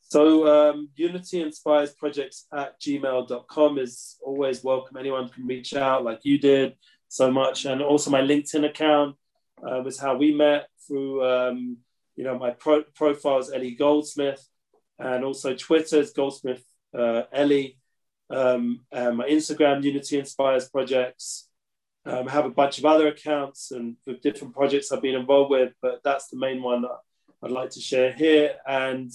So, 0.00 0.48
um, 0.48 0.88
Unity 0.96 1.42
Inspires 1.42 1.92
Projects 1.92 2.46
at 2.52 2.80
gmail.com 2.80 3.78
is 3.78 4.16
always 4.24 4.64
welcome. 4.64 4.96
Anyone 4.96 5.28
can 5.28 5.46
reach 5.46 5.74
out 5.74 6.02
like 6.02 6.20
you 6.24 6.38
did 6.38 6.74
so 7.08 7.30
much. 7.30 7.64
And 7.64 7.80
also, 7.80 8.10
my 8.10 8.22
LinkedIn 8.22 8.64
account 8.64 9.16
uh, 9.62 9.82
was 9.84 10.00
how 10.00 10.16
we 10.16 10.34
met 10.34 10.68
through, 10.86 11.24
um, 11.24 11.76
you 12.18 12.24
know, 12.24 12.36
my 12.36 12.50
pro- 12.50 12.82
profile 12.96 13.38
is 13.38 13.52
Ellie 13.52 13.76
Goldsmith 13.76 14.44
and 14.98 15.24
also 15.24 15.54
Twitter 15.54 16.00
is 16.00 16.10
Goldsmith 16.10 16.64
uh, 16.92 17.22
Ellie. 17.32 17.78
Um, 18.28 18.80
and 18.90 19.18
my 19.18 19.28
Instagram, 19.28 19.84
Unity 19.84 20.18
Inspires 20.18 20.68
Projects. 20.68 21.48
Um, 22.04 22.26
I 22.26 22.32
have 22.32 22.44
a 22.44 22.50
bunch 22.50 22.78
of 22.78 22.84
other 22.84 23.06
accounts 23.06 23.70
and 23.70 23.94
with 24.04 24.20
different 24.20 24.52
projects 24.52 24.90
I've 24.90 25.00
been 25.00 25.14
involved 25.14 25.52
with, 25.52 25.74
but 25.80 26.00
that's 26.02 26.26
the 26.26 26.38
main 26.38 26.60
one 26.60 26.82
that 26.82 26.98
I'd 27.40 27.52
like 27.52 27.70
to 27.70 27.80
share 27.80 28.12
here. 28.12 28.56
And 28.66 29.12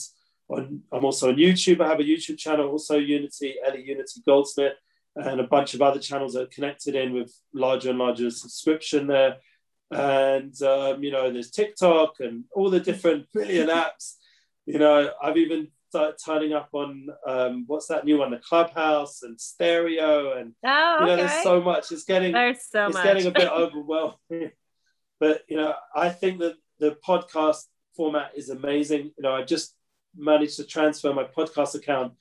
on, 0.48 0.84
I'm 0.94 1.04
also 1.04 1.28
on 1.28 1.36
YouTube. 1.36 1.82
I 1.82 1.90
have 1.90 2.00
a 2.00 2.04
YouTube 2.04 2.38
channel, 2.38 2.70
also 2.70 2.98
Unity, 2.98 3.56
Ellie 3.68 3.84
Unity 3.84 4.22
Goldsmith, 4.26 4.76
and 5.18 5.42
a 5.42 5.48
bunch 5.48 5.74
of 5.74 5.82
other 5.82 6.00
channels 6.00 6.34
that 6.34 6.44
are 6.44 6.56
connected 6.56 6.96
in 6.96 7.12
with 7.12 7.38
larger 7.54 7.90
and 7.90 8.00
larger 8.00 8.32
subscription 8.32 9.08
there. 9.08 9.40
And, 9.92 10.60
um, 10.64 11.04
you 11.04 11.12
know, 11.12 11.32
there's 11.32 11.52
TikTok 11.52 12.16
and 12.20 12.46
all 12.54 12.70
the 12.70 12.80
different 12.80 13.28
billion 13.34 13.68
apps 13.68 14.16
you 14.66 14.80
know, 14.80 15.12
I've 15.22 15.38
even 15.38 15.70
started 15.90 16.16
turning 16.24 16.54
up 16.54 16.70
on 16.74 17.08
um, 17.28 17.66
what's 17.68 17.88
that 17.88 18.06
new 18.06 18.20
one, 18.20 18.32
the 18.32 18.38
Clubhouse 18.38 19.24
and 19.24 19.40
Stereo, 19.40 20.38
and 20.38 20.54
oh, 20.66 20.98
you 21.02 21.06
know, 21.06 21.16
there's 21.18 21.44
so 21.44 21.62
much. 21.62 21.92
It's 21.92 22.04
getting 22.04 22.32
there's 22.32 22.66
so 22.70 22.88
it's 22.88 22.96
much. 22.96 23.04
getting 23.04 23.28
a 23.28 23.32
bit 23.32 23.48
overwhelming. 23.52 24.52
but 25.20 25.42
you 25.48 25.58
know, 25.58 25.74
I 25.96 26.10
think 26.10 26.40
that 26.40 26.56
the 26.80 26.98
podcast 27.06 27.64
format 27.96 28.32
is 28.36 28.50
amazing. 28.50 29.12
You 29.18 29.24
know, 29.24 29.34
I 29.34 29.44
just 29.44 29.76
managed 30.16 30.58
to 30.58 30.66
transfer 30.66 31.14
my 31.14 31.26
podcast 31.26 31.76
account 31.76 32.14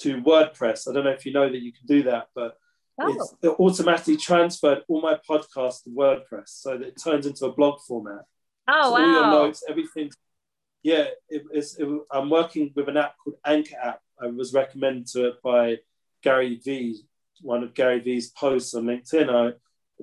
to 0.00 0.22
WordPress. 0.22 0.88
I 0.88 0.94
don't 0.94 1.04
know 1.04 1.10
if 1.10 1.26
you 1.26 1.32
know 1.32 1.50
that 1.50 1.60
you 1.60 1.72
can 1.72 1.86
do 1.86 2.04
that, 2.04 2.28
but 2.34 2.56
oh. 3.00 3.12
it's 3.12 3.34
it 3.42 3.48
automatically 3.48 4.16
transferred 4.16 4.82
all 4.88 5.00
my 5.00 5.18
podcasts 5.28 5.84
to 5.84 5.90
WordPress 5.90 6.48
so 6.48 6.78
that 6.78 6.86
it 6.86 7.00
turns 7.02 7.26
into 7.26 7.46
a 7.46 7.52
blog 7.52 7.80
format. 7.86 8.24
Oh 8.68 8.82
so 8.82 8.92
wow! 8.92 8.98
All 8.98 9.12
your 9.12 9.26
notes, 9.26 9.64
everything's 9.68 10.16
yeah, 10.82 11.06
it, 11.28 11.42
it's, 11.52 11.78
it, 11.78 11.88
I'm 12.10 12.30
working 12.30 12.72
with 12.74 12.88
an 12.88 12.96
app 12.96 13.14
called 13.22 13.36
Anchor 13.44 13.76
app. 13.82 14.00
I 14.20 14.26
was 14.28 14.54
recommended 14.54 15.06
to 15.08 15.28
it 15.28 15.42
by 15.42 15.78
Gary 16.22 16.60
Vee, 16.64 17.02
one 17.42 17.62
of 17.62 17.74
Gary 17.74 18.00
Vee's 18.00 18.30
posts 18.30 18.74
on 18.74 18.84
LinkedIn. 18.84 19.28
I 19.30 19.54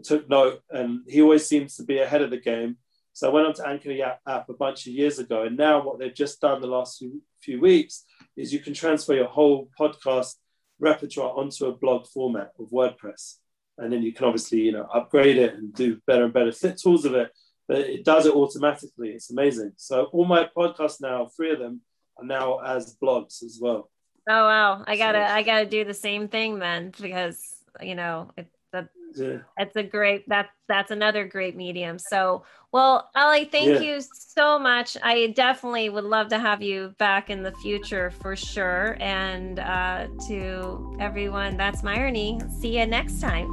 took 0.04 0.30
note, 0.30 0.62
and 0.70 1.02
he 1.08 1.22
always 1.22 1.46
seems 1.46 1.76
to 1.78 1.84
be 1.84 2.00
ahead 2.00 2.22
of 2.22 2.30
the 2.30 2.40
game. 2.40 2.78
So 3.14 3.28
I 3.28 3.34
went 3.34 3.48
on 3.48 3.54
to 3.56 3.68
Anchor 3.68 4.04
app, 4.04 4.20
app 4.28 4.50
a 4.50 4.54
bunch 4.54 4.86
of 4.86 4.94
years 4.94 5.18
ago, 5.18 5.44
and 5.44 5.58
now 5.58 5.84
what 5.84 5.98
they've 5.98 6.14
just 6.14 6.40
done 6.40 6.62
the 6.62 6.68
last 6.68 7.00
few, 7.00 7.22
few 7.42 7.60
weeks 7.60 8.04
is 8.36 8.54
you 8.54 8.60
can 8.60 8.76
transfer 8.76 9.16
your 9.16 9.28
whole 9.28 9.70
podcast 9.80 10.36
repertoire 10.80 11.38
onto 11.38 11.66
a 11.66 11.76
blog 11.76 12.08
format 12.08 12.52
of 12.60 12.70
WordPress, 12.70 13.36
and 13.78 13.92
then 13.92 14.04
you 14.04 14.14
can 14.14 14.26
obviously 14.26 14.62
you 14.62 14.72
know 14.72 14.88
upgrade 14.94 15.38
it 15.38 15.54
and 15.56 15.74
do 15.74 16.00
better 16.08 16.26
and 16.26 16.34
better 16.34 16.52
fit 16.52 16.78
tools 16.78 17.06
of 17.06 17.14
it 17.14 17.32
but 17.68 17.80
it 17.80 18.06
does 18.06 18.26
it 18.26 18.34
automatically. 18.34 19.10
It's 19.10 19.30
amazing. 19.30 19.74
So 19.76 20.06
all 20.06 20.26
my 20.26 20.50
podcasts 20.56 21.02
now, 21.02 21.28
three 21.36 21.52
of 21.52 21.60
them, 21.60 21.82
are 22.18 22.26
now 22.26 22.60
as 22.60 22.96
blogs 23.02 23.44
as 23.44 23.60
well. 23.62 23.90
Oh 24.30 24.46
wow! 24.46 24.84
I 24.88 24.98
gotta 24.98 25.26
so, 25.26 25.34
I 25.34 25.44
gotta 25.44 25.66
do 25.66 25.86
the 25.86 25.94
same 25.94 26.28
thing 26.28 26.60
then 26.60 26.94
because 27.00 27.64
you 27.82 27.96
know 27.96 28.32
it, 28.38 28.48
that 28.74 28.90
yeah. 29.16 29.38
it's 29.58 29.76
a 29.76 29.84
great 29.84 30.28
that 30.30 30.50
that's 30.68 30.92
another 30.92 31.26
great 31.26 31.56
medium. 31.56 31.98
So 32.00 32.44
well, 32.72 33.10
Ali, 33.16 33.46
thank 33.46 33.70
yeah. 33.70 33.80
you 33.80 34.02
so 34.02 34.60
much. 34.60 34.98
I 35.02 35.28
definitely 35.28 35.90
would 35.90 36.04
love 36.04 36.28
to 36.30 36.40
have 36.40 36.62
you 36.62 36.94
back 36.98 37.30
in 37.30 37.42
the 37.42 37.54
future 37.54 38.12
for 38.12 38.36
sure. 38.36 38.98
And 39.00 39.60
uh, 39.60 40.08
to 40.28 40.98
everyone, 41.00 41.56
that's 41.56 41.82
Myrony. 41.82 42.52
See 42.60 42.78
you 42.78 42.86
next 42.86 43.22
time. 43.22 43.48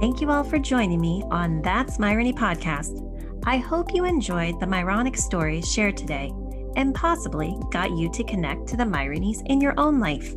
Thank 0.00 0.20
you 0.20 0.30
all 0.30 0.44
for 0.44 0.58
joining 0.58 1.00
me 1.00 1.22
on 1.30 1.62
That's 1.62 1.96
Myrony 1.96 2.34
podcast. 2.34 3.02
I 3.46 3.56
hope 3.56 3.94
you 3.94 4.04
enjoyed 4.04 4.60
the 4.60 4.66
Myronic 4.66 5.16
stories 5.16 5.72
shared 5.72 5.96
today 5.96 6.32
and 6.76 6.94
possibly 6.94 7.56
got 7.70 7.90
you 7.92 8.10
to 8.10 8.24
connect 8.24 8.66
to 8.68 8.76
the 8.76 8.84
Myronies 8.84 9.42
in 9.46 9.60
your 9.60 9.72
own 9.78 9.98
life. 9.98 10.34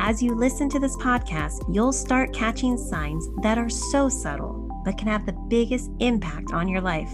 As 0.00 0.22
you 0.22 0.34
listen 0.34 0.68
to 0.70 0.78
this 0.78 0.96
podcast, 0.96 1.64
you'll 1.74 1.92
start 1.92 2.32
catching 2.32 2.78
signs 2.78 3.28
that 3.42 3.58
are 3.58 3.68
so 3.68 4.08
subtle 4.08 4.64
but 4.84 4.96
can 4.96 5.08
have 5.08 5.26
the 5.26 5.32
biggest 5.32 5.90
impact 5.98 6.52
on 6.52 6.68
your 6.68 6.80
life. 6.80 7.12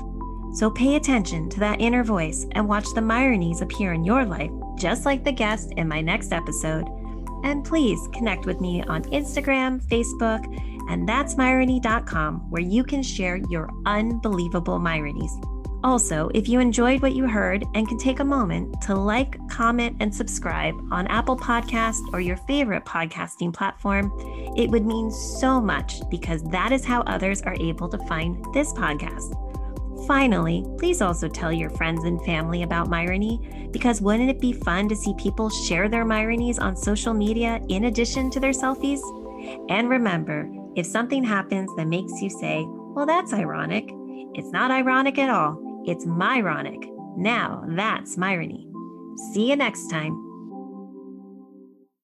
So 0.52 0.70
pay 0.70 0.96
attention 0.96 1.48
to 1.48 1.60
that 1.60 1.80
inner 1.80 2.04
voice 2.04 2.46
and 2.52 2.68
watch 2.68 2.86
the 2.94 3.00
Myronies 3.00 3.62
appear 3.62 3.94
in 3.94 4.04
your 4.04 4.24
life, 4.24 4.50
just 4.76 5.06
like 5.06 5.24
the 5.24 5.32
guest 5.32 5.72
in 5.76 5.88
my 5.88 6.00
next 6.00 6.30
episode. 6.30 6.86
And 7.42 7.64
please 7.64 7.98
connect 8.12 8.46
with 8.46 8.60
me 8.60 8.82
on 8.82 9.02
Instagram, 9.04 9.82
Facebook, 9.88 10.44
and 10.90 11.08
that's 11.08 11.34
Myrony.com, 11.34 12.50
where 12.50 12.62
you 12.62 12.84
can 12.84 13.02
share 13.02 13.36
your 13.48 13.70
unbelievable 13.86 14.78
Myronies. 14.78 15.53
Also, 15.84 16.30
if 16.32 16.48
you 16.48 16.60
enjoyed 16.60 17.02
what 17.02 17.14
you 17.14 17.28
heard 17.28 17.62
and 17.74 17.86
can 17.86 17.98
take 17.98 18.20
a 18.20 18.24
moment 18.24 18.80
to 18.80 18.94
like, 18.94 19.36
comment, 19.50 19.94
and 20.00 20.12
subscribe 20.12 20.74
on 20.90 21.06
Apple 21.08 21.36
Podcast 21.36 22.00
or 22.14 22.22
your 22.22 22.38
favorite 22.38 22.86
podcasting 22.86 23.52
platform, 23.52 24.10
it 24.56 24.70
would 24.70 24.86
mean 24.86 25.10
so 25.10 25.60
much 25.60 26.00
because 26.10 26.42
that 26.44 26.72
is 26.72 26.86
how 26.86 27.02
others 27.02 27.42
are 27.42 27.56
able 27.60 27.86
to 27.90 27.98
find 28.06 28.42
this 28.54 28.72
podcast. 28.72 29.36
Finally, 30.06 30.64
please 30.78 31.02
also 31.02 31.28
tell 31.28 31.52
your 31.52 31.68
friends 31.68 32.04
and 32.04 32.24
family 32.24 32.62
about 32.62 32.88
Myrony 32.88 33.70
because 33.70 34.00
wouldn't 34.00 34.30
it 34.30 34.40
be 34.40 34.54
fun 34.54 34.88
to 34.88 34.96
see 34.96 35.12
people 35.18 35.50
share 35.50 35.90
their 35.90 36.06
Myronies 36.06 36.58
on 36.58 36.76
social 36.76 37.12
media 37.12 37.60
in 37.68 37.84
addition 37.84 38.30
to 38.30 38.40
their 38.40 38.52
selfies? 38.52 39.00
And 39.68 39.90
remember, 39.90 40.50
if 40.76 40.86
something 40.86 41.22
happens 41.22 41.70
that 41.76 41.88
makes 41.88 42.22
you 42.22 42.30
say, 42.30 42.64
well, 42.66 43.04
that's 43.04 43.34
ironic, 43.34 43.90
it's 44.34 44.50
not 44.50 44.70
ironic 44.70 45.18
at 45.18 45.28
all. 45.28 45.63
It's 45.86 46.06
Myronic. 46.06 46.88
Now 47.16 47.62
that's 47.68 48.16
Myrony. 48.16 48.72
See 49.32 49.50
you 49.50 49.56
next 49.56 49.88
time. 49.88 50.23